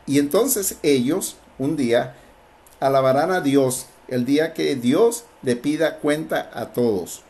y 0.06 0.18
entonces 0.18 0.76
ellos 0.82 1.36
un 1.56 1.76
día 1.76 2.16
alabarán 2.80 3.30
a 3.30 3.40
Dios 3.40 3.86
el 4.08 4.24
día 4.24 4.54
que 4.54 4.74
Dios 4.74 5.22
le 5.42 5.54
pida 5.54 5.98
cuenta 5.98 6.50
a 6.52 6.72
todos. 6.72 7.22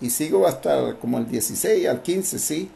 Y 0.00 0.08
sigo 0.08 0.46
hasta 0.46 0.94
como 0.94 1.18
el 1.18 1.28
16, 1.28 1.86
al 1.86 2.00
15, 2.00 2.38
¿sí? 2.38 2.70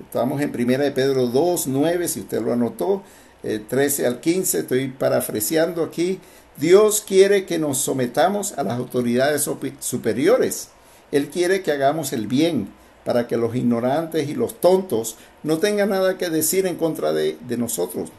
Estamos 0.00 0.38
en 0.42 0.52
Primera 0.52 0.84
de 0.84 0.90
Pedro 0.90 1.28
2, 1.28 1.66
9, 1.68 2.08
si 2.08 2.20
usted 2.20 2.42
lo 2.42 2.52
anotó, 2.52 3.04
13 3.40 4.06
al 4.06 4.20
15, 4.20 4.58
estoy 4.58 4.88
parafraseando 4.88 5.82
aquí. 5.82 6.20
Dios 6.58 7.00
quiere 7.06 7.46
que 7.46 7.58
nos 7.58 7.78
sometamos 7.78 8.52
a 8.58 8.62
las 8.64 8.78
autoridades 8.78 9.48
superiores. 9.80 10.68
Él 11.12 11.30
quiere 11.30 11.62
que 11.62 11.72
hagamos 11.72 12.12
el 12.12 12.26
bien 12.26 12.68
para 13.04 13.26
que 13.26 13.36
los 13.36 13.54
ignorantes 13.54 14.28
y 14.28 14.34
los 14.34 14.60
tontos 14.60 15.16
no 15.42 15.58
tengan 15.58 15.90
nada 15.90 16.18
que 16.18 16.30
decir 16.30 16.66
en 16.66 16.76
contra 16.76 17.12
de, 17.12 17.38
de 17.40 17.56
nosotros 17.56 18.10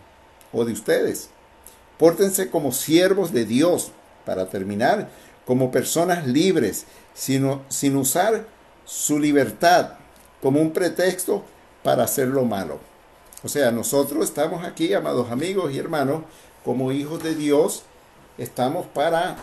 o 0.54 0.66
de 0.66 0.74
ustedes. 0.74 1.30
Pórtense 1.98 2.50
como 2.50 2.72
siervos 2.72 3.34
de 3.34 3.46
Dios, 3.46 3.92
para 4.26 4.50
terminar, 4.50 5.10
como 5.46 5.72
personas 5.72 6.28
libres, 6.28 6.86
sino, 7.14 7.64
sin 7.68 7.96
usar 7.96 8.46
su 8.86 9.20
libertad 9.20 9.94
como 10.42 10.62
un 10.62 10.72
pretexto 10.72 11.44
para 11.84 12.04
hacer 12.04 12.28
lo 12.28 12.46
malo. 12.46 12.80
O 13.44 13.50
sea, 13.50 13.72
nosotros 13.72 14.26
estamos 14.26 14.64
aquí, 14.66 14.94
amados 14.94 15.32
amigos 15.32 15.74
y 15.74 15.80
hermanos, 15.80 16.24
como 16.64 16.92
hijos 16.92 17.24
de 17.24 17.36
Dios, 17.36 17.84
estamos 18.40 18.88
para 18.88 19.38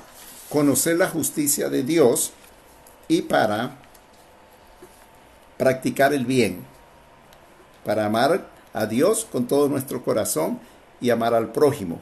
conocer 0.49 0.97
la 0.97 1.09
justicia 1.09 1.68
de 1.68 1.84
Dios 1.84 2.32
y 3.09 3.22
para 3.22 3.76
practicar 5.57 6.12
el 6.12 6.26
bien, 6.26 6.64
para 7.84 8.07
amar 8.07 8.49
a 8.72 8.86
Dios 8.86 9.26
con 9.30 9.47
todo 9.47 9.68
nuestro 9.68 10.03
corazón 10.03 10.59
y 11.01 11.11
amar 11.11 11.34
al 11.34 11.53
prójimo. 11.53 12.01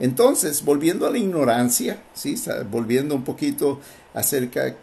Entonces, 0.00 0.64
volviendo 0.64 1.06
a 1.06 1.10
la 1.10 1.18
ignorancia, 1.18 2.02
¿sí? 2.14 2.36
volviendo 2.70 3.14
un 3.14 3.24
poquito 3.24 3.80
acerca 4.14 4.64
de 4.64 4.76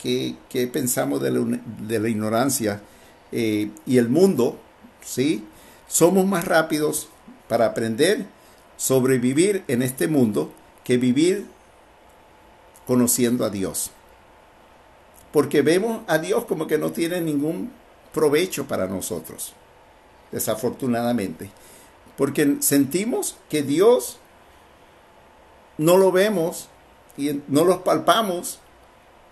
qué, 0.50 0.68
pensamos 0.68 1.22
de 1.22 1.32
la, 1.32 1.60
de 1.88 2.00
la 2.00 2.10
ignorancia, 2.10 2.82
eh, 3.32 3.72
y 3.86 3.98
el 3.98 4.10
mundo, 4.10 4.60
¿sí? 5.04 5.44
Somos 5.88 6.26
más 6.26 6.46
rápidos 6.46 7.10
para 7.48 7.66
aprender, 7.66 8.26
sobrevivir 8.86 9.64
en 9.68 9.82
este 9.82 10.08
mundo 10.08 10.52
que 10.84 10.98
vivir 10.98 11.48
conociendo 12.86 13.44
a 13.44 13.50
Dios. 13.50 13.90
Porque 15.34 15.64
vemos 15.64 16.02
a 16.06 16.20
Dios 16.20 16.46
como 16.46 16.68
que 16.68 16.78
no 16.78 16.92
tiene 16.92 17.20
ningún 17.20 17.72
provecho 18.14 18.68
para 18.68 18.86
nosotros, 18.86 19.54
desafortunadamente. 20.32 21.50
Porque 22.16 22.58
sentimos 22.60 23.38
que 23.50 23.64
Dios 23.64 24.20
no 25.80 25.98
lo 25.98 26.12
vemos 26.12 26.70
y 27.18 27.42
no 27.48 27.66
lo 27.66 27.84
palpamos. 27.84 28.60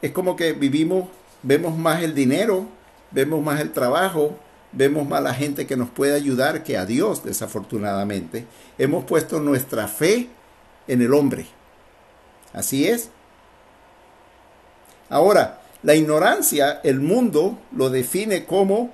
Es 0.01 0.13
como 0.13 0.35
que 0.35 0.53
vivimos, 0.53 1.09
vemos 1.43 1.77
más 1.77 2.01
el 2.01 2.15
dinero, 2.15 2.65
vemos 3.11 3.43
más 3.43 3.61
el 3.61 3.71
trabajo, 3.71 4.35
vemos 4.73 5.07
más 5.07 5.23
la 5.23 5.33
gente 5.33 5.67
que 5.67 5.77
nos 5.77 5.89
puede 5.89 6.15
ayudar 6.15 6.63
que 6.63 6.77
a 6.77 6.85
Dios, 6.85 7.23
desafortunadamente. 7.23 8.45
Hemos 8.77 9.05
puesto 9.05 9.39
nuestra 9.39 9.87
fe 9.87 10.29
en 10.87 11.01
el 11.01 11.13
hombre. 11.13 11.47
Así 12.51 12.87
es. 12.87 13.09
Ahora, 15.09 15.61
la 15.83 15.95
ignorancia, 15.95 16.79
el 16.83 16.99
mundo 16.99 17.59
lo 17.71 17.89
define 17.89 18.45
como 18.45 18.91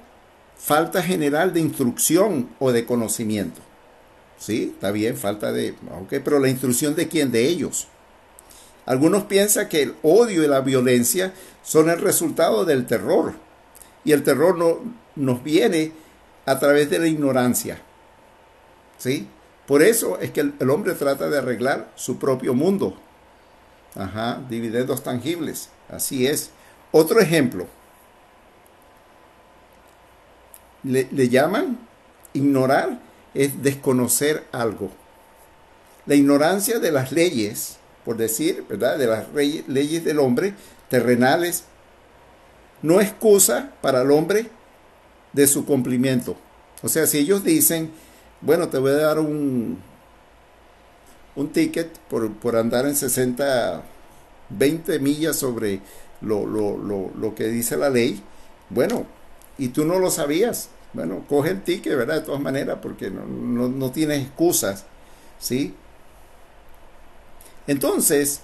falta 0.57 1.01
general 1.01 1.53
de 1.53 1.61
instrucción 1.61 2.49
o 2.59 2.71
de 2.71 2.85
conocimiento. 2.85 3.61
Sí, 4.37 4.71
está 4.73 4.91
bien, 4.91 5.17
falta 5.17 5.51
de... 5.51 5.71
Ok, 6.01 6.15
pero 6.23 6.39
la 6.39 6.49
instrucción 6.49 6.95
de 6.95 7.07
quién? 7.07 7.31
De 7.31 7.47
ellos. 7.47 7.87
Algunos 8.85 9.23
piensan 9.23 9.69
que 9.69 9.83
el 9.83 9.95
odio 10.01 10.43
y 10.43 10.47
la 10.47 10.61
violencia 10.61 11.33
son 11.61 11.89
el 11.89 11.99
resultado 11.99 12.65
del 12.65 12.85
terror 12.85 13.35
y 14.09 14.11
el 14.11 14.23
terror 14.23 14.57
no, 14.57 14.79
nos 15.15 15.43
viene 15.43 15.91
a 16.47 16.57
través 16.57 16.89
de 16.89 16.97
la 16.97 17.05
ignorancia. 17.05 17.79
¿Sí? 18.97 19.27
Por 19.67 19.83
eso 19.83 20.17
es 20.19 20.31
que 20.31 20.39
el, 20.39 20.69
hombre 20.71 20.95
trata 20.95 21.29
de 21.29 21.37
arreglar 21.37 21.91
su 21.93 22.17
propio 22.17 22.55
mundo. 22.55 22.97
Ajá, 23.93 24.41
dividendos 24.49 25.03
tangibles. 25.03 25.69
Así 25.89 26.25
es. 26.25 26.49
Otro 26.91 27.19
ejemplo. 27.19 27.67
Le, 30.81 31.07
le, 31.11 31.29
llaman 31.29 31.77
ignorar 32.33 32.99
es 33.35 33.61
desconocer 33.61 34.43
algo. 34.51 34.89
La 36.07 36.15
ignorancia 36.15 36.79
de 36.79 36.91
las 36.91 37.11
leyes, 37.11 37.77
por 38.03 38.17
decir, 38.17 38.65
¿verdad? 38.67 38.97
De 38.97 39.05
las 39.05 39.27
leyes 39.35 40.03
del 40.03 40.17
hombre, 40.17 40.55
terrenales, 40.89 41.65
no 42.81 43.01
excusa 43.01 43.71
para 43.81 44.01
el 44.01 44.11
hombre 44.11 44.49
de 45.33 45.47
su 45.47 45.65
cumplimiento. 45.65 46.35
O 46.81 46.89
sea, 46.89 47.07
si 47.07 47.19
ellos 47.19 47.43
dicen, 47.43 47.91
bueno, 48.41 48.69
te 48.69 48.77
voy 48.77 48.91
a 48.91 48.95
dar 48.95 49.19
un, 49.19 49.77
un 51.35 51.49
ticket 51.49 51.97
por, 52.09 52.55
andar 52.55 52.85
en 52.85 52.95
60, 52.95 53.83
20 54.49 54.99
millas 54.99 55.35
sobre 55.35 55.81
lo, 56.21 56.45
lo, 56.45 57.35
que 57.35 57.47
dice 57.47 57.77
la 57.77 57.89
ley, 57.89 58.21
bueno, 58.69 59.05
y 59.57 59.69
tú 59.69 59.85
no 59.85 59.99
lo 59.99 60.09
sabías, 60.09 60.69
bueno, 60.93 61.25
coge 61.27 61.51
el 61.51 61.61
ticket, 61.61 61.95
¿verdad? 61.95 62.15
De 62.15 62.21
todas 62.21 62.41
maneras, 62.41 62.79
porque 62.81 63.09
no, 63.09 63.25
no, 63.25 63.67
no 63.67 63.91
tienes 63.91 64.21
excusas, 64.21 64.85
¿sí? 65.39 65.75
Entonces, 67.67 68.41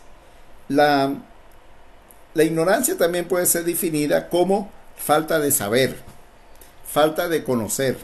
la, 0.67 1.15
la 2.35 2.43
ignorancia 2.43 2.97
también 2.97 3.27
puede 3.27 3.45
ser 3.47 3.63
definida 3.63 4.29
como 4.29 4.69
falta 4.97 5.39
de 5.39 5.51
saber, 5.51 5.95
falta 6.85 7.29
de 7.29 7.43
conocer, 7.43 7.97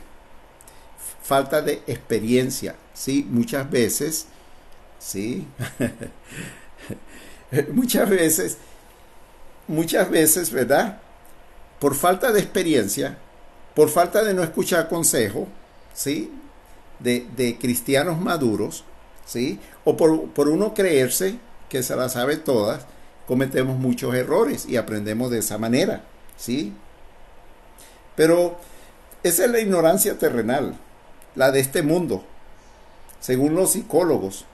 falta 1.22 1.62
de 1.62 1.84
experiencia. 1.86 2.76
Sí, 2.94 3.28
muchas 3.30 3.70
veces, 3.70 4.28
sí, 5.00 5.46
muchas 7.74 8.10
veces, 8.10 8.58
muchas 9.68 10.10
veces, 10.10 10.50
¿verdad? 10.50 11.00
Por 11.80 11.94
falta 11.94 12.32
de 12.32 12.40
experiencia, 12.40 13.18
por 13.76 13.90
falta 13.90 14.24
de 14.24 14.34
no 14.34 14.44
escuchar 14.44 14.88
consejo, 14.88 15.50
¿sí? 15.94 16.32
De, 17.00 17.28
de 17.36 17.58
cristianos 17.58 18.18
maduros, 18.22 18.86
¿sí? 19.26 19.60
O 19.84 19.98
por, 19.98 20.30
por 20.30 20.48
uno 20.48 20.74
creerse 20.74 21.38
que 21.68 21.84
se 21.84 21.98
la 21.98 22.08
sabe 22.08 22.38
todas, 22.38 22.86
cometemos 23.28 23.78
muchos 23.78 24.14
errores 24.16 24.66
y 24.68 24.78
aprendemos 24.78 25.32
de 25.32 25.40
esa 25.40 25.58
manera, 25.58 26.04
¿sí? 26.38 26.74
Pero 28.16 28.58
esa 29.24 29.46
es 29.46 29.52
la 29.52 29.60
ignorancia 29.60 30.18
terrenal, 30.18 30.76
la 31.36 31.52
de 31.52 31.60
este 31.60 31.82
mundo, 31.82 32.24
según 33.20 33.56
los 33.56 33.72
psicólogos. 33.72 34.46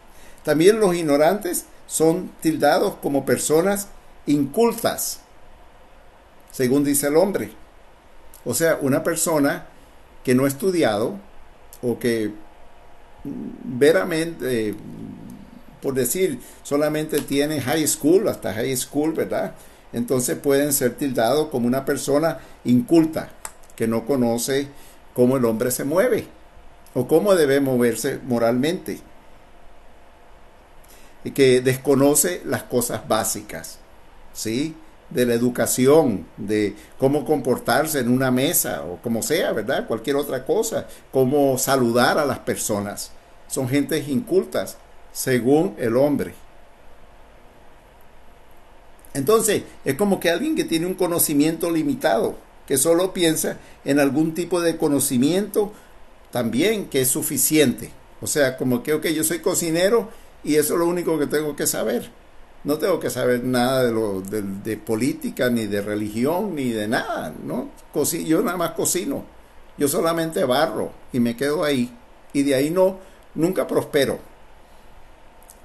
También 0.44 0.80
los 0.80 0.96
ignorantes 0.96 1.66
son 1.88 2.32
tildados 2.42 2.96
como 2.96 3.26
personas 3.26 3.88
incultas, 4.26 5.22
según 6.52 6.84
dice 6.84 7.08
el 7.08 7.18
hombre. 7.18 7.52
O 8.46 8.54
sea, 8.54 8.78
una 8.82 9.04
persona 9.04 9.66
que 10.24 10.36
no 10.36 10.46
ha 10.46 10.48
estudiado 10.48 11.18
o 11.82 12.00
que 12.00 12.32
veramente 13.24 14.76
por 15.88 15.94
decir, 15.94 16.42
solamente 16.64 17.22
tiene 17.22 17.62
high 17.62 17.88
school, 17.88 18.28
hasta 18.28 18.54
high 18.54 18.76
school, 18.76 19.14
¿verdad? 19.14 19.54
Entonces 19.94 20.38
pueden 20.38 20.74
ser 20.74 20.96
tildados 20.96 21.48
como 21.48 21.66
una 21.66 21.86
persona 21.86 22.40
inculta, 22.66 23.30
que 23.78 23.88
no 23.88 24.06
conoce 24.06 24.68
cómo 25.14 25.38
el 25.38 25.46
hombre 25.46 25.72
se 25.72 25.86
mueve 25.86 26.28
o 26.94 27.08
cómo 27.08 27.36
debe 27.36 27.62
moverse 27.62 28.20
moralmente. 28.22 29.00
que 31.34 31.62
desconoce 31.62 32.42
las 32.44 32.64
cosas 32.64 33.08
básicas, 33.08 33.80
¿sí? 34.34 34.76
De 35.10 35.26
la 35.26 35.36
educación, 35.36 36.28
de 36.36 36.76
cómo 36.98 37.24
comportarse 37.24 38.00
en 38.00 38.10
una 38.10 38.30
mesa 38.30 38.84
o 38.84 38.98
como 38.98 39.24
sea, 39.24 39.54
¿verdad? 39.54 39.88
Cualquier 39.88 40.18
otra 40.18 40.46
cosa, 40.46 40.86
cómo 41.14 41.58
saludar 41.58 42.18
a 42.18 42.26
las 42.26 42.40
personas. 42.40 43.12
Son 43.48 43.70
gentes 43.70 44.10
incultas, 44.10 44.76
según 45.18 45.74
el 45.80 45.98
hombre. 45.98 46.36
Entonces, 49.16 49.64
es 49.84 49.96
como 49.96 50.20
que 50.20 50.30
alguien 50.30 50.56
que 50.56 50.64
tiene 50.64 50.86
un 50.86 50.94
conocimiento 50.94 51.72
limitado, 51.72 52.36
que 52.68 52.78
solo 52.78 53.14
piensa 53.14 53.58
en 53.84 54.00
algún 54.00 54.36
tipo 54.36 54.62
de 54.62 54.78
conocimiento 54.78 55.74
también 56.32 56.86
que 56.86 57.02
es 57.02 57.08
suficiente. 57.08 57.90
O 58.22 58.28
sea, 58.28 58.58
como 58.58 58.84
que, 58.84 59.12
yo 59.16 59.24
soy 59.24 59.40
cocinero 59.40 60.10
y 60.44 60.56
eso 60.56 60.76
es 60.76 60.80
lo 60.82 60.86
único 60.86 61.18
que 61.18 61.26
tengo 61.26 61.56
que 61.56 61.66
saber. 61.66 62.12
No 62.64 62.78
tengo 62.78 63.00
que 63.00 63.10
saber 63.10 63.44
nada 63.44 63.86
de, 63.86 63.92
lo, 63.92 64.22
de, 64.22 64.78
política, 64.78 65.50
ni 65.50 65.66
de 65.66 65.82
religión, 65.82 66.54
ni 66.54 66.70
de 66.70 66.88
nada, 66.88 67.34
¿no? 67.44 67.70
yo 68.24 68.42
nada 68.44 68.58
más 68.58 68.72
cocino. 68.72 69.26
Yo 69.80 69.88
solamente 69.88 70.44
barro 70.44 70.92
y 71.12 71.20
me 71.20 71.36
quedo 71.36 71.64
ahí. 71.64 71.92
Y 72.34 72.44
de 72.44 72.54
ahí 72.54 72.70
no, 72.70 73.00
nunca 73.34 73.66
prospero. 73.66 74.20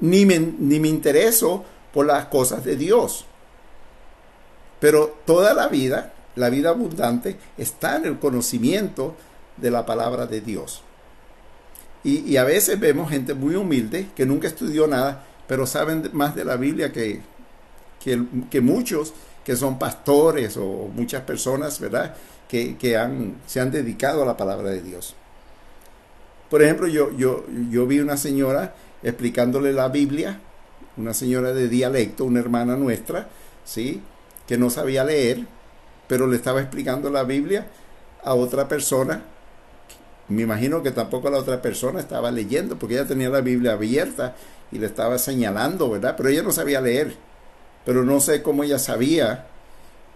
Ni 0.03 0.27
me, 0.27 0.39
ni 0.39 0.79
me 0.79 0.89
intereso 0.89 1.65
por 1.93 2.07
las 2.07 2.27
cosas 2.27 2.65
de 2.65 2.77
Dios. 2.77 3.25
Pero 4.81 5.17
toda 5.25 5.55
la 5.55 5.69
vida, 5.69 6.13
la 6.37 6.51
vida 6.51 6.71
abundante, 6.71 7.37
está 7.57 7.97
en 7.97 8.07
el 8.07 8.19
conocimiento 8.19 9.15
de 9.57 9.71
la 9.71 9.87
palabra 9.87 10.27
de 10.27 10.41
Dios. 10.41 10.83
Y, 12.05 12.37
a 12.37 12.43
veces 12.43 12.81
vemos 12.81 13.11
gente 13.11 13.33
muy 13.33 13.55
humilde 13.55 14.09
que 14.17 14.27
nunca 14.27 14.49
estudió 14.49 14.89
nada, 14.89 15.25
pero 15.47 15.67
saben 15.67 16.11
más 16.13 16.35
de 16.35 16.45
la 16.45 16.57
Biblia 16.57 16.91
que, 16.93 17.21
que, 18.01 18.61
muchos 18.61 19.13
que 19.45 19.55
son 19.55 19.79
pastores 19.79 20.57
o 20.57 20.91
muchas 20.93 21.23
personas, 21.23 21.79
¿verdad? 21.79 22.17
Que, 22.49 22.97
han, 22.97 23.37
se 23.47 23.61
han 23.61 23.71
dedicado 23.71 24.25
a 24.25 24.27
la 24.27 24.37
palabra 24.37 24.71
de 24.71 24.83
Dios. 24.83 25.15
Por 26.51 26.61
ejemplo, 26.61 26.89
yo, 26.89 27.17
yo, 27.17 27.45
yo 27.71 27.87
vi 27.87 28.01
una 28.01 28.17
señora 28.17 28.75
explicándole 29.03 29.73
la 29.73 29.89
Biblia, 29.89 30.41
una 30.97 31.15
señora 31.15 31.53
de 31.53 31.69
dialecto, 31.69 32.25
una 32.25 32.41
hermana 32.41 32.77
nuestra, 32.77 33.29
¿sí? 33.65 34.03
Que 34.47 34.59
no 34.59 34.71
sabía 34.71 35.05
leer, 35.05 35.47
pero 36.09 36.27
le 36.27 36.37
estaba 36.37 36.61
explicando 36.61 37.11
la 37.11 37.25
Biblia 37.25 37.67
a 38.25 38.35
otra 38.35 38.69
persona 38.69 39.23
me 40.29 40.43
imagino 40.43 40.83
que 40.83 40.93
tampoco 40.93 41.29
la 41.31 41.39
otra 41.39 41.61
persona 41.61 42.01
estaba 42.01 42.31
leyendo, 42.31 42.79
porque 42.79 42.95
ella 42.95 43.07
tenía 43.07 43.29
la 43.29 43.41
Biblia 43.41 43.73
abierta 43.73 44.35
y 44.71 44.79
le 44.79 44.87
estaba 44.87 45.19
señalando, 45.19 45.91
¿verdad? 45.91 46.15
Pero 46.17 46.29
ella 46.29 46.43
no 46.43 46.53
sabía 46.53 46.81
leer. 46.81 47.15
Pero 47.85 48.05
no 48.05 48.21
sé 48.21 48.43
cómo 48.43 48.63
ella 48.65 48.79
sabía, 48.79 49.47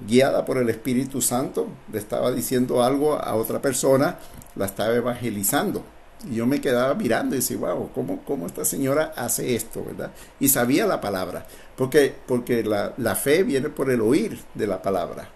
guiada 0.01 0.45
por 0.45 0.59
el 0.59 0.71
Espíritu 0.71 1.21
Santo, 1.21 1.67
le 1.93 1.99
estaba 1.99 2.31
diciendo 2.33 2.83
algo 2.83 3.15
a 3.15 3.35
otra 3.35 3.61
persona, 3.61 4.19
la 4.55 4.67
estaba 4.67 4.95
evangelizando. 4.95 5.85
Y 6.25 6.37
yo 6.37 6.47
me 6.47 6.61
quedaba 6.61 6.95
mirando 6.95 7.35
y 7.35 7.39
decía, 7.39 7.59
wow, 7.59 7.91
¿cómo, 7.95 8.23
cómo 8.25 8.47
esta 8.47 8.65
señora 8.65 9.13
hace 9.17 9.55
esto, 9.55 9.85
verdad? 9.85 10.13
Y 10.41 10.49
sabía 10.49 10.87
la 10.87 11.01
palabra, 11.01 11.47
porque, 11.77 12.15
porque 12.27 12.63
la, 12.65 12.95
la 12.97 13.15
fe 13.15 13.43
viene 13.43 13.69
por 13.69 13.91
el 13.91 14.01
oír 14.01 14.41
de 14.55 14.67
la 14.67 14.81
palabra. 14.81 15.29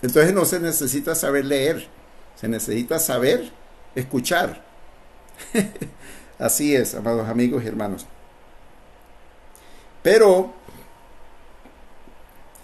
Entonces 0.00 0.32
no 0.32 0.44
se 0.44 0.60
necesita 0.60 1.14
saber 1.14 1.44
leer, 1.44 1.88
se 2.36 2.48
necesita 2.48 3.00
saber 3.00 3.50
escuchar. 3.96 4.64
Así 6.38 6.74
es, 6.74 6.94
amados 6.94 7.28
amigos 7.28 7.64
y 7.64 7.66
hermanos. 7.66 8.06
Pero 10.02 10.54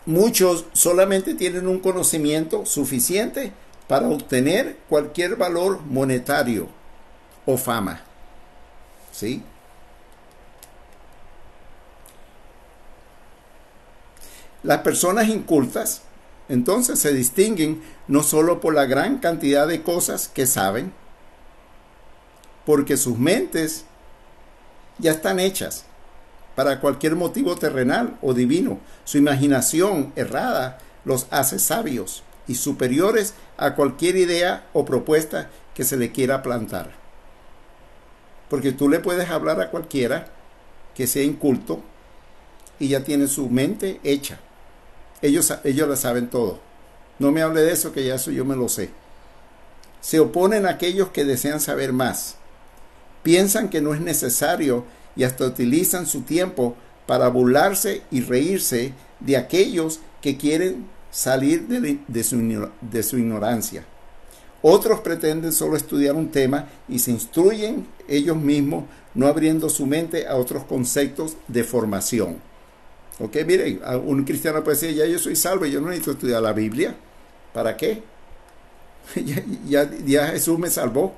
muchos 0.07 0.66
solamente 0.72 1.34
tienen 1.34 1.66
un 1.66 1.80
conocimiento 1.80 2.64
suficiente 2.64 3.53
para 3.88 4.09
obtener 4.09 4.78
cualquier 4.88 5.34
valor 5.34 5.80
monetario 5.82 6.68
o 7.47 7.57
fama. 7.57 8.01
¿Sí? 9.12 9.42
Las 14.62 14.78
personas 14.78 15.28
incultas 15.28 16.03
entonces 16.49 16.99
se 16.99 17.12
distinguen 17.12 17.82
no 18.09 18.22
solo 18.22 18.61
por 18.61 18.74
la 18.74 18.86
gran 18.86 19.18
cantidad 19.18 19.66
de 19.66 19.82
cosas 19.82 20.28
que 20.28 20.47
saben, 20.47 20.92
porque 22.66 22.97
sus 22.97 23.18
mentes 23.18 23.84
ya 24.99 25.11
están 25.11 25.40
hechas 25.40 25.84
para 26.55 26.80
cualquier 26.80 27.16
motivo 27.16 27.57
terrenal 27.57 28.16
o 28.22 28.34
divino. 28.34 28.78
Su 29.05 29.18
imaginación 29.18 30.12
errada 30.16 30.78
los 31.05 31.26
hace 31.30 31.59
sabios 31.59 32.22
y 32.47 32.55
superiores 32.55 33.34
a 33.57 33.74
cualquier 33.74 34.16
idea 34.16 34.66
o 34.72 34.84
propuesta 34.84 35.51
que 35.74 35.84
se 35.84 35.97
le 35.97 36.12
quiera 36.12 36.42
plantar. 36.42 37.03
Porque 38.55 38.70
tú 38.70 38.88
le 38.88 39.00
puedes 39.00 39.30
hablar 39.30 39.61
a 39.61 39.68
cualquiera 39.68 40.26
que 40.94 41.09
sea 41.09 41.24
inculto 41.24 41.82
y 42.78 42.86
ya 42.86 43.02
tiene 43.02 43.26
su 43.26 43.50
mente 43.50 43.98
hecha. 44.05 44.38
Ellos, 45.22 45.52
ellos 45.64 45.88
la 45.88 45.96
saben 45.96 46.30
todo. 46.30 46.61
No 47.18 47.32
me 47.32 47.42
hable 47.42 47.62
de 47.62 47.72
eso, 47.72 47.90
que 47.90 48.07
ya 48.07 48.14
eso 48.14 48.30
yo 48.30 48.44
me 48.44 48.55
lo 48.55 48.68
sé. 48.68 48.90
Se 50.00 50.20
oponen 50.20 50.66
a 50.66 50.70
aquellos 50.70 51.09
que 51.09 51.24
desean 51.24 51.59
saber 51.59 51.92
más. 51.92 52.36
Piensan 53.24 53.70
que 53.70 53.80
no 53.80 53.92
es 53.92 54.00
necesario 54.00 54.84
y 55.16 55.24
hasta 55.24 55.46
utilizan 55.46 56.07
su 56.07 56.20
tiempo 56.20 56.76
para 57.07 57.26
burlarse 57.26 58.02
y 58.12 58.20
reírse 58.20 58.92
de 59.18 59.36
aquellos 59.36 59.98
que 60.22 60.36
quieren 60.36 60.86
salir 61.11 61.66
de, 61.66 62.22
su, 62.22 62.70
de 62.80 63.02
su 63.02 63.18
ignorancia. 63.18 63.84
Otros 64.66 65.00
pretenden 65.00 65.52
solo 65.52 65.76
estudiar 65.76 66.14
un 66.14 66.30
tema 66.30 66.70
y 66.88 66.98
se 66.98 67.10
instruyen 67.10 67.86
ellos 68.08 68.38
mismos, 68.38 68.84
no 69.12 69.26
abriendo 69.26 69.68
su 69.68 69.84
mente 69.84 70.26
a 70.26 70.36
otros 70.36 70.64
conceptos 70.64 71.36
de 71.48 71.64
formación. 71.64 72.38
Ok, 73.20 73.36
mire, 73.46 73.78
un 74.06 74.24
cristiano 74.24 74.64
puede 74.64 74.78
decir, 74.78 74.96
ya 74.96 75.04
yo 75.04 75.18
soy 75.18 75.36
salvo, 75.36 75.66
yo 75.66 75.82
no 75.82 75.88
necesito 75.88 76.12
estudiar 76.12 76.40
la 76.40 76.54
Biblia. 76.54 76.96
¿Para 77.52 77.76
qué? 77.76 78.02
ya, 79.68 79.86
ya, 80.06 80.28
Jesús 80.28 80.58
me 80.58 80.70
salvó. 80.70 81.12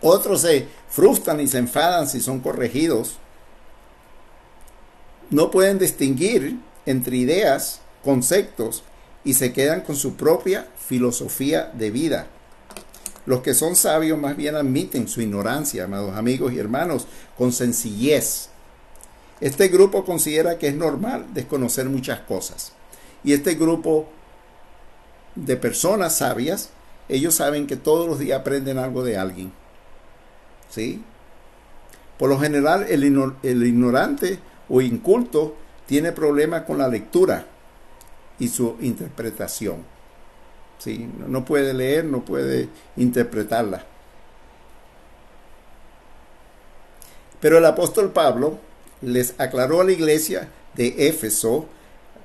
Otros 0.00 0.42
se 0.42 0.68
frustran 0.88 1.40
y 1.40 1.48
se 1.48 1.58
enfadan 1.58 2.06
si 2.06 2.20
son 2.20 2.38
corregidos. 2.38 3.18
No 5.28 5.50
pueden 5.50 5.80
distinguir 5.80 6.56
entre 6.86 7.16
ideas, 7.16 7.80
conceptos 8.04 8.84
y 9.24 9.34
se 9.34 9.52
quedan 9.52 9.82
con 9.82 9.96
su 9.96 10.14
propia 10.14 10.66
filosofía 10.86 11.70
de 11.74 11.90
vida. 11.90 12.26
Los 13.26 13.40
que 13.42 13.54
son 13.54 13.76
sabios 13.76 14.18
más 14.18 14.36
bien 14.36 14.56
admiten 14.56 15.08
su 15.08 15.20
ignorancia, 15.20 15.84
amados 15.84 16.16
amigos 16.16 16.52
y 16.52 16.58
hermanos, 16.58 17.06
con 17.36 17.52
sencillez 17.52 18.48
este 19.40 19.68
grupo 19.68 20.04
considera 20.04 20.58
que 20.58 20.68
es 20.68 20.74
normal 20.74 21.26
desconocer 21.32 21.88
muchas 21.88 22.20
cosas. 22.20 22.72
Y 23.22 23.32
este 23.32 23.54
grupo 23.54 24.08
de 25.34 25.56
personas 25.56 26.16
sabias, 26.16 26.70
ellos 27.08 27.34
saben 27.36 27.66
que 27.66 27.76
todos 27.76 28.08
los 28.08 28.18
días 28.18 28.40
aprenden 28.40 28.78
algo 28.78 29.04
de 29.04 29.16
alguien. 29.16 29.52
¿Sí? 30.70 31.02
Por 32.18 32.28
lo 32.28 32.38
general, 32.38 32.86
el, 32.88 33.04
ignorante 33.04 34.40
o 34.68 34.80
inculto 34.80 35.56
tiene 35.86 36.12
problemas 36.12 36.62
con 36.62 36.78
la 36.78 36.88
lectura 36.88 37.46
y 38.38 38.48
su 38.48 38.76
interpretación. 38.80 39.84
¿Sí? 40.78 41.08
No 41.26 41.44
puede 41.44 41.74
leer, 41.74 42.04
no 42.04 42.24
puede 42.24 42.68
interpretarla. 42.96 43.84
Pero 47.40 47.58
el 47.58 47.64
apóstol 47.64 48.12
Pablo 48.12 48.58
les 49.00 49.34
aclaró 49.38 49.80
a 49.80 49.84
la 49.84 49.92
iglesia 49.92 50.48
de 50.74 51.08
Éfeso, 51.08 51.66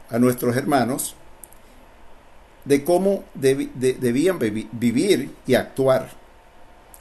a 0.09 0.19
nuestros 0.19 0.55
hermanos, 0.55 1.15
de 2.65 2.83
cómo 2.83 3.23
debían 3.33 4.39
vivir 4.39 5.31
y 5.45 5.55
actuar. 5.55 6.11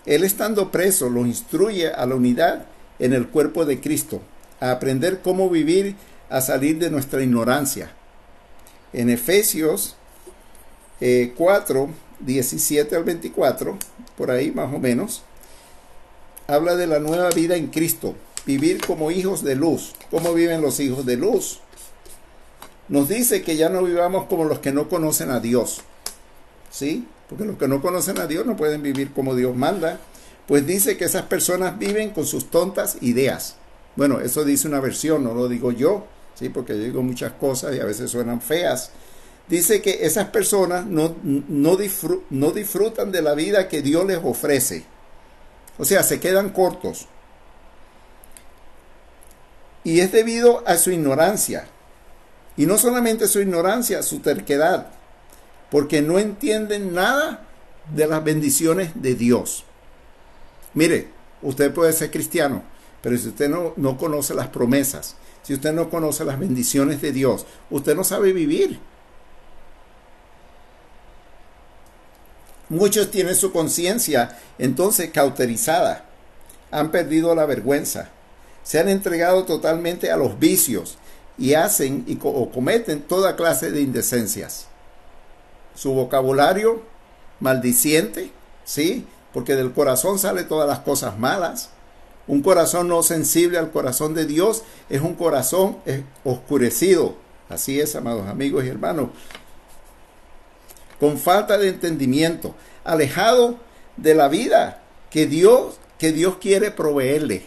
Él 0.05 0.25
estando 0.25 0.73
preso 0.73 1.09
los 1.09 1.27
instruye 1.27 1.89
a 1.89 2.05
la 2.07 2.17
unidad 2.17 2.67
en 2.99 3.13
el 3.13 3.29
cuerpo 3.29 3.65
de 3.65 3.81
Cristo, 3.81 4.21
a 4.61 4.73
aprender 4.73 5.21
cómo 5.23 5.49
vivir, 5.49 5.97
a 6.29 6.41
salir 6.41 6.79
de 6.79 6.91
nuestra 6.91 7.23
ignorancia. 7.23 7.93
En 8.93 9.09
Efesios 9.11 9.97
4, 11.37 11.85
eh, 11.85 11.89
17 12.21 12.97
al 12.97 13.05
24, 13.05 13.77
por 14.17 14.31
ahí 14.31 14.51
más 14.51 14.73
o 14.73 14.79
menos, 14.79 15.23
habla 16.47 16.77
de 16.77 16.87
la 16.87 16.99
nueva 16.99 17.31
vida 17.31 17.57
en 17.57 17.69
Cristo 17.69 18.15
vivir 18.47 18.81
como 18.85 19.11
hijos 19.11 19.43
de 19.43 19.55
luz. 19.55 19.93
¿Cómo 20.11 20.35
viven 20.35 20.63
los 20.63 20.81
hijos 20.81 21.07
de 21.07 21.17
luz? 21.17 21.61
Nos 22.89 23.09
dice 23.09 23.43
que 23.43 23.57
ya 23.57 23.69
no 23.69 23.83
vivamos 23.83 24.27
como 24.27 24.45
los 24.45 24.59
que 24.59 24.73
no 24.73 24.89
conocen 24.89 25.31
a 25.31 25.41
Dios. 25.41 25.81
¿Sí? 26.71 27.07
Porque 27.29 27.45
los 27.45 27.57
que 27.57 27.69
no 27.69 27.81
conocen 27.81 28.19
a 28.19 28.27
Dios 28.27 28.47
no 28.47 28.57
pueden 28.57 28.83
vivir 28.83 29.13
como 29.13 29.35
Dios 29.35 29.57
manda. 29.57 29.99
pues 30.47 30.67
dice 30.67 30.97
que 30.97 31.05
esas 31.05 31.23
personas 31.23 31.79
viven 31.79 32.11
con 32.11 32.27
sus 32.27 32.51
tontas 32.51 32.99
ideas. 33.01 33.57
Bueno, 33.95 34.21
eso 34.21 34.45
dice 34.45 34.69
una 34.69 34.81
versión, 34.81 35.23
no 35.23 35.35
lo 35.35 35.49
digo 35.49 35.71
yo, 35.71 36.05
¿sí? 36.35 36.49
porque 36.49 36.77
yo 36.77 36.85
digo 36.85 37.03
muchas 37.03 37.33
cosas 37.33 37.75
y 37.77 37.81
a 37.81 37.85
veces 37.85 38.11
suenan 38.11 38.41
feas. 38.41 38.91
Dice 39.49 39.83
que 39.83 40.07
esas 40.07 40.29
personas 40.29 40.87
no, 40.87 41.17
no, 41.23 41.77
no 42.31 42.53
disfrutan 42.53 43.13
de 43.13 43.23
la 43.23 43.35
vida 43.35 43.69
que 43.69 43.83
Dios 43.83 44.07
les 44.07 44.19
ofrece. 44.23 44.85
O 45.79 45.85
sea, 45.85 46.03
se 46.03 46.21
quedan 46.21 46.51
cortos. 46.51 47.07
Y 49.85 50.01
es 50.01 50.13
debido 50.13 50.63
a 50.67 50.77
su 50.77 50.91
ignorancia. 50.91 51.67
Y 52.57 52.67
no 52.67 52.79
solamente 52.79 53.27
su 53.27 53.41
ignorancia, 53.41 54.03
su 54.03 54.21
terquedad. 54.21 54.89
Porque 55.71 56.03
no 56.03 56.19
entienden 56.19 56.95
nada 56.95 57.47
de 57.95 58.07
las 58.07 58.23
bendiciones 58.23 58.93
de 58.95 59.15
Dios. 59.15 59.65
Mire, 60.75 61.09
usted 61.43 61.73
puede 61.73 61.93
ser 61.93 62.11
cristiano, 62.11 62.63
pero 63.01 63.17
si 63.19 63.29
usted 63.29 63.49
no, 63.49 63.73
no 63.77 63.99
conoce 63.99 64.35
las 64.35 64.49
promesas, 64.49 65.17
si 65.43 65.55
usted 65.55 65.73
no 65.73 65.91
conoce 65.91 66.25
las 66.25 66.39
bendiciones 66.39 67.01
de 67.03 67.13
Dios, 67.13 67.47
usted 67.71 67.95
no 67.95 68.05
sabe 68.05 68.33
vivir. 68.33 68.79
Muchos 72.69 73.11
tienen 73.11 73.35
su 73.35 73.53
conciencia 73.53 74.39
entonces 74.59 75.11
cauterizada, 75.11 76.07
han 76.71 76.91
perdido 76.91 77.35
la 77.35 77.45
vergüenza, 77.45 78.09
se 78.63 78.79
han 78.79 78.89
entregado 78.89 79.45
totalmente 79.45 80.11
a 80.11 80.17
los 80.17 80.39
vicios 80.39 80.97
y 81.37 81.55
hacen 81.55 82.05
y 82.07 82.19
o 82.23 82.51
cometen 82.51 83.03
toda 83.03 83.37
clase 83.37 83.71
de 83.71 83.83
indecencias. 83.83 84.69
Su 85.75 85.93
vocabulario 85.93 86.83
maldiciente, 87.41 88.31
¿sí? 88.65 89.07
Porque 89.35 89.57
del 89.57 89.73
corazón 89.73 90.19
sale 90.19 90.45
todas 90.45 90.69
las 90.69 90.79
cosas 90.81 91.19
malas. 91.19 91.71
Un 92.27 92.43
corazón 92.43 92.89
no 92.89 93.03
sensible 93.03 93.59
al 93.59 93.71
corazón 93.71 94.15
de 94.15 94.27
Dios 94.27 94.63
es 94.89 95.01
un 95.01 95.15
corazón 95.15 95.79
oscurecido. 96.25 97.17
Así 97.49 97.81
es, 97.81 97.97
amados 97.97 98.29
amigos 98.29 98.65
y 98.65 98.69
hermanos. 98.69 99.11
Con 101.01 101.19
falta 101.19 101.59
de 101.59 101.69
entendimiento, 101.69 102.55
alejado 102.85 103.57
de 103.97 104.15
la 104.15 104.29
vida 104.29 104.83
que 105.11 105.27
Dios, 105.27 105.79
que 105.99 106.13
Dios 106.13 106.37
quiere 106.41 106.71
proveerle. 106.71 107.45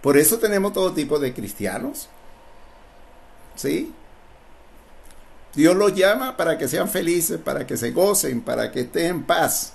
Por 0.00 0.16
eso 0.18 0.38
tenemos 0.38 0.72
todo 0.72 0.92
tipo 0.92 1.18
de 1.18 1.32
cristianos. 1.32 2.08
¿Sí? 3.54 3.92
Dios 5.54 5.76
los 5.76 5.94
llama 5.94 6.36
para 6.36 6.58
que 6.58 6.68
sean 6.68 6.88
felices, 6.88 7.38
para 7.38 7.66
que 7.66 7.76
se 7.76 7.92
gocen, 7.92 8.40
para 8.40 8.72
que 8.72 8.80
estén 8.80 9.06
en 9.06 9.22
paz. 9.22 9.74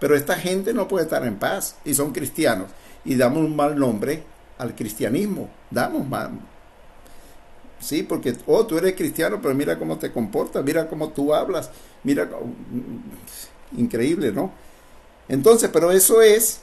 Pero 0.00 0.16
esta 0.16 0.36
gente 0.36 0.72
no 0.72 0.88
puede 0.88 1.04
estar 1.04 1.24
en 1.24 1.36
paz 1.36 1.76
y 1.84 1.94
son 1.94 2.12
cristianos. 2.12 2.68
Y 3.04 3.16
damos 3.16 3.38
un 3.38 3.56
mal 3.56 3.78
nombre 3.78 4.22
al 4.58 4.74
cristianismo. 4.74 5.48
Damos 5.70 6.06
mal. 6.06 6.30
Sí, 7.80 8.02
porque, 8.02 8.36
oh, 8.46 8.66
tú 8.66 8.76
eres 8.78 8.94
cristiano, 8.94 9.38
pero 9.40 9.54
mira 9.54 9.78
cómo 9.78 9.98
te 9.98 10.12
comportas, 10.12 10.64
mira 10.64 10.88
cómo 10.88 11.10
tú 11.10 11.32
hablas, 11.32 11.70
mira, 12.02 12.28
increíble, 13.76 14.32
¿no? 14.32 14.50
Entonces, 15.28 15.70
pero 15.72 15.92
eso 15.92 16.20
es 16.20 16.62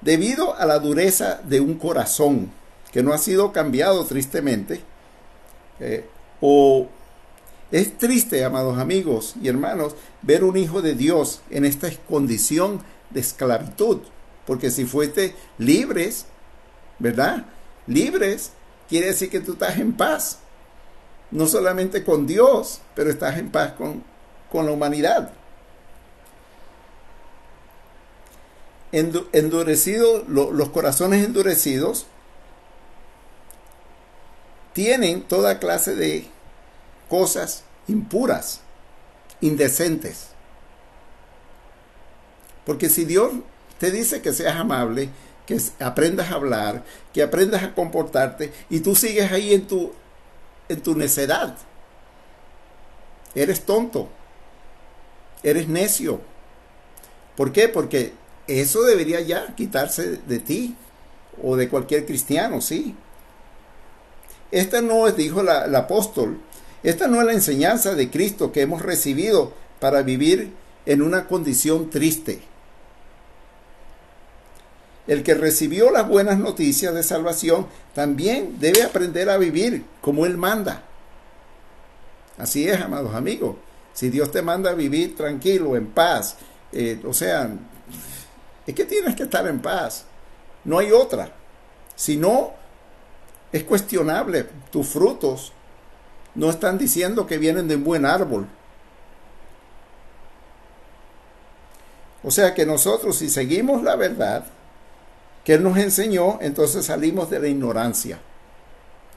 debido 0.00 0.54
a 0.54 0.64
la 0.64 0.78
dureza 0.78 1.40
de 1.44 1.60
un 1.60 1.74
corazón 1.74 2.50
que 2.90 3.02
no 3.02 3.12
ha 3.12 3.18
sido 3.18 3.52
cambiado 3.52 4.04
tristemente, 4.06 4.80
eh, 5.80 6.06
o 6.40 6.88
es 7.70 7.98
triste, 7.98 8.44
amados 8.44 8.78
amigos 8.78 9.34
y 9.42 9.48
hermanos, 9.48 9.96
ver 10.22 10.44
un 10.44 10.56
hijo 10.56 10.82
de 10.82 10.94
Dios 10.94 11.40
en 11.50 11.64
esta 11.64 11.90
condición 12.08 12.80
de 13.10 13.20
esclavitud, 13.20 13.98
porque 14.46 14.70
si 14.70 14.84
fuiste 14.84 15.34
libres, 15.58 16.26
¿verdad? 16.98 17.46
Libres 17.86 18.52
quiere 18.88 19.08
decir 19.08 19.30
que 19.30 19.40
tú 19.40 19.52
estás 19.54 19.78
en 19.78 19.92
paz, 19.92 20.38
no 21.30 21.46
solamente 21.46 22.04
con 22.04 22.26
Dios, 22.26 22.80
pero 22.94 23.10
estás 23.10 23.36
en 23.38 23.50
paz 23.50 23.72
con, 23.72 24.04
con 24.50 24.66
la 24.66 24.72
humanidad. 24.72 25.32
endurecido, 28.92 30.24
los 30.26 30.68
corazones 30.70 31.22
endurecidos 31.22 32.06
tienen 34.72 35.22
toda 35.22 35.58
clase 35.58 35.94
de 35.94 36.28
cosas 37.08 37.64
impuras, 37.88 38.60
indecentes. 39.40 40.28
Porque 42.64 42.88
si 42.88 43.04
Dios 43.04 43.32
te 43.78 43.90
dice 43.90 44.22
que 44.22 44.32
seas 44.32 44.56
amable, 44.56 45.10
que 45.46 45.60
aprendas 45.78 46.30
a 46.30 46.34
hablar, 46.34 46.84
que 47.12 47.22
aprendas 47.22 47.62
a 47.62 47.74
comportarte 47.74 48.52
y 48.68 48.80
tú 48.80 48.96
sigues 48.96 49.30
ahí 49.30 49.54
en 49.54 49.66
tu 49.66 49.92
en 50.68 50.82
tu 50.82 50.96
necedad. 50.96 51.56
Eres 53.34 53.64
tonto. 53.64 54.08
Eres 55.42 55.68
necio. 55.68 56.20
¿Por 57.36 57.52
qué? 57.52 57.68
Porque 57.68 58.14
eso 58.46 58.82
debería 58.82 59.20
ya 59.20 59.54
quitarse 59.54 60.16
de 60.16 60.38
ti 60.38 60.74
o 61.42 61.56
de 61.56 61.68
cualquier 61.68 62.06
cristiano, 62.06 62.60
sí. 62.60 62.96
Esta 64.50 64.80
no 64.80 65.06
es, 65.06 65.16
dijo 65.16 65.40
el 65.40 65.74
apóstol, 65.74 66.40
esta 66.82 67.08
no 67.08 67.20
es 67.20 67.26
la 67.26 67.32
enseñanza 67.32 67.94
de 67.94 68.10
Cristo 68.10 68.52
que 68.52 68.62
hemos 68.62 68.82
recibido 68.82 69.52
para 69.80 70.02
vivir 70.02 70.52
en 70.84 71.02
una 71.02 71.26
condición 71.26 71.90
triste. 71.90 72.40
El 75.06 75.22
que 75.22 75.34
recibió 75.34 75.90
las 75.90 76.08
buenas 76.08 76.38
noticias 76.38 76.92
de 76.94 77.02
salvación 77.02 77.66
también 77.94 78.56
debe 78.58 78.82
aprender 78.82 79.30
a 79.30 79.38
vivir 79.38 79.84
como 80.00 80.26
Él 80.26 80.36
manda. 80.36 80.82
Así 82.38 82.68
es, 82.68 82.80
amados 82.80 83.14
amigos. 83.14 83.56
Si 83.92 84.10
Dios 84.10 84.30
te 84.30 84.42
manda 84.42 84.70
a 84.70 84.74
vivir 84.74 85.16
tranquilo, 85.16 85.76
en 85.76 85.86
paz, 85.86 86.36
eh, 86.72 87.00
o 87.04 87.14
sea, 87.14 87.50
es 88.66 88.74
que 88.74 88.84
tienes 88.84 89.14
que 89.14 89.22
estar 89.22 89.46
en 89.46 89.60
paz. 89.60 90.04
No 90.64 90.78
hay 90.78 90.90
otra. 90.90 91.32
Si 91.94 92.16
no, 92.16 92.52
es 93.52 93.62
cuestionable. 93.64 94.46
Tus 94.70 94.88
frutos 94.88 95.52
no 96.36 96.50
están 96.50 96.78
diciendo 96.78 97.26
que 97.26 97.38
vienen 97.38 97.66
de 97.66 97.76
un 97.76 97.84
buen 97.84 98.06
árbol. 98.06 98.46
O 102.22 102.30
sea 102.30 102.54
que 102.54 102.66
nosotros 102.66 103.16
si 103.16 103.28
seguimos 103.28 103.82
la 103.82 103.96
verdad 103.96 104.44
que 105.44 105.54
Él 105.54 105.62
nos 105.62 105.78
enseñó, 105.78 106.38
entonces 106.40 106.86
salimos 106.86 107.30
de 107.30 107.38
la 107.38 107.48
ignorancia. 107.48 108.18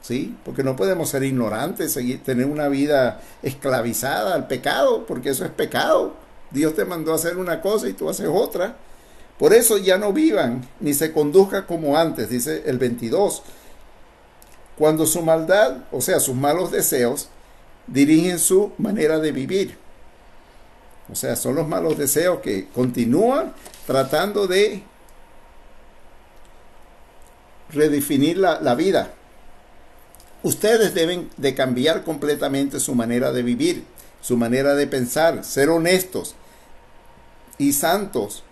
¿Sí? 0.00 0.36
Porque 0.44 0.62
no 0.62 0.76
podemos 0.76 1.10
ser 1.10 1.24
ignorantes, 1.24 1.92
seguir, 1.92 2.22
tener 2.22 2.46
una 2.46 2.68
vida 2.68 3.20
esclavizada 3.42 4.34
al 4.34 4.46
pecado, 4.46 5.04
porque 5.06 5.30
eso 5.30 5.44
es 5.44 5.50
pecado. 5.50 6.14
Dios 6.50 6.74
te 6.74 6.84
mandó 6.84 7.12
a 7.12 7.16
hacer 7.16 7.36
una 7.36 7.60
cosa 7.60 7.88
y 7.88 7.92
tú 7.92 8.08
haces 8.08 8.28
otra. 8.32 8.76
Por 9.38 9.52
eso 9.52 9.76
ya 9.76 9.98
no 9.98 10.12
vivan 10.12 10.66
ni 10.80 10.94
se 10.94 11.12
conduzca 11.12 11.66
como 11.66 11.98
antes, 11.98 12.30
dice 12.30 12.62
el 12.66 12.78
22. 12.78 13.42
Cuando 14.80 15.04
su 15.04 15.20
maldad, 15.20 15.76
o 15.92 16.00
sea, 16.00 16.20
sus 16.20 16.34
malos 16.34 16.72
deseos, 16.72 17.28
dirigen 17.86 18.38
su 18.38 18.72
manera 18.78 19.18
de 19.18 19.30
vivir. 19.30 19.76
O 21.12 21.14
sea, 21.14 21.36
son 21.36 21.56
los 21.56 21.68
malos 21.68 21.98
deseos 21.98 22.40
que 22.40 22.66
continúan 22.68 23.52
tratando 23.86 24.46
de 24.46 24.82
redefinir 27.68 28.38
la, 28.38 28.58
la 28.62 28.74
vida. 28.74 29.12
Ustedes 30.42 30.94
deben 30.94 31.28
de 31.36 31.54
cambiar 31.54 32.02
completamente 32.02 32.80
su 32.80 32.94
manera 32.94 33.32
de 33.32 33.42
vivir, 33.42 33.84
su 34.22 34.38
manera 34.38 34.74
de 34.74 34.86
pensar, 34.86 35.44
ser 35.44 35.68
honestos 35.68 36.36
y 37.58 37.74
santos 37.74 38.44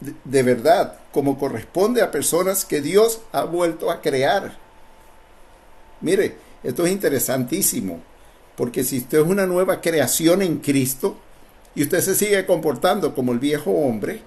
de 0.00 0.42
verdad, 0.42 0.98
como 1.12 1.38
corresponde 1.38 2.02
a 2.02 2.10
personas 2.10 2.64
que 2.64 2.80
Dios 2.80 3.20
ha 3.32 3.44
vuelto 3.44 3.90
a 3.90 4.00
crear. 4.00 4.56
Mire, 6.00 6.36
esto 6.62 6.86
es 6.86 6.92
interesantísimo, 6.92 8.00
porque 8.56 8.84
si 8.84 8.98
usted 8.98 9.18
es 9.20 9.26
una 9.26 9.46
nueva 9.46 9.80
creación 9.80 10.42
en 10.42 10.58
Cristo 10.58 11.18
y 11.74 11.82
usted 11.82 12.00
se 12.00 12.14
sigue 12.14 12.46
comportando 12.46 13.14
como 13.14 13.32
el 13.32 13.38
viejo 13.38 13.70
hombre, 13.70 14.22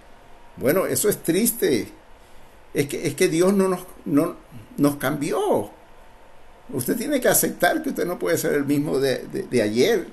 bueno, 0.58 0.86
eso 0.86 1.10
es 1.10 1.18
triste. 1.24 1.88
Es 2.74 2.88
que, 2.88 3.08
es 3.08 3.16
que 3.16 3.28
Dios 3.28 3.54
no 3.54 3.68
nos, 3.68 3.82
no, 4.06 4.36
nos 4.78 4.96
cambió. 4.98 5.72
Usted 6.72 6.96
tiene 6.96 7.20
que 7.20 7.28
aceptar 7.28 7.82
que 7.84 7.90
usted 7.90 8.06
no 8.06 8.20
puede 8.20 8.38
ser 8.38 8.54
el 8.54 8.66
mismo 8.66 9.00
de, 9.00 9.20
de 9.28 9.62
ayer, 9.62 10.08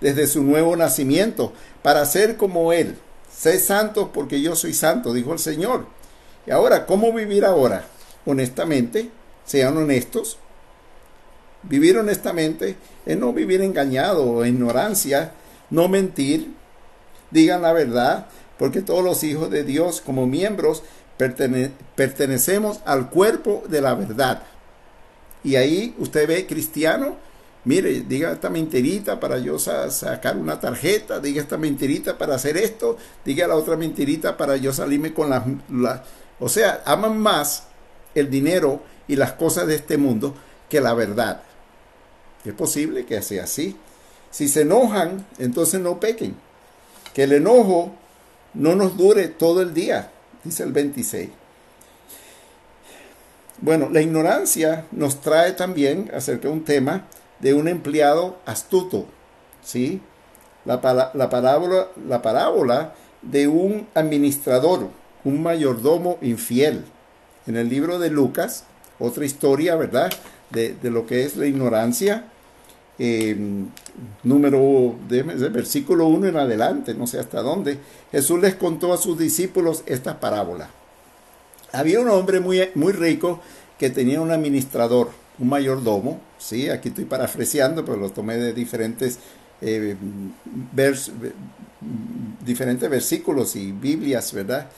desde 0.00 0.26
su 0.26 0.42
nuevo 0.42 0.76
nacimiento, 0.76 1.52
para 1.82 2.04
ser 2.06 2.36
como 2.36 2.72
Él. 2.72 2.96
Sé 3.40 3.58
santos 3.58 4.10
porque 4.12 4.42
yo 4.42 4.54
soy 4.54 4.74
santo, 4.74 5.14
dijo 5.14 5.32
el 5.32 5.38
Señor. 5.38 5.86
Y 6.46 6.50
ahora, 6.50 6.84
¿cómo 6.84 7.10
vivir 7.10 7.46
ahora? 7.46 7.86
Honestamente, 8.26 9.08
sean 9.46 9.78
honestos. 9.78 10.36
Vivir 11.62 11.96
honestamente 11.96 12.76
es 13.06 13.16
no 13.16 13.32
vivir 13.32 13.62
engañado 13.62 14.30
o 14.30 14.44
ignorancia, 14.44 15.32
no 15.70 15.88
mentir, 15.88 16.52
digan 17.30 17.62
la 17.62 17.72
verdad, 17.72 18.26
porque 18.58 18.82
todos 18.82 19.02
los 19.02 19.24
hijos 19.24 19.50
de 19.50 19.64
Dios 19.64 20.02
como 20.02 20.26
miembros 20.26 20.82
pertenecemos 21.16 22.80
al 22.84 23.08
cuerpo 23.08 23.62
de 23.70 23.80
la 23.80 23.94
verdad. 23.94 24.42
Y 25.42 25.56
ahí 25.56 25.94
usted 25.98 26.28
ve 26.28 26.46
cristiano, 26.46 27.16
mire, 27.64 28.00
diga 28.00 28.32
esta 28.32 28.50
mentirita 28.50 29.20
para 29.20 29.38
yo 29.38 29.58
sacar 29.58 30.36
una 30.36 30.60
tarjeta, 30.60 31.20
diga 31.20 31.42
esta 31.42 31.56
mentirita 31.56 32.16
para 32.18 32.34
hacer 32.34 32.56
esto, 32.56 32.96
diga 33.24 33.46
la 33.46 33.56
otra 33.56 33.76
mentirita 33.76 34.36
para 34.36 34.56
yo 34.56 34.72
salirme 34.72 35.12
con 35.12 35.30
las... 35.30 35.44
La, 35.70 36.04
o 36.38 36.48
sea, 36.48 36.82
aman 36.86 37.18
más 37.18 37.64
el 38.14 38.30
dinero 38.30 38.82
y 39.08 39.16
las 39.16 39.32
cosas 39.32 39.66
de 39.66 39.74
este 39.74 39.98
mundo 39.98 40.34
que 40.68 40.80
la 40.80 40.94
verdad. 40.94 41.42
Es 42.44 42.54
posible 42.54 43.04
que 43.04 43.20
sea 43.20 43.44
así. 43.44 43.76
Si 44.30 44.48
se 44.48 44.62
enojan, 44.62 45.26
entonces 45.38 45.80
no 45.80 46.00
pequen. 46.00 46.36
Que 47.12 47.24
el 47.24 47.32
enojo 47.32 47.92
no 48.54 48.74
nos 48.74 48.96
dure 48.96 49.28
todo 49.28 49.60
el 49.60 49.74
día, 49.74 50.10
dice 50.44 50.62
el 50.62 50.72
26. 50.72 51.28
Bueno, 53.60 53.90
la 53.90 54.00
ignorancia 54.00 54.86
nos 54.90 55.20
trae 55.20 55.52
también 55.52 56.10
acerca 56.14 56.48
de 56.48 56.54
un 56.54 56.64
tema 56.64 57.06
de 57.40 57.54
un 57.54 57.68
empleado 57.68 58.38
astuto, 58.46 59.06
¿sí? 59.62 60.00
La, 60.64 60.80
la, 61.14 61.30
parábola, 61.30 61.88
la 62.06 62.22
parábola 62.22 62.94
de 63.22 63.48
un 63.48 63.86
administrador, 63.94 64.88
un 65.24 65.42
mayordomo 65.42 66.18
infiel. 66.20 66.84
En 67.46 67.56
el 67.56 67.68
libro 67.68 67.98
de 67.98 68.10
Lucas, 68.10 68.64
otra 68.98 69.24
historia, 69.24 69.76
¿verdad? 69.76 70.12
De, 70.50 70.76
lo 70.82 71.06
que 71.06 71.24
es 71.24 71.36
la 71.36 71.46
ignorancia. 71.46 72.26
Eh, 72.98 73.34
número 74.24 74.94
de, 75.08 75.22
versículo 75.22 76.06
1 76.08 76.28
en 76.28 76.36
adelante, 76.36 76.92
no 76.92 77.06
sé 77.06 77.18
hasta 77.18 77.40
dónde, 77.40 77.78
Jesús 78.12 78.38
les 78.40 78.56
contó 78.56 78.92
a 78.92 78.98
sus 78.98 79.18
discípulos 79.18 79.82
esta 79.86 80.20
parábola. 80.20 80.68
Había 81.72 82.00
un 82.00 82.10
hombre 82.10 82.40
muy, 82.40 82.68
muy 82.74 82.92
rico 82.92 83.40
que 83.78 83.88
tenía 83.88 84.20
un 84.20 84.30
administrador, 84.30 85.10
un 85.40 85.48
mayordomo, 85.48 86.20
¿sí? 86.38 86.68
aquí 86.68 86.90
estoy 86.90 87.06
parafraseando, 87.06 87.84
pero 87.84 87.96
lo 87.96 88.10
tomé 88.10 88.36
de 88.36 88.52
diferentes, 88.52 89.18
eh, 89.62 89.96
diferentes 92.44 92.88
versículos 92.88 93.56
y 93.56 93.72
Biblias, 93.72 94.32
¿verdad? 94.32 94.68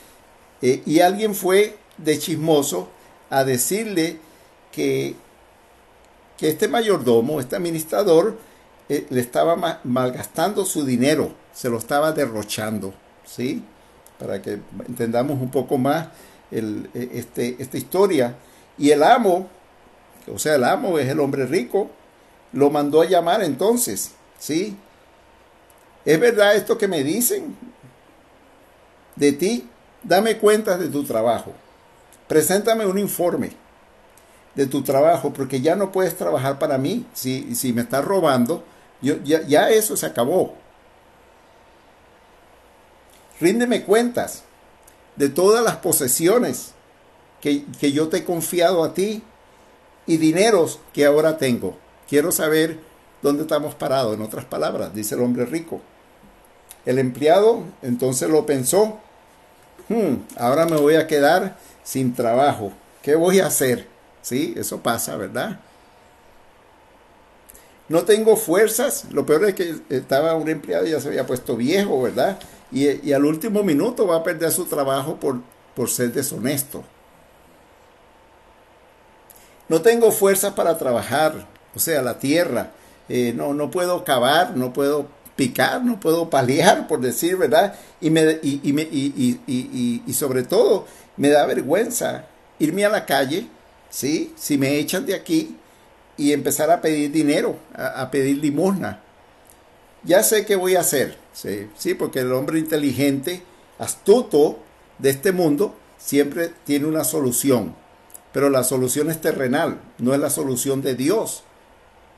Eh, 0.62 0.82
y 0.86 1.00
alguien 1.00 1.34
fue 1.34 1.76
de 1.98 2.18
chismoso 2.18 2.88
a 3.28 3.44
decirle 3.44 4.18
que, 4.70 5.16
que 6.38 6.48
este 6.48 6.68
mayordomo, 6.68 7.40
este 7.40 7.56
administrador, 7.56 8.38
eh, 8.88 9.06
le 9.10 9.20
estaba 9.20 9.80
malgastando 9.84 10.64
su 10.64 10.84
dinero, 10.84 11.32
se 11.52 11.68
lo 11.68 11.78
estaba 11.78 12.12
derrochando, 12.12 12.94
¿sí? 13.24 13.64
Para 14.18 14.40
que 14.40 14.60
entendamos 14.86 15.40
un 15.40 15.50
poco 15.50 15.78
más 15.78 16.08
el, 16.50 16.88
e, 16.94 17.10
este, 17.14 17.56
esta 17.58 17.78
historia. 17.78 18.36
Y 18.78 18.90
el 18.90 19.02
amo, 19.02 19.48
o 20.32 20.38
sea, 20.38 20.56
el 20.56 20.64
amo 20.64 20.98
es 20.98 21.08
el 21.08 21.20
hombre 21.20 21.46
rico, 21.46 21.90
lo 22.52 22.70
mandó 22.70 23.00
a 23.00 23.06
llamar 23.06 23.42
entonces, 23.42 24.12
¿sí? 24.38 24.76
¿Es 26.04 26.18
verdad 26.18 26.56
esto 26.56 26.76
que 26.76 26.88
me 26.88 27.02
dicen 27.02 27.56
de 29.16 29.32
ti? 29.32 29.68
Dame 30.02 30.38
cuentas 30.38 30.80
de 30.80 30.88
tu 30.88 31.04
trabajo. 31.04 31.52
Preséntame 32.26 32.86
un 32.86 32.98
informe 32.98 33.52
de 34.54 34.66
tu 34.66 34.82
trabajo, 34.82 35.32
porque 35.32 35.60
ya 35.60 35.76
no 35.76 35.92
puedes 35.92 36.16
trabajar 36.16 36.58
para 36.58 36.78
mí. 36.78 37.06
Si, 37.14 37.54
si 37.54 37.72
me 37.72 37.82
estás 37.82 38.04
robando, 38.04 38.64
ya, 39.00 39.70
eso 39.70 39.96
se 39.96 40.06
acabó. 40.06 40.54
Ríndeme 43.40 43.84
cuentas 43.84 44.44
de 45.16 45.28
todas 45.28 45.64
las 45.64 45.76
posesiones 45.76 46.72
que, 47.40 47.64
que, 47.80 47.92
yo 47.92 48.08
te 48.08 48.18
he 48.18 48.24
confiado 48.24 48.84
a 48.84 48.94
ti 48.94 49.22
y 50.06 50.16
dineros 50.16 50.80
que 50.92 51.06
ahora 51.06 51.38
tengo. 51.38 51.76
Quiero 52.08 52.32
saber 52.32 52.78
dónde 53.22 53.42
estamos 53.42 53.74
parados, 53.74 54.14
en 54.14 54.22
otras 54.22 54.44
palabras, 54.44 54.94
dice 54.94 55.14
el 55.14 55.22
hombre 55.22 55.46
rico. 55.46 55.80
El 56.84 56.98
empleado 56.98 57.62
entonces 57.82 58.28
lo 58.28 58.44
pensó, 58.44 58.98
hmm, 59.88 60.14
ahora 60.36 60.66
me 60.66 60.76
voy 60.76 60.96
a 60.96 61.06
quedar 61.06 61.56
sin 61.84 62.14
trabajo. 62.14 62.72
¿Qué 63.02 63.14
voy 63.14 63.40
a 63.40 63.46
hacer? 63.46 63.86
Sí, 64.22 64.54
eso 64.56 64.80
pasa, 64.80 65.16
¿verdad? 65.16 65.60
no 67.92 68.04
tengo 68.04 68.36
fuerzas. 68.36 69.06
Lo 69.12 69.26
peor 69.26 69.44
es 69.44 69.54
que 69.54 69.76
estaba 69.90 70.34
un 70.34 70.48
empleado 70.48 70.86
y 70.86 70.90
ya 70.90 71.00
se 71.00 71.08
había 71.08 71.26
puesto 71.26 71.56
viejo, 71.56 72.02
¿verdad? 72.02 72.38
Y, 72.72 73.12
al 73.12 73.24
último 73.26 73.62
minuto 73.62 74.06
va 74.06 74.16
a 74.16 74.24
perder 74.24 74.50
su 74.50 74.64
trabajo 74.64 75.16
por, 75.16 75.40
por 75.76 75.90
ser 75.90 76.10
deshonesto. 76.12 76.82
No 79.72 79.80
tengo 79.80 80.12
fuerzas 80.12 80.52
para 80.52 80.76
trabajar, 80.76 81.46
o 81.74 81.80
sea, 81.80 82.02
la 82.02 82.18
tierra. 82.18 82.72
Eh, 83.08 83.32
no, 83.34 83.54
no 83.54 83.70
puedo 83.70 84.04
cavar, 84.04 84.54
no 84.54 84.70
puedo 84.74 85.06
picar, 85.34 85.82
no 85.82 85.98
puedo 85.98 86.28
paliar, 86.28 86.86
por 86.86 87.00
decir, 87.00 87.38
¿verdad? 87.38 87.74
Y, 87.98 88.10
me, 88.10 88.38
y, 88.42 88.70
me, 88.74 88.82
y, 88.82 90.12
sobre 90.12 90.42
todo, 90.42 90.84
me 91.16 91.30
da 91.30 91.46
vergüenza 91.46 92.26
irme 92.58 92.84
a 92.84 92.90
la 92.90 93.06
calle, 93.06 93.46
¿sí? 93.88 94.34
Si 94.36 94.58
me 94.58 94.76
echan 94.76 95.06
de 95.06 95.14
aquí, 95.14 95.56
y 96.18 96.34
empezar 96.34 96.70
a 96.70 96.82
pedir 96.82 97.10
dinero, 97.10 97.56
a, 97.74 98.10
pedir 98.10 98.36
limosna. 98.44 99.00
Ya 100.04 100.22
sé 100.22 100.44
qué 100.44 100.54
voy 100.54 100.76
a 100.76 100.80
hacer, 100.80 101.16
¿sí? 101.32 101.70
sí, 101.78 101.94
porque 101.94 102.18
el 102.18 102.32
hombre 102.34 102.58
inteligente, 102.58 103.42
astuto 103.78 104.58
de 104.98 105.08
este 105.08 105.32
mundo, 105.32 105.74
siempre 105.96 106.50
tiene 106.66 106.84
una 106.84 107.04
solución. 107.04 107.80
Pero 108.32 108.50
la 108.50 108.64
solución 108.64 109.10
es 109.10 109.20
terrenal, 109.20 109.80
no 109.98 110.14
es 110.14 110.20
la 110.20 110.30
solución 110.30 110.82
de 110.82 110.94
Dios. 110.94 111.44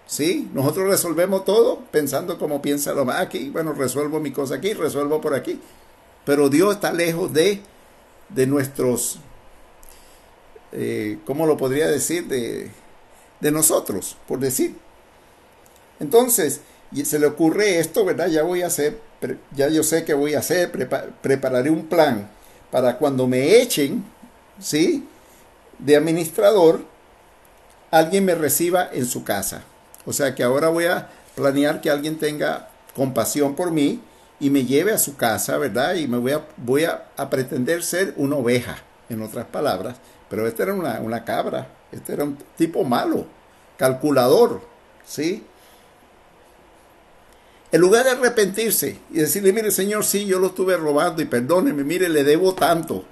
¿Sí? 0.06 0.50
Nosotros 0.52 0.88
resolvemos 0.88 1.44
todo 1.44 1.80
pensando 1.90 2.38
como 2.38 2.60
piensa 2.60 2.92
lo 2.92 3.04
más 3.04 3.20
aquí. 3.20 3.48
Bueno, 3.50 3.72
resuelvo 3.72 4.20
mi 4.20 4.32
cosa 4.32 4.56
aquí, 4.56 4.74
resuelvo 4.74 5.20
por 5.20 5.34
aquí. 5.34 5.60
Pero 6.24 6.48
Dios 6.48 6.74
está 6.74 6.92
lejos 6.92 7.32
de, 7.32 7.60
de 8.28 8.46
nuestros, 8.46 9.18
eh, 10.72 11.18
¿cómo 11.24 11.46
lo 11.46 11.56
podría 11.56 11.88
decir? 11.88 12.26
De, 12.28 12.70
de 13.40 13.50
nosotros, 13.50 14.16
por 14.28 14.38
decir. 14.38 14.76
Entonces, 16.00 16.60
se 17.02 17.18
le 17.18 17.26
ocurre 17.26 17.78
esto, 17.78 18.04
¿verdad? 18.04 18.28
Ya 18.28 18.42
voy 18.42 18.62
a 18.62 18.68
hacer, 18.68 18.98
ya 19.54 19.68
yo 19.68 19.82
sé 19.82 20.04
que 20.04 20.14
voy 20.14 20.34
a 20.34 20.38
hacer, 20.40 20.70
prepararé 21.22 21.70
un 21.70 21.86
plan 21.86 22.30
para 22.70 22.98
cuando 22.98 23.26
me 23.26 23.60
echen, 23.60 24.04
¿sí? 24.60 25.06
De 25.78 25.96
administrador, 25.96 26.84
alguien 27.90 28.24
me 28.24 28.34
reciba 28.34 28.88
en 28.92 29.06
su 29.06 29.24
casa. 29.24 29.62
O 30.06 30.12
sea 30.12 30.34
que 30.34 30.42
ahora 30.42 30.68
voy 30.68 30.86
a 30.86 31.10
planear 31.34 31.80
que 31.80 31.90
alguien 31.90 32.18
tenga 32.18 32.68
compasión 32.94 33.54
por 33.54 33.70
mí 33.70 34.00
y 34.40 34.50
me 34.50 34.64
lleve 34.64 34.92
a 34.92 34.98
su 34.98 35.16
casa, 35.16 35.58
¿verdad? 35.58 35.94
Y 35.94 36.06
me 36.06 36.18
voy 36.18 36.32
a, 36.32 36.44
voy 36.56 36.84
a, 36.84 37.30
pretender 37.30 37.82
ser 37.82 38.14
una 38.16 38.36
oveja, 38.36 38.78
en 39.08 39.22
otras 39.22 39.46
palabras. 39.46 39.96
Pero 40.28 40.46
esta 40.46 40.64
era 40.64 40.74
una, 40.74 41.00
una 41.00 41.24
cabra, 41.24 41.68
este 41.92 42.12
era 42.12 42.24
un 42.24 42.36
tipo 42.56 42.84
malo, 42.84 43.26
calculador, 43.76 44.62
¿sí? 45.06 45.44
En 47.70 47.80
lugar 47.80 48.04
de 48.04 48.12
arrepentirse 48.12 48.98
y 49.10 49.18
decirle, 49.18 49.52
mire 49.52 49.70
Señor, 49.70 50.04
sí, 50.04 50.26
yo 50.26 50.38
lo 50.38 50.48
estuve 50.48 50.76
robando 50.76 51.22
y 51.22 51.24
perdóneme, 51.24 51.84
mire, 51.84 52.08
le 52.08 52.22
debo 52.22 52.54
tanto. 52.54 53.04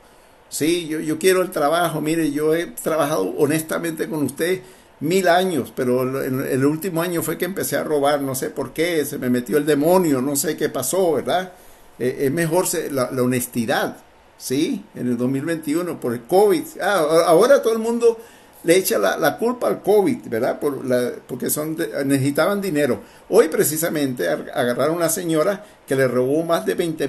Sí, 0.52 0.86
yo, 0.86 1.00
yo 1.00 1.18
quiero 1.18 1.40
el 1.40 1.50
trabajo, 1.50 2.02
mire, 2.02 2.30
yo 2.30 2.54
he 2.54 2.66
trabajado 2.66 3.22
honestamente 3.38 4.06
con 4.06 4.22
usted 4.22 4.60
mil 5.00 5.26
años, 5.26 5.72
pero 5.74 6.02
el 6.22 6.66
último 6.66 7.00
año 7.00 7.22
fue 7.22 7.38
que 7.38 7.46
empecé 7.46 7.78
a 7.78 7.84
robar, 7.84 8.20
no 8.20 8.34
sé 8.34 8.50
por 8.50 8.74
qué, 8.74 9.02
se 9.06 9.16
me 9.16 9.30
metió 9.30 9.56
el 9.56 9.64
demonio, 9.64 10.20
no 10.20 10.36
sé 10.36 10.54
qué 10.58 10.68
pasó, 10.68 11.14
¿verdad? 11.14 11.52
Eh, 11.98 12.18
es 12.26 12.30
mejor 12.30 12.66
la, 12.90 13.10
la, 13.10 13.22
honestidad, 13.22 13.96
¿sí? 14.36 14.84
En 14.94 15.08
el 15.08 15.16
2021 15.16 15.98
por 15.98 16.12
el 16.12 16.20
COVID. 16.20 16.64
Ah, 16.82 16.98
ahora 17.28 17.62
todo 17.62 17.72
el 17.72 17.78
mundo 17.78 18.18
le 18.64 18.76
echa 18.76 18.98
la, 18.98 19.38
culpa 19.38 19.68
al 19.68 19.80
COVID, 19.80 20.28
¿verdad? 20.28 20.60
Por 20.60 20.82
porque 21.26 21.48
son 21.48 21.78
necesitaban 22.04 22.60
dinero. 22.60 23.00
Hoy 23.30 23.48
precisamente 23.48 24.28
agarraron 24.28 24.96
a 24.96 24.98
una 24.98 25.08
señora 25.08 25.64
que 25.86 25.96
le 25.96 26.06
robó 26.08 26.44
más 26.44 26.66
de 26.66 26.74
20 26.74 27.08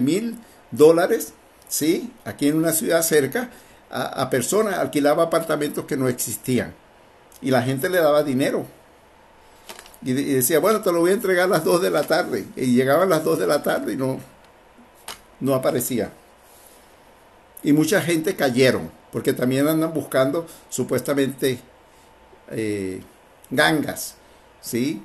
mil 0.00 0.36
dólares, 0.72 1.34
¿sí? 1.70 2.12
Aquí 2.26 2.48
en 2.48 2.58
una 2.58 2.72
ciudad 2.74 3.00
cerca, 3.00 3.48
a, 3.90 4.28
personas, 4.28 4.78
alquilaba 4.78 5.24
apartamentos 5.24 5.86
que 5.86 5.96
no 5.96 6.08
existían. 6.08 6.74
Y 7.40 7.50
la 7.50 7.62
gente 7.62 7.88
le 7.88 7.98
daba 7.98 8.22
dinero. 8.22 8.66
Y, 10.02 10.12
decía, 10.12 10.58
bueno, 10.58 10.82
te 10.82 10.92
lo 10.92 11.00
voy 11.00 11.12
a 11.12 11.14
entregar 11.14 11.44
a 11.46 11.48
las 11.48 11.64
2 11.64 11.80
de 11.80 11.90
la 11.90 12.02
tarde. 12.02 12.44
Y 12.56 12.74
llegaban 12.74 13.08
las 13.08 13.24
2 13.24 13.38
de 13.38 13.46
la 13.46 13.62
tarde 13.62 13.94
y 13.94 13.96
no, 13.96 14.20
no 15.40 15.54
aparecía. 15.54 16.12
Y 17.62 17.72
mucha 17.72 18.02
gente 18.02 18.36
cayeron 18.36 18.90
porque 19.12 19.32
también 19.32 19.66
andan 19.66 19.92
buscando 19.92 20.46
supuestamente 20.68 21.58
eh, 22.50 23.00
gangas, 23.50 24.14
¿sí? 24.60 25.02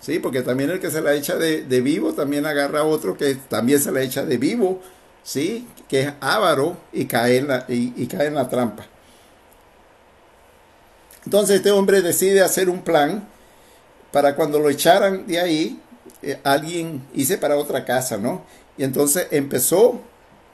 ¿sí? 0.00 0.18
Porque 0.18 0.42
también 0.42 0.70
el 0.70 0.80
que 0.80 0.90
se 0.90 1.00
la 1.00 1.14
echa 1.14 1.36
de, 1.36 1.62
de 1.62 1.80
vivo 1.80 2.12
también 2.12 2.46
agarra 2.46 2.80
a 2.80 2.84
otro 2.84 3.16
que 3.16 3.34
también 3.34 3.80
se 3.80 3.90
la 3.90 4.02
echa 4.02 4.24
de 4.24 4.38
vivo, 4.38 4.80
¿sí? 5.26 5.66
Que 5.88 6.02
es 6.02 6.12
avaro 6.20 6.76
y 6.92 7.06
cae 7.06 7.38
en 7.38 7.48
la, 7.48 7.64
y, 7.68 8.06
cae 8.06 8.28
en 8.28 8.36
la 8.36 8.48
trampa. 8.48 8.86
Entonces 11.24 11.56
este 11.56 11.72
hombre 11.72 12.00
decide 12.00 12.42
hacer 12.42 12.70
un 12.70 12.82
plan 12.82 13.26
para 14.12 14.36
cuando 14.36 14.60
lo 14.60 14.70
echaran 14.70 15.26
de 15.26 15.40
ahí, 15.40 15.80
eh, 16.22 16.38
alguien 16.44 17.04
hice 17.12 17.36
para 17.38 17.56
otra 17.56 17.84
casa, 17.84 18.16
¿no? 18.16 18.42
Y 18.78 18.84
entonces 18.84 19.26
empezó 19.32 20.00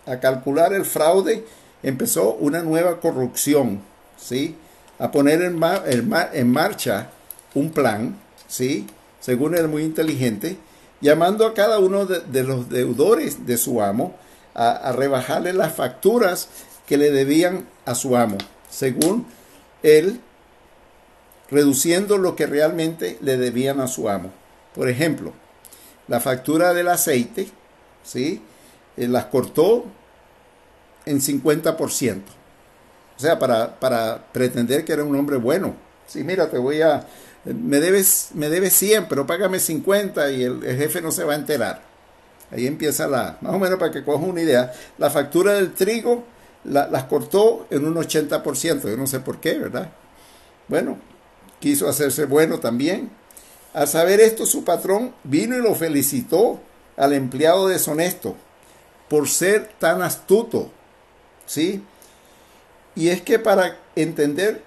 a 0.06 0.16
calcular 0.18 0.72
el 0.72 0.86
fraude, 0.86 1.44
empezó 1.82 2.32
una 2.34 2.62
nueva 2.62 2.98
corrupción, 2.98 3.82
¿sí? 4.16 4.56
A 4.98 5.12
poner 5.12 5.42
en, 5.42 5.60
en 5.86 6.14
en 6.32 6.50
marcha 6.50 7.10
un 7.54 7.70
plan, 7.70 8.16
¿sí? 8.48 8.86
Según 9.20 9.54
él 9.54 9.68
muy 9.68 9.82
inteligente, 9.82 10.56
llamando 11.02 11.46
a 11.46 11.52
cada 11.52 11.78
uno 11.78 12.06
de, 12.06 12.20
de 12.20 12.42
los 12.42 12.70
deudores 12.70 13.44
de 13.46 13.58
su 13.58 13.82
amo 13.82 14.14
a, 14.54 14.92
rebajarle 14.92 15.52
las 15.52 15.74
facturas 15.74 16.48
que 16.86 16.96
le 16.96 17.10
debían 17.10 17.68
a 17.84 17.94
su 17.94 18.16
amo, 18.16 18.38
según 18.70 19.26
él 19.82 20.20
reduciendo 21.50 22.18
lo 22.18 22.34
que 22.36 22.46
realmente 22.46 23.18
le 23.20 23.36
debían 23.36 23.80
a 23.80 23.86
su 23.86 24.08
amo. 24.08 24.30
Por 24.74 24.88
ejemplo, 24.88 25.32
la 26.08 26.20
factura 26.20 26.72
del 26.72 26.88
aceite, 26.88 27.48
¿sí? 28.02 28.42
Eh, 28.96 29.08
las 29.08 29.26
cortó 29.26 29.84
en 31.04 31.20
50%. 31.20 32.22
O 33.16 33.20
sea, 33.20 33.38
para, 33.38 33.78
para 33.78 34.24
pretender 34.32 34.84
que 34.84 34.92
era 34.92 35.04
un 35.04 35.14
hombre 35.14 35.36
bueno. 35.36 35.74
Sí, 36.06 36.24
mira, 36.24 36.50
te 36.50 36.58
voy 36.58 36.80
a... 36.80 37.06
Me 37.44 37.80
debes, 37.80 38.30
me 38.34 38.48
debes 38.48 38.72
100, 38.74 39.08
pero 39.08 39.26
págame 39.26 39.58
50 39.58 40.30
y 40.30 40.44
el 40.44 40.62
jefe 40.62 41.02
no 41.02 41.10
se 41.10 41.24
va 41.24 41.34
a 41.34 41.36
enterar. 41.36 41.91
Ahí 42.52 42.66
empieza 42.66 43.08
la... 43.08 43.38
Más 43.40 43.54
o 43.54 43.58
menos 43.58 43.78
para 43.78 43.90
que 43.90 44.04
cojas 44.04 44.28
una 44.28 44.42
idea. 44.42 44.72
La 44.98 45.10
factura 45.10 45.54
del 45.54 45.72
trigo 45.72 46.24
la- 46.64 46.86
las 46.86 47.04
cortó 47.04 47.66
en 47.70 47.86
un 47.86 47.94
80%. 47.94 48.82
Yo 48.90 48.96
no 48.96 49.06
sé 49.06 49.20
por 49.20 49.40
qué, 49.40 49.58
¿verdad? 49.58 49.90
Bueno, 50.68 50.98
quiso 51.60 51.88
hacerse 51.88 52.26
bueno 52.26 52.58
también. 52.60 53.10
Al 53.72 53.88
saber 53.88 54.20
esto, 54.20 54.44
su 54.44 54.64
patrón 54.64 55.14
vino 55.24 55.56
y 55.56 55.62
lo 55.62 55.74
felicitó 55.74 56.60
al 56.96 57.14
empleado 57.14 57.68
deshonesto 57.68 58.36
por 59.08 59.28
ser 59.28 59.70
tan 59.78 60.02
astuto, 60.02 60.70
¿sí? 61.46 61.82
Y 62.94 63.08
es 63.08 63.22
que 63.22 63.38
para 63.38 63.78
entender 63.96 64.62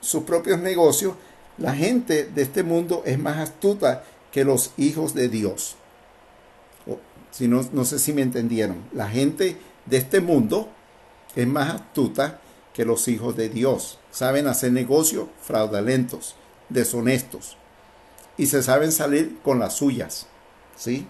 sus 0.00 0.24
propios 0.24 0.58
negocios, 0.58 1.14
la 1.56 1.74
gente 1.74 2.24
de 2.24 2.42
este 2.42 2.62
mundo 2.64 3.02
es 3.06 3.18
más 3.18 3.36
astuta 3.38 4.02
que 4.32 4.44
los 4.44 4.72
hijos 4.76 5.14
de 5.14 5.28
Dios. 5.28 5.76
Si 7.30 7.48
no, 7.48 7.68
no 7.72 7.84
sé 7.84 7.98
si 7.98 8.12
me 8.12 8.22
entendieron. 8.22 8.84
La 8.92 9.08
gente 9.08 9.56
de 9.86 9.96
este 9.96 10.20
mundo 10.20 10.68
es 11.36 11.46
más 11.46 11.74
astuta 11.74 12.40
que 12.74 12.84
los 12.84 13.08
hijos 13.08 13.36
de 13.36 13.48
Dios. 13.48 13.98
Saben 14.10 14.46
hacer 14.46 14.72
negocios 14.72 15.28
fraudulentos, 15.42 16.36
deshonestos. 16.68 17.56
Y 18.36 18.46
se 18.46 18.62
saben 18.62 18.92
salir 18.92 19.38
con 19.42 19.58
las 19.58 19.74
suyas. 19.76 20.26
¿Sí? 20.76 21.06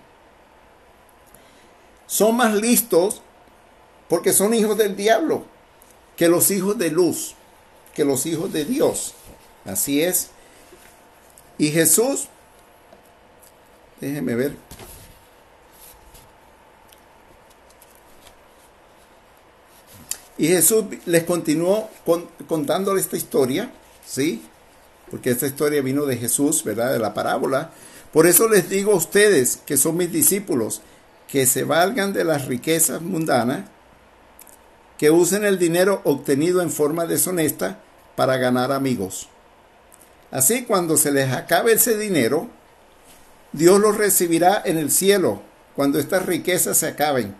Son 2.06 2.36
más 2.36 2.54
listos 2.54 3.22
porque 4.08 4.32
son 4.32 4.54
hijos 4.54 4.78
del 4.78 4.96
diablo 4.96 5.44
que 6.18 6.28
los 6.28 6.50
hijos 6.50 6.76
de 6.76 6.90
luz, 6.90 7.36
que 7.94 8.04
los 8.04 8.26
hijos 8.26 8.52
de 8.52 8.64
Dios. 8.64 9.14
Así 9.64 10.02
es. 10.02 10.30
Y 11.58 11.68
Jesús, 11.68 12.28
déjenme 14.00 14.34
ver. 14.34 14.56
Y 20.38 20.48
Jesús 20.48 20.84
les 21.06 21.24
continuó 21.24 21.90
con, 22.06 22.26
contándole 22.46 23.00
esta 23.00 23.16
historia, 23.16 23.72
¿sí? 24.06 24.42
Porque 25.10 25.30
esta 25.30 25.46
historia 25.46 25.82
vino 25.82 26.06
de 26.06 26.16
Jesús, 26.16 26.62
¿verdad? 26.62 26.92
De 26.92 27.00
la 27.00 27.12
parábola. 27.12 27.72
Por 28.12 28.26
eso 28.26 28.48
les 28.48 28.70
digo 28.70 28.92
a 28.92 28.96
ustedes, 28.96 29.58
que 29.66 29.76
son 29.76 29.96
mis 29.96 30.12
discípulos, 30.12 30.80
que 31.26 31.44
se 31.44 31.64
valgan 31.64 32.12
de 32.12 32.24
las 32.24 32.46
riquezas 32.46 33.02
mundanas, 33.02 33.64
que 34.96 35.10
usen 35.10 35.44
el 35.44 35.58
dinero 35.58 36.00
obtenido 36.04 36.62
en 36.62 36.70
forma 36.70 37.06
deshonesta 37.06 37.80
para 38.16 38.36
ganar 38.36 38.72
amigos. 38.72 39.28
Así 40.30 40.64
cuando 40.64 40.96
se 40.96 41.12
les 41.12 41.32
acabe 41.32 41.72
ese 41.72 41.96
dinero, 41.96 42.48
Dios 43.52 43.80
los 43.80 43.96
recibirá 43.96 44.60
en 44.64 44.78
el 44.78 44.90
cielo 44.90 45.42
cuando 45.74 45.98
estas 45.98 46.26
riquezas 46.26 46.78
se 46.78 46.88
acaben. 46.88 47.34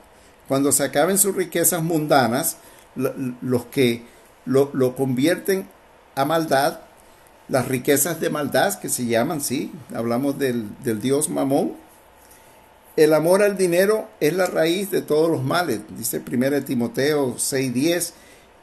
Cuando 0.46 0.72
se 0.72 0.84
acaben 0.84 1.18
sus 1.18 1.34
riquezas 1.34 1.82
mundanas, 1.82 2.56
los 2.98 3.66
que 3.66 4.02
lo, 4.44 4.70
lo 4.72 4.96
convierten 4.96 5.68
a 6.14 6.24
maldad, 6.24 6.80
las 7.48 7.68
riquezas 7.68 8.20
de 8.20 8.28
maldad 8.28 8.78
que 8.78 8.88
se 8.88 9.06
llaman, 9.06 9.40
sí, 9.40 9.72
hablamos 9.94 10.38
del, 10.38 10.66
del 10.82 11.00
dios 11.00 11.28
Mamón. 11.28 11.74
El 12.96 13.14
amor 13.14 13.42
al 13.42 13.56
dinero 13.56 14.08
es 14.18 14.32
la 14.32 14.46
raíz 14.46 14.90
de 14.90 15.02
todos 15.02 15.30
los 15.30 15.44
males, 15.44 15.80
dice 15.96 16.20
1 16.20 16.64
Timoteo 16.64 17.36
6:10. 17.36 18.12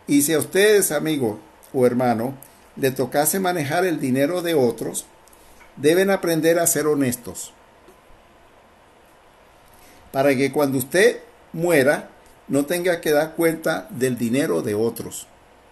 Y 0.07 0.21
si 0.23 0.33
a 0.33 0.39
ustedes, 0.39 0.91
amigo 0.91 1.39
o 1.73 1.85
hermano, 1.85 2.35
le 2.75 2.91
tocase 2.91 3.39
manejar 3.39 3.85
el 3.85 3.99
dinero 3.99 4.41
de 4.41 4.53
otros, 4.53 5.05
deben 5.77 6.09
aprender 6.11 6.59
a 6.59 6.67
ser 6.67 6.87
honestos. 6.87 7.53
Para 10.11 10.35
que 10.35 10.51
cuando 10.51 10.77
usted 10.77 11.19
muera, 11.53 12.09
no 12.47 12.65
tenga 12.65 13.01
que 13.01 13.11
dar 13.11 13.35
cuenta 13.35 13.87
del 13.89 14.17
dinero 14.17 14.61
de 14.61 14.75
otros. 14.75 15.27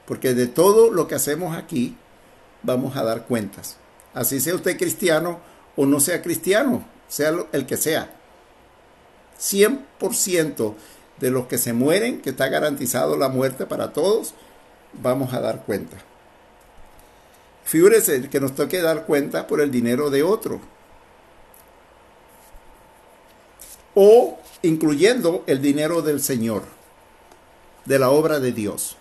Porque 0.06 0.34
de 0.34 0.48
todo 0.48 0.92
lo 0.92 1.08
que 1.08 1.16
hacemos 1.16 1.56
aquí, 1.56 1.96
vamos 2.62 2.96
a 2.98 3.04
dar 3.04 3.26
cuentas. 3.26 3.78
Así 4.14 4.40
sea 4.40 4.56
usted 4.56 4.78
cristiano 4.78 5.40
o 5.76 5.86
no 5.86 6.00
sea 6.00 6.22
cristiano, 6.22 6.86
sea 7.08 7.34
el 7.52 7.66
que 7.66 7.78
sea. 7.78 8.12
100% 9.40 10.76
de 11.20 11.32
los 11.32 11.48
que 11.48 11.58
se 11.58 11.74
mueren, 11.74 12.22
que 12.22 12.32
está 12.32 12.48
garantizado 12.48 13.18
la 13.18 13.30
muerte 13.30 13.66
para 13.66 13.94
todos, 13.94 14.34
vamos 14.94 15.34
a 15.34 15.40
dar 15.40 15.64
cuenta. 15.64 15.98
Figúrese 17.64 18.30
que 18.30 18.40
nos 18.40 18.56
toque 18.56 18.82
dar 18.82 19.06
cuenta 19.06 19.48
por 19.48 19.62
el 19.62 19.72
dinero 19.72 20.10
de 20.10 20.24
otro. 20.24 20.60
O 23.96 24.40
incluyendo 24.64 25.44
el 25.46 25.62
dinero 25.62 26.02
del 26.02 26.22
Señor, 26.22 26.64
de 27.86 28.00
la 28.00 28.10
obra 28.10 28.40
de 28.40 28.54
Dios. 28.54 28.98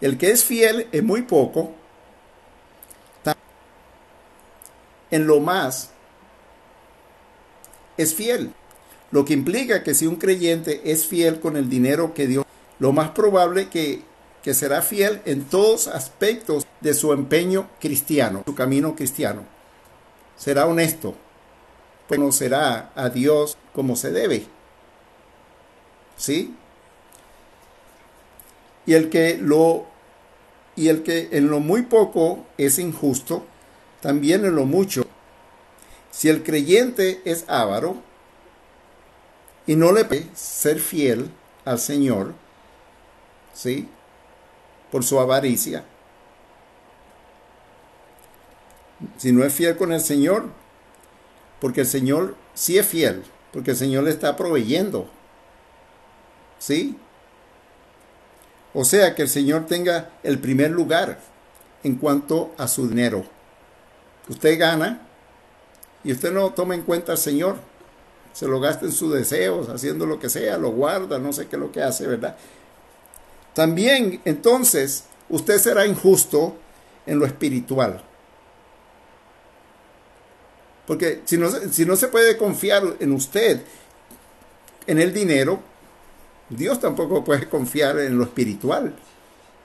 El 0.00 0.18
que 0.18 0.30
es 0.30 0.44
fiel 0.44 0.86
en 0.92 1.06
muy 1.06 1.22
poco, 1.22 1.72
en 5.10 5.26
lo 5.26 5.40
más 5.40 5.90
es 7.96 8.14
fiel. 8.14 8.52
Lo 9.10 9.24
que 9.24 9.34
implica 9.34 9.82
que 9.82 9.94
si 9.94 10.06
un 10.06 10.16
creyente 10.16 10.90
es 10.90 11.06
fiel 11.06 11.40
con 11.40 11.56
el 11.56 11.68
dinero 11.68 12.14
que 12.14 12.26
Dios, 12.26 12.44
lo 12.78 12.92
más 12.92 13.10
probable 13.10 13.68
que, 13.68 14.02
que 14.42 14.54
será 14.54 14.82
fiel 14.82 15.22
en 15.24 15.44
todos 15.44 15.86
aspectos 15.86 16.66
de 16.80 16.94
su 16.94 17.12
empeño 17.12 17.68
cristiano, 17.80 18.42
su 18.44 18.54
camino 18.54 18.96
cristiano. 18.96 19.44
Será 20.36 20.66
honesto, 20.66 21.14
conocerá 22.16 22.92
a 22.94 23.08
Dios 23.08 23.56
como 23.72 23.96
se 23.96 24.12
debe. 24.12 24.46
¿Sí? 26.18 26.54
Y 28.84 28.92
el 28.92 29.08
que 29.08 29.38
lo 29.38 29.86
y 30.76 30.88
el 30.88 31.02
que 31.02 31.30
en 31.32 31.48
lo 31.48 31.60
muy 31.60 31.82
poco 31.82 32.44
es 32.58 32.78
injusto, 32.78 33.46
también 34.00 34.44
en 34.44 34.56
lo 34.56 34.66
mucho. 34.66 35.04
Si 36.10 36.28
el 36.28 36.42
creyente 36.42 37.22
es 37.24 37.48
avaro 37.48 37.96
y 39.66 39.76
no 39.76 39.92
le 39.92 40.04
puede 40.04 40.28
ser 40.34 40.80
fiel 40.80 41.30
al 41.64 41.78
Señor, 41.78 42.34
¿sí? 43.54 43.88
Por 44.90 45.02
su 45.02 45.18
avaricia. 45.18 45.84
Si 49.16 49.32
no 49.32 49.44
es 49.44 49.54
fiel 49.54 49.76
con 49.76 49.92
el 49.92 50.00
Señor, 50.00 50.61
porque 51.62 51.82
el 51.82 51.86
Señor 51.86 52.34
sí 52.54 52.76
es 52.76 52.84
fiel, 52.84 53.22
porque 53.52 53.70
el 53.70 53.76
Señor 53.76 54.02
le 54.02 54.10
está 54.10 54.34
proveyendo. 54.34 55.08
¿Sí? 56.58 56.96
O 58.74 58.84
sea, 58.84 59.14
que 59.14 59.22
el 59.22 59.28
Señor 59.28 59.66
tenga 59.66 60.10
el 60.24 60.40
primer 60.40 60.72
lugar 60.72 61.20
en 61.84 61.94
cuanto 61.94 62.52
a 62.58 62.66
su 62.66 62.88
dinero. 62.88 63.24
Usted 64.28 64.58
gana 64.58 65.02
y 66.02 66.10
usted 66.10 66.32
no 66.32 66.50
toma 66.50 66.74
en 66.74 66.82
cuenta 66.82 67.12
al 67.12 67.18
Señor. 67.18 67.58
Se 68.32 68.48
lo 68.48 68.58
gasta 68.58 68.86
en 68.86 68.92
sus 68.92 69.14
deseos, 69.14 69.68
haciendo 69.68 70.04
lo 70.04 70.18
que 70.18 70.30
sea, 70.30 70.58
lo 70.58 70.72
guarda, 70.72 71.20
no 71.20 71.32
sé 71.32 71.46
qué 71.46 71.54
es 71.54 71.62
lo 71.62 71.70
que 71.70 71.80
hace, 71.80 72.08
¿verdad? 72.08 72.36
También, 73.54 74.20
entonces, 74.24 75.04
usted 75.28 75.60
será 75.60 75.86
injusto 75.86 76.56
en 77.06 77.20
lo 77.20 77.24
espiritual. 77.24 78.02
Porque 80.86 81.22
si 81.24 81.38
no, 81.38 81.50
si 81.50 81.84
no 81.84 81.96
se 81.96 82.08
puede 82.08 82.36
confiar 82.36 82.82
en 82.98 83.12
usted, 83.12 83.62
en 84.86 84.98
el 84.98 85.12
dinero, 85.12 85.60
Dios 86.48 86.80
tampoco 86.80 87.24
puede 87.24 87.48
confiar 87.48 87.98
en 88.00 88.18
lo 88.18 88.24
espiritual. 88.24 88.94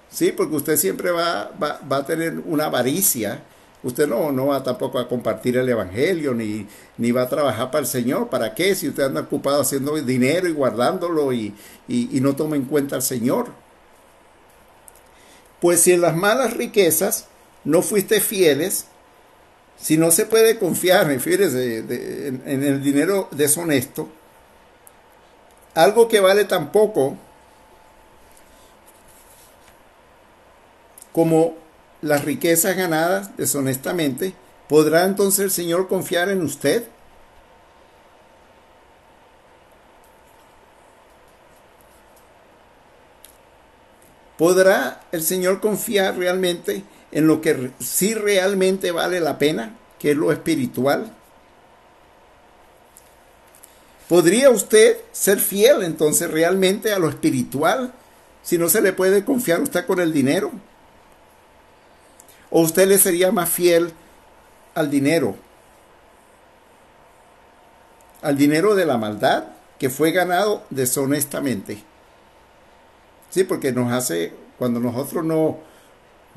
Sí, 0.10 0.32
porque 0.32 0.56
usted 0.56 0.78
siempre 0.78 1.12
va, 1.12 1.52
va, 1.62 1.80
va 1.92 1.98
a 1.98 2.06
tener 2.06 2.40
una 2.46 2.66
avaricia. 2.66 3.44
Usted 3.84 4.08
no, 4.08 4.32
no 4.32 4.48
va 4.48 4.64
tampoco 4.64 5.00
a 5.00 5.08
compartir 5.08 5.58
el 5.58 5.68
Evangelio, 5.68 6.34
ni, 6.34 6.68
ni 6.98 7.12
va 7.12 7.24
a 7.24 7.30
trabajar 7.30 7.72
para 7.72 7.82
el 7.82 7.88
Señor. 7.88 8.30
¿Para 8.30 8.56
qué? 8.56 8.74
Si 8.76 8.88
usted 8.88 9.04
anda 9.04 9.22
ocupado 9.22 9.62
haciendo 9.62 9.96
dinero 10.02 10.48
y 10.48 10.54
guardándolo 10.54 11.34
y, 11.34 11.54
y, 11.88 12.16
y 12.18 12.22
no 12.22 12.36
toma 12.36 12.56
en 12.56 12.66
cuenta 12.66 12.96
al 12.96 13.02
Señor. 13.02 13.48
Pues 15.60 15.82
si 15.82 15.92
en 15.92 16.02
las 16.02 16.16
malas 16.16 16.56
riquezas 16.56 17.26
no 17.64 17.82
fuiste 17.82 18.22
fieles, 18.22 18.86
si 19.78 19.98
no 19.98 20.12
se 20.12 20.26
puede 20.26 20.58
confiar, 20.58 21.08
fíjese, 21.20 21.78
en, 21.78 22.44
en 22.46 22.64
el 22.64 22.82
dinero 22.82 23.28
deshonesto, 23.32 24.10
algo 25.76 26.08
que 26.08 26.20
vale 26.20 26.46
tan 26.46 26.72
poco 26.72 27.16
como 31.12 31.56
las 32.02 32.26
riquezas 32.26 32.76
ganadas 32.76 33.36
deshonestamente, 33.38 34.34
¿podrá 34.68 35.06
entonces 35.06 35.40
el 35.46 35.52
Señor 35.52 35.88
confiar 35.88 36.30
en 36.30 36.42
usted? 36.42 36.88
¿Podrá 44.38 45.02
el 45.12 45.24
Señor 45.24 45.60
confiar 45.60 46.18
realmente 46.18 46.84
en 47.18 47.26
lo 47.26 47.42
que 47.42 47.72
sí 47.80 48.14
realmente 48.14 48.92
vale 48.92 49.20
la 49.20 49.40
pena, 49.40 49.76
que 49.98 50.12
es 50.12 50.18
lo 50.18 50.32
espiritual? 50.32 51.12
¿Podría 54.08 54.52
usted 54.52 54.98
ser 55.14 55.40
fiel 55.40 55.82
entonces 55.82 56.30
realmente 56.30 56.94
a 56.94 57.00
lo 57.00 57.10
espiritual 57.10 57.92
si 58.44 58.60
no 58.60 58.70
se 58.70 58.82
le 58.82 58.94
puede 58.94 59.26
confiar 59.26 59.62
usted 59.62 59.88
con 59.88 60.00
el 60.00 60.14
dinero? 60.14 60.52
¿O 62.52 62.62
usted 62.62 62.88
le 62.88 63.00
sería 63.00 63.32
más 63.32 63.50
fiel 63.50 63.92
al 64.76 64.92
dinero? 64.92 65.36
Al 68.22 68.38
dinero 68.38 68.76
de 68.76 68.86
la 68.86 69.00
maldad 69.00 69.46
que 69.80 69.90
fue 69.90 70.12
ganado 70.12 70.68
deshonestamente. 70.70 71.84
Sí, 73.32 73.44
porque 73.44 73.72
nos 73.72 73.92
hace, 73.92 74.34
cuando 74.60 74.80
nosotros 74.80 75.26
no, 75.26 75.66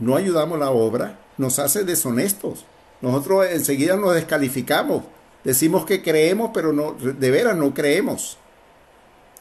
no 0.01 0.17
ayudamos 0.17 0.59
la 0.59 0.71
obra, 0.71 1.19
nos 1.39 1.59
hace 1.59 1.85
deshonestos. 1.85 2.65
Nosotros 3.01 3.47
enseguida 3.51 3.97
nos 3.97 4.15
descalificamos. 4.15 5.05
Decimos 5.45 5.87
que 5.87 6.03
creemos, 6.03 6.51
pero 6.53 6.73
no, 6.73 6.93
de 6.93 7.31
veras 7.31 7.57
no 7.57 7.73
creemos. 7.73 8.37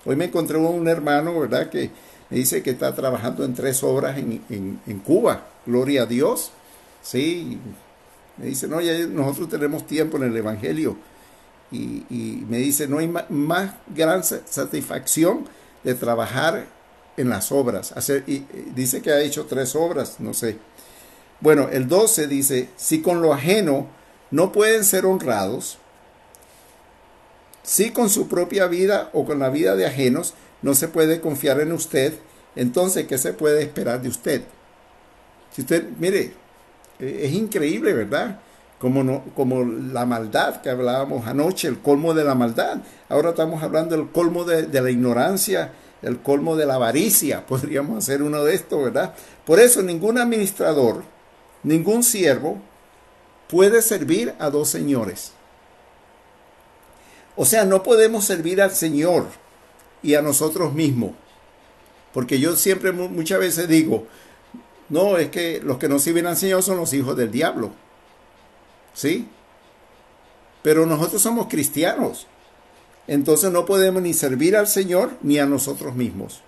Hoy 0.06 0.16
me 0.16 0.26
encontré 0.26 0.58
un 0.58 0.88
hermano, 0.88 1.38
¿verdad? 1.40 1.70
Que 1.70 1.92
me 2.30 2.38
dice 2.38 2.64
que 2.64 2.70
está 2.70 2.94
trabajando 2.96 3.44
en 3.44 3.54
tres 3.54 3.84
obras 3.84 4.18
en, 4.18 4.42
en, 4.50 5.00
Cuba. 5.00 5.46
Gloria 5.66 6.04
a 6.04 6.06
Dios. 6.06 6.52
Sí, 7.02 7.60
me 8.38 8.46
dice, 8.46 8.68
no, 8.68 8.80
ya 8.80 8.98
nosotros 9.08 9.50
tenemos 9.50 9.86
tiempo 9.88 10.18
en 10.18 10.24
el 10.24 10.38
Evangelio. 10.38 10.96
Y, 11.72 12.06
y 12.10 12.46
me 12.50 12.58
dice, 12.58 12.88
no 12.88 13.00
hay 13.00 13.08
más, 13.08 13.30
más, 13.30 13.74
gran 13.94 14.24
satisfacción 14.24 15.46
de 15.84 15.96
trabajar 15.96 16.66
en 17.20 17.30
las 17.30 17.52
obras. 17.52 17.94
Y, 18.28 18.46
dice 18.74 19.02
que 19.02 19.12
ha 19.12 19.20
hecho 19.20 19.46
tres 19.46 19.76
obras, 19.76 20.20
no 20.20 20.34
sé. 20.34 20.58
Bueno, 21.42 21.68
el 21.70 21.88
12 21.88 22.28
dice, 22.28 22.70
si 22.78 23.02
con 23.02 23.22
lo 23.22 23.34
ajeno 23.34 23.88
no 24.32 24.52
pueden 24.52 24.86
ser 24.86 25.06
honrados, 25.06 25.78
si 27.62 27.92
con 27.92 28.10
su 28.10 28.28
propia 28.28 28.68
vida 28.68 29.10
o 29.14 29.26
con 29.26 29.40
la 29.40 29.50
vida 29.50 29.76
de 29.76 29.86
ajenos 29.86 30.34
no 30.62 30.74
se 30.74 30.88
puede 30.88 31.20
confiar 31.20 31.60
en 31.60 31.74
usted, 31.74 32.14
entonces, 32.56 33.06
¿qué 33.06 33.18
se 33.18 33.34
puede 33.34 33.62
esperar 33.62 34.02
de 34.02 34.10
usted? 34.10 34.42
Si 35.52 35.62
usted, 35.62 35.90
mire, 36.00 36.34
es 37.00 37.34
increíble, 37.34 37.94
¿verdad? 37.94 38.40
Como, 38.80 39.04
no, 39.04 39.24
como 39.36 39.64
la 39.64 40.06
maldad 40.06 40.62
que 40.62 40.70
hablábamos 40.70 41.28
anoche, 41.28 41.68
el 41.68 41.80
colmo 41.80 42.14
de 42.14 42.24
la 42.24 42.34
maldad. 42.34 42.80
Ahora 43.10 43.32
estamos 43.32 43.62
hablando 43.62 43.96
del 43.96 44.10
colmo 44.10 44.46
de 44.46 44.82
la 44.82 44.90
ignorancia, 44.90 45.74
el 46.02 46.20
colmo 46.20 46.56
de 46.56 46.66
la 46.66 46.76
avaricia. 46.76 47.46
Podríamos 47.48 47.98
hacer 47.98 48.22
uno 48.22 48.44
de 48.44 48.56
estos, 48.56 48.84
¿verdad? 48.84 49.14
Por 49.46 49.60
eso 49.60 49.82
ningún 49.82 50.18
administrador, 50.18 51.04
ningún 51.64 52.04
siervo 52.04 52.62
puede 53.48 53.82
servir 53.82 54.36
a 54.40 54.50
dos 54.50 54.70
señores. 54.70 55.34
O 57.36 57.46
sea, 57.46 57.64
no 57.64 57.84
podemos 57.84 58.26
servir 58.26 58.62
al 58.62 58.72
Señor 58.72 59.26
y 60.04 60.16
a 60.16 60.22
nosotros 60.22 60.74
mismos. 60.74 61.12
Porque 62.14 62.40
yo 62.40 62.56
siempre 62.56 62.92
muchas 62.92 63.40
veces 63.40 63.68
digo, 63.68 64.08
no, 64.90 65.18
es 65.18 65.30
que 65.30 65.62
los 65.64 65.78
que 65.78 65.88
no 65.88 66.00
sirven 66.00 66.28
al 66.28 66.36
Señor 66.36 66.64
son 66.64 66.78
los 66.78 66.92
hijos 66.94 67.16
del 67.16 67.32
diablo. 67.32 67.72
¿Sí? 68.94 69.28
Pero 70.64 70.86
nosotros 70.86 71.22
somos 71.22 71.48
cristianos. 71.48 72.28
Entonces 73.10 73.52
no 73.52 73.66
podemos 73.66 74.04
ni 74.04 74.14
servir 74.14 74.56
al 74.56 74.68
Señor 74.68 75.10
ni 75.22 75.40
a 75.40 75.48
nosotros 75.48 75.96
mismos. 75.96 76.42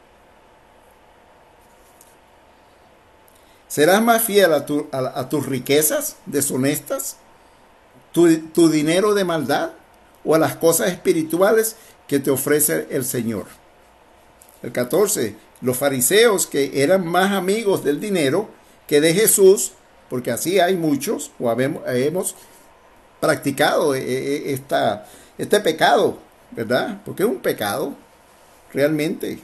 ¿Serás 3.67 4.03
más 4.03 4.21
fiel 4.21 4.53
a, 4.53 4.65
tu, 4.65 4.87
a, 4.91 5.19
a 5.19 5.27
tus 5.27 5.47
riquezas 5.47 6.17
deshonestas? 6.27 7.17
Tu, 8.11 8.47
¿Tu 8.49 8.69
dinero 8.69 9.15
de 9.15 9.23
maldad? 9.23 9.71
¿O 10.23 10.35
a 10.35 10.39
las 10.39 10.55
cosas 10.55 10.91
espirituales 10.91 11.77
que 12.07 12.19
te 12.19 12.29
ofrece 12.29 12.87
el 12.91 13.05
Señor? 13.05 13.47
El 14.61 14.71
14 14.71 15.35
los 15.61 15.77
fariseos 15.77 16.45
que 16.45 16.83
eran 16.83 17.07
más 17.07 17.31
amigos 17.31 17.83
del 17.83 17.99
dinero 17.99 18.49
que 18.87 19.01
de 19.01 19.15
Jesús, 19.15 19.71
porque 20.11 20.29
así 20.29 20.59
hay 20.59 20.75
muchos, 20.75 21.31
o 21.39 21.51
hemos 21.51 22.35
practicado 23.19 23.95
esta, 23.95 25.07
este 25.39 25.59
pecado, 25.59 26.17
¿verdad? 26.51 27.01
Porque 27.05 27.23
es 27.23 27.29
un 27.29 27.39
pecado, 27.39 27.95
realmente. 28.73 29.39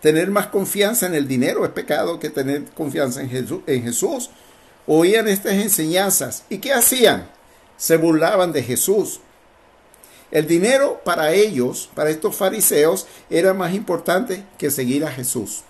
Tener 0.00 0.30
más 0.30 0.48
confianza 0.48 1.06
en 1.06 1.14
el 1.14 1.26
dinero 1.26 1.64
es 1.64 1.70
pecado 1.70 2.20
que 2.20 2.30
tener 2.30 2.64
confianza 2.66 3.22
en 3.22 3.30
Jesús. 3.82 4.30
Oían 4.86 5.28
estas 5.28 5.54
enseñanzas. 5.54 6.44
¿Y 6.50 6.58
qué 6.58 6.72
hacían? 6.74 7.28
Se 7.76 7.96
burlaban 7.96 8.52
de 8.52 8.62
Jesús. 8.62 9.20
El 10.30 10.46
dinero 10.46 11.00
para 11.04 11.32
ellos, 11.32 11.88
para 11.94 12.10
estos 12.10 12.36
fariseos, 12.36 13.06
era 13.30 13.54
más 13.54 13.72
importante 13.72 14.44
que 14.58 14.70
seguir 14.70 15.04
a 15.04 15.10
Jesús. 15.10 15.62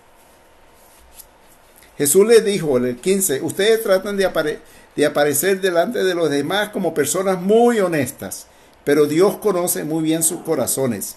Jesús 1.97 2.27
les 2.27 2.45
dijo 2.45 2.77
en 2.77 2.87
el 2.87 2.97
15, 2.97 3.43
ustedes 3.43 3.83
tratan 3.83 4.17
de, 4.17 4.59
de 4.97 5.07
aparecer 5.07 5.61
delante 5.61 6.03
de 6.03 6.15
los 6.15 6.31
demás 6.31 6.71
como 6.71 6.95
personas 6.95 7.41
muy 7.41 7.79
honestas, 7.79 8.47
pero 8.85 9.07
Dios 9.07 9.37
conoce 9.39 9.85
muy 9.85 10.03
bien 10.03 10.23
sus 10.23 10.41
corazones. 10.41 11.17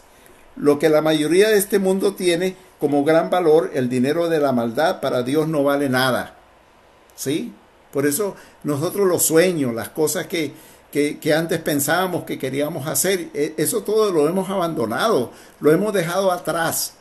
Lo 0.56 0.80
que 0.80 0.90
la 0.90 1.02
mayoría 1.02 1.50
de 1.50 1.58
este 1.58 1.80
mundo 1.80 2.16
tiene 2.16 2.56
como 2.80 3.04
gran 3.04 3.30
valor, 3.30 3.72
el 3.74 3.90
dinero 3.90 4.30
de 4.30 4.40
la 4.40 4.52
maldad, 4.52 5.02
para 5.02 5.24
Dios 5.24 5.48
no 5.48 5.64
vale 5.64 5.90
nada. 5.90 6.36
¿Sí? 7.16 7.54
Por 7.92 8.06
eso 8.06 8.36
nosotros 8.64 9.08
los 9.08 9.24
sueños, 9.24 9.74
las 9.74 9.90
cosas 9.90 10.28
que, 10.28 10.54
que, 10.92 11.20
que, 11.20 11.34
antes 11.34 11.60
pensábamos 11.60 12.24
que 12.24 12.38
queríamos 12.38 12.88
hacer. 12.88 13.30
E, 13.34 13.54
eso 13.58 13.84
todo 13.84 14.12
lo 14.12 14.28
hemos 14.28 14.50
abandonado, 14.50 15.32
lo 15.60 15.72
hemos 15.72 15.94
dejado 15.94 16.32
atrás. 16.32 16.94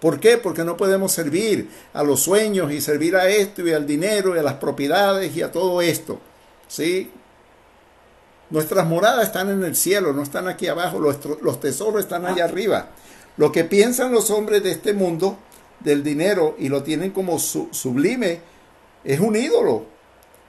¿Por 0.00 0.20
qué? 0.20 0.36
Porque 0.36 0.64
no 0.64 0.76
podemos 0.76 1.12
servir 1.12 1.70
a 1.92 2.02
los 2.02 2.20
sueños 2.20 2.70
y 2.72 2.80
servir 2.80 3.16
a 3.16 3.28
esto 3.28 3.66
y 3.66 3.72
al 3.72 3.86
dinero 3.86 4.36
y 4.36 4.38
a 4.38 4.42
las 4.42 4.54
propiedades 4.54 5.34
y 5.36 5.42
a 5.42 5.50
todo 5.50 5.80
esto. 5.80 6.20
¿Sí? 6.68 7.10
Nuestras 8.54 8.86
moradas 8.86 9.26
están 9.26 9.50
en 9.50 9.64
el 9.64 9.74
cielo, 9.74 10.12
no 10.12 10.22
están 10.22 10.46
aquí 10.46 10.68
abajo, 10.68 11.00
los, 11.00 11.18
los 11.42 11.58
tesoros 11.58 12.00
están 12.00 12.24
allá 12.24 12.44
arriba. 12.44 12.90
Lo 13.36 13.50
que 13.50 13.64
piensan 13.64 14.12
los 14.12 14.30
hombres 14.30 14.62
de 14.62 14.70
este 14.70 14.92
mundo 14.92 15.38
del 15.80 16.04
dinero 16.04 16.54
y 16.56 16.68
lo 16.68 16.84
tienen 16.84 17.10
como 17.10 17.40
su, 17.40 17.66
sublime 17.72 18.38
es 19.02 19.18
un 19.18 19.34
ídolo, 19.34 19.86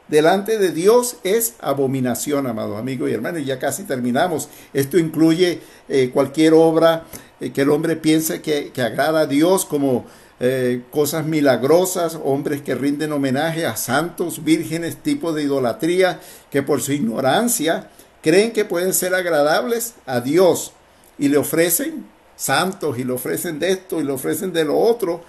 delante 0.07 0.60
de 0.60 0.72
Dios 0.72 1.18
es 1.23 1.56
abominación, 1.60 2.45
amados 2.45 2.77
amigos 2.77 3.10
y 3.10 3.14
hermanos. 3.14 3.41
Y 3.41 3.45
ya 3.45 3.57
casi 3.57 3.86
terminamos. 3.86 4.49
Esto 4.72 4.99
incluye 4.99 5.61
eh, 5.90 6.11
cualquier 6.14 6.53
obra 6.53 7.06
eh, 7.40 7.52
que 7.53 7.61
el 7.61 7.72
hombre 7.72 7.95
piense 7.95 8.40
que, 8.40 8.69
que, 8.72 8.84
agrada 8.84 9.22
a 9.22 9.26
Dios, 9.26 9.65
como 9.65 10.06
eh, 10.40 10.84
cosas 10.91 11.26
milagrosas, 11.26 12.19
hombres 12.23 12.61
que 12.61 12.76
rinden 12.76 13.14
homenaje 13.14 13.65
a 13.65 13.76
santos, 13.76 14.44
vírgenes, 14.44 14.98
tipo 14.98 15.34
de 15.34 15.41
idolatría, 15.41 16.19
que 16.52 16.61
por 16.61 16.84
su 16.84 16.91
ignorancia 16.91 17.90
creen 18.26 18.53
que 18.53 18.65
pueden 18.65 18.95
ser 18.95 19.14
agradables 19.14 19.93
a 20.07 20.19
Dios 20.19 20.72
y 21.19 21.27
le 21.27 21.38
ofrecen 21.38 22.07
santos 22.35 22.97
y 22.97 23.03
le 23.03 23.14
ofrecen 23.14 23.60
de 23.60 23.69
esto 23.69 24.02
y 24.02 24.03
le 24.03 24.14
ofrecen 24.14 24.52
de 24.52 24.65
lo 24.65 24.80
otro 24.80 25.22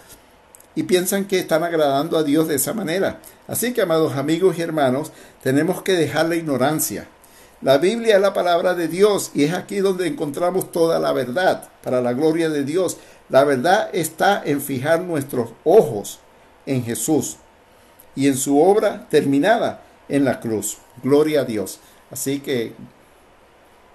y 0.74 0.84
piensan 0.84 1.26
que 1.26 1.38
están 1.38 1.62
agradando 1.62 2.16
a 2.16 2.22
Dios 2.22 2.48
de 2.48 2.54
esa 2.54 2.72
manera. 2.72 3.20
Así 3.48 3.74
que, 3.74 3.82
amados 3.82 4.16
amigos 4.16 4.56
y 4.56 4.62
hermanos, 4.62 5.12
tenemos 5.42 5.82
que 5.82 5.92
dejar 5.92 6.30
la 6.30 6.36
ignorancia. 6.36 7.06
La 7.60 7.76
Biblia 7.76 8.16
es 8.16 8.22
la 8.22 8.32
palabra 8.32 8.72
de 8.72 8.88
Dios 8.88 9.30
y 9.34 9.44
es 9.44 9.52
aquí 9.52 9.80
donde 9.80 10.06
encontramos 10.06 10.72
toda 10.72 10.98
la 10.98 11.12
verdad 11.12 11.68
para 11.82 12.00
la 12.00 12.14
gloria 12.14 12.48
de 12.48 12.64
Dios. 12.64 12.96
La 13.28 13.44
verdad 13.44 13.90
está 13.92 14.42
en 14.42 14.62
fijar 14.62 15.02
nuestros 15.02 15.50
ojos 15.64 16.18
en 16.64 16.82
Jesús 16.82 17.36
y 18.14 18.26
en 18.26 18.38
su 18.38 18.58
obra 18.58 19.06
terminada 19.10 19.82
en 20.08 20.24
la 20.24 20.40
cruz. 20.40 20.78
Gloria 21.02 21.42
a 21.42 21.44
Dios. 21.44 21.78
Así 22.10 22.40
que 22.40 22.72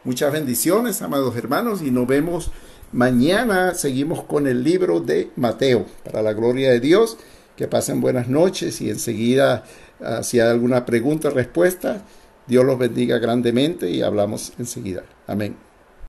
muchas 0.03 0.31
bendiciones, 0.31 1.01
amados 1.01 1.35
hermanos, 1.35 1.81
y 1.81 1.91
nos 1.91 2.07
vemos 2.07 2.51
mañana. 2.91 3.73
Seguimos 3.73 4.23
con 4.23 4.47
el 4.47 4.63
libro 4.63 4.99
de 4.99 5.31
Mateo. 5.35 5.85
Para 6.03 6.21
la 6.21 6.33
gloria 6.33 6.71
de 6.71 6.79
Dios, 6.79 7.17
que 7.55 7.67
pasen 7.67 8.01
buenas 8.01 8.27
noches 8.27 8.81
y 8.81 8.89
enseguida, 8.89 9.63
ah, 10.01 10.23
si 10.23 10.39
hay 10.39 10.49
alguna 10.49 10.85
pregunta 10.85 11.29
o 11.29 11.31
respuesta, 11.31 12.03
Dios 12.47 12.65
los 12.65 12.77
bendiga 12.77 13.17
grandemente 13.19 13.89
y 13.89 14.01
hablamos 14.01 14.53
enseguida. 14.57 15.03
Amén. 15.27 15.70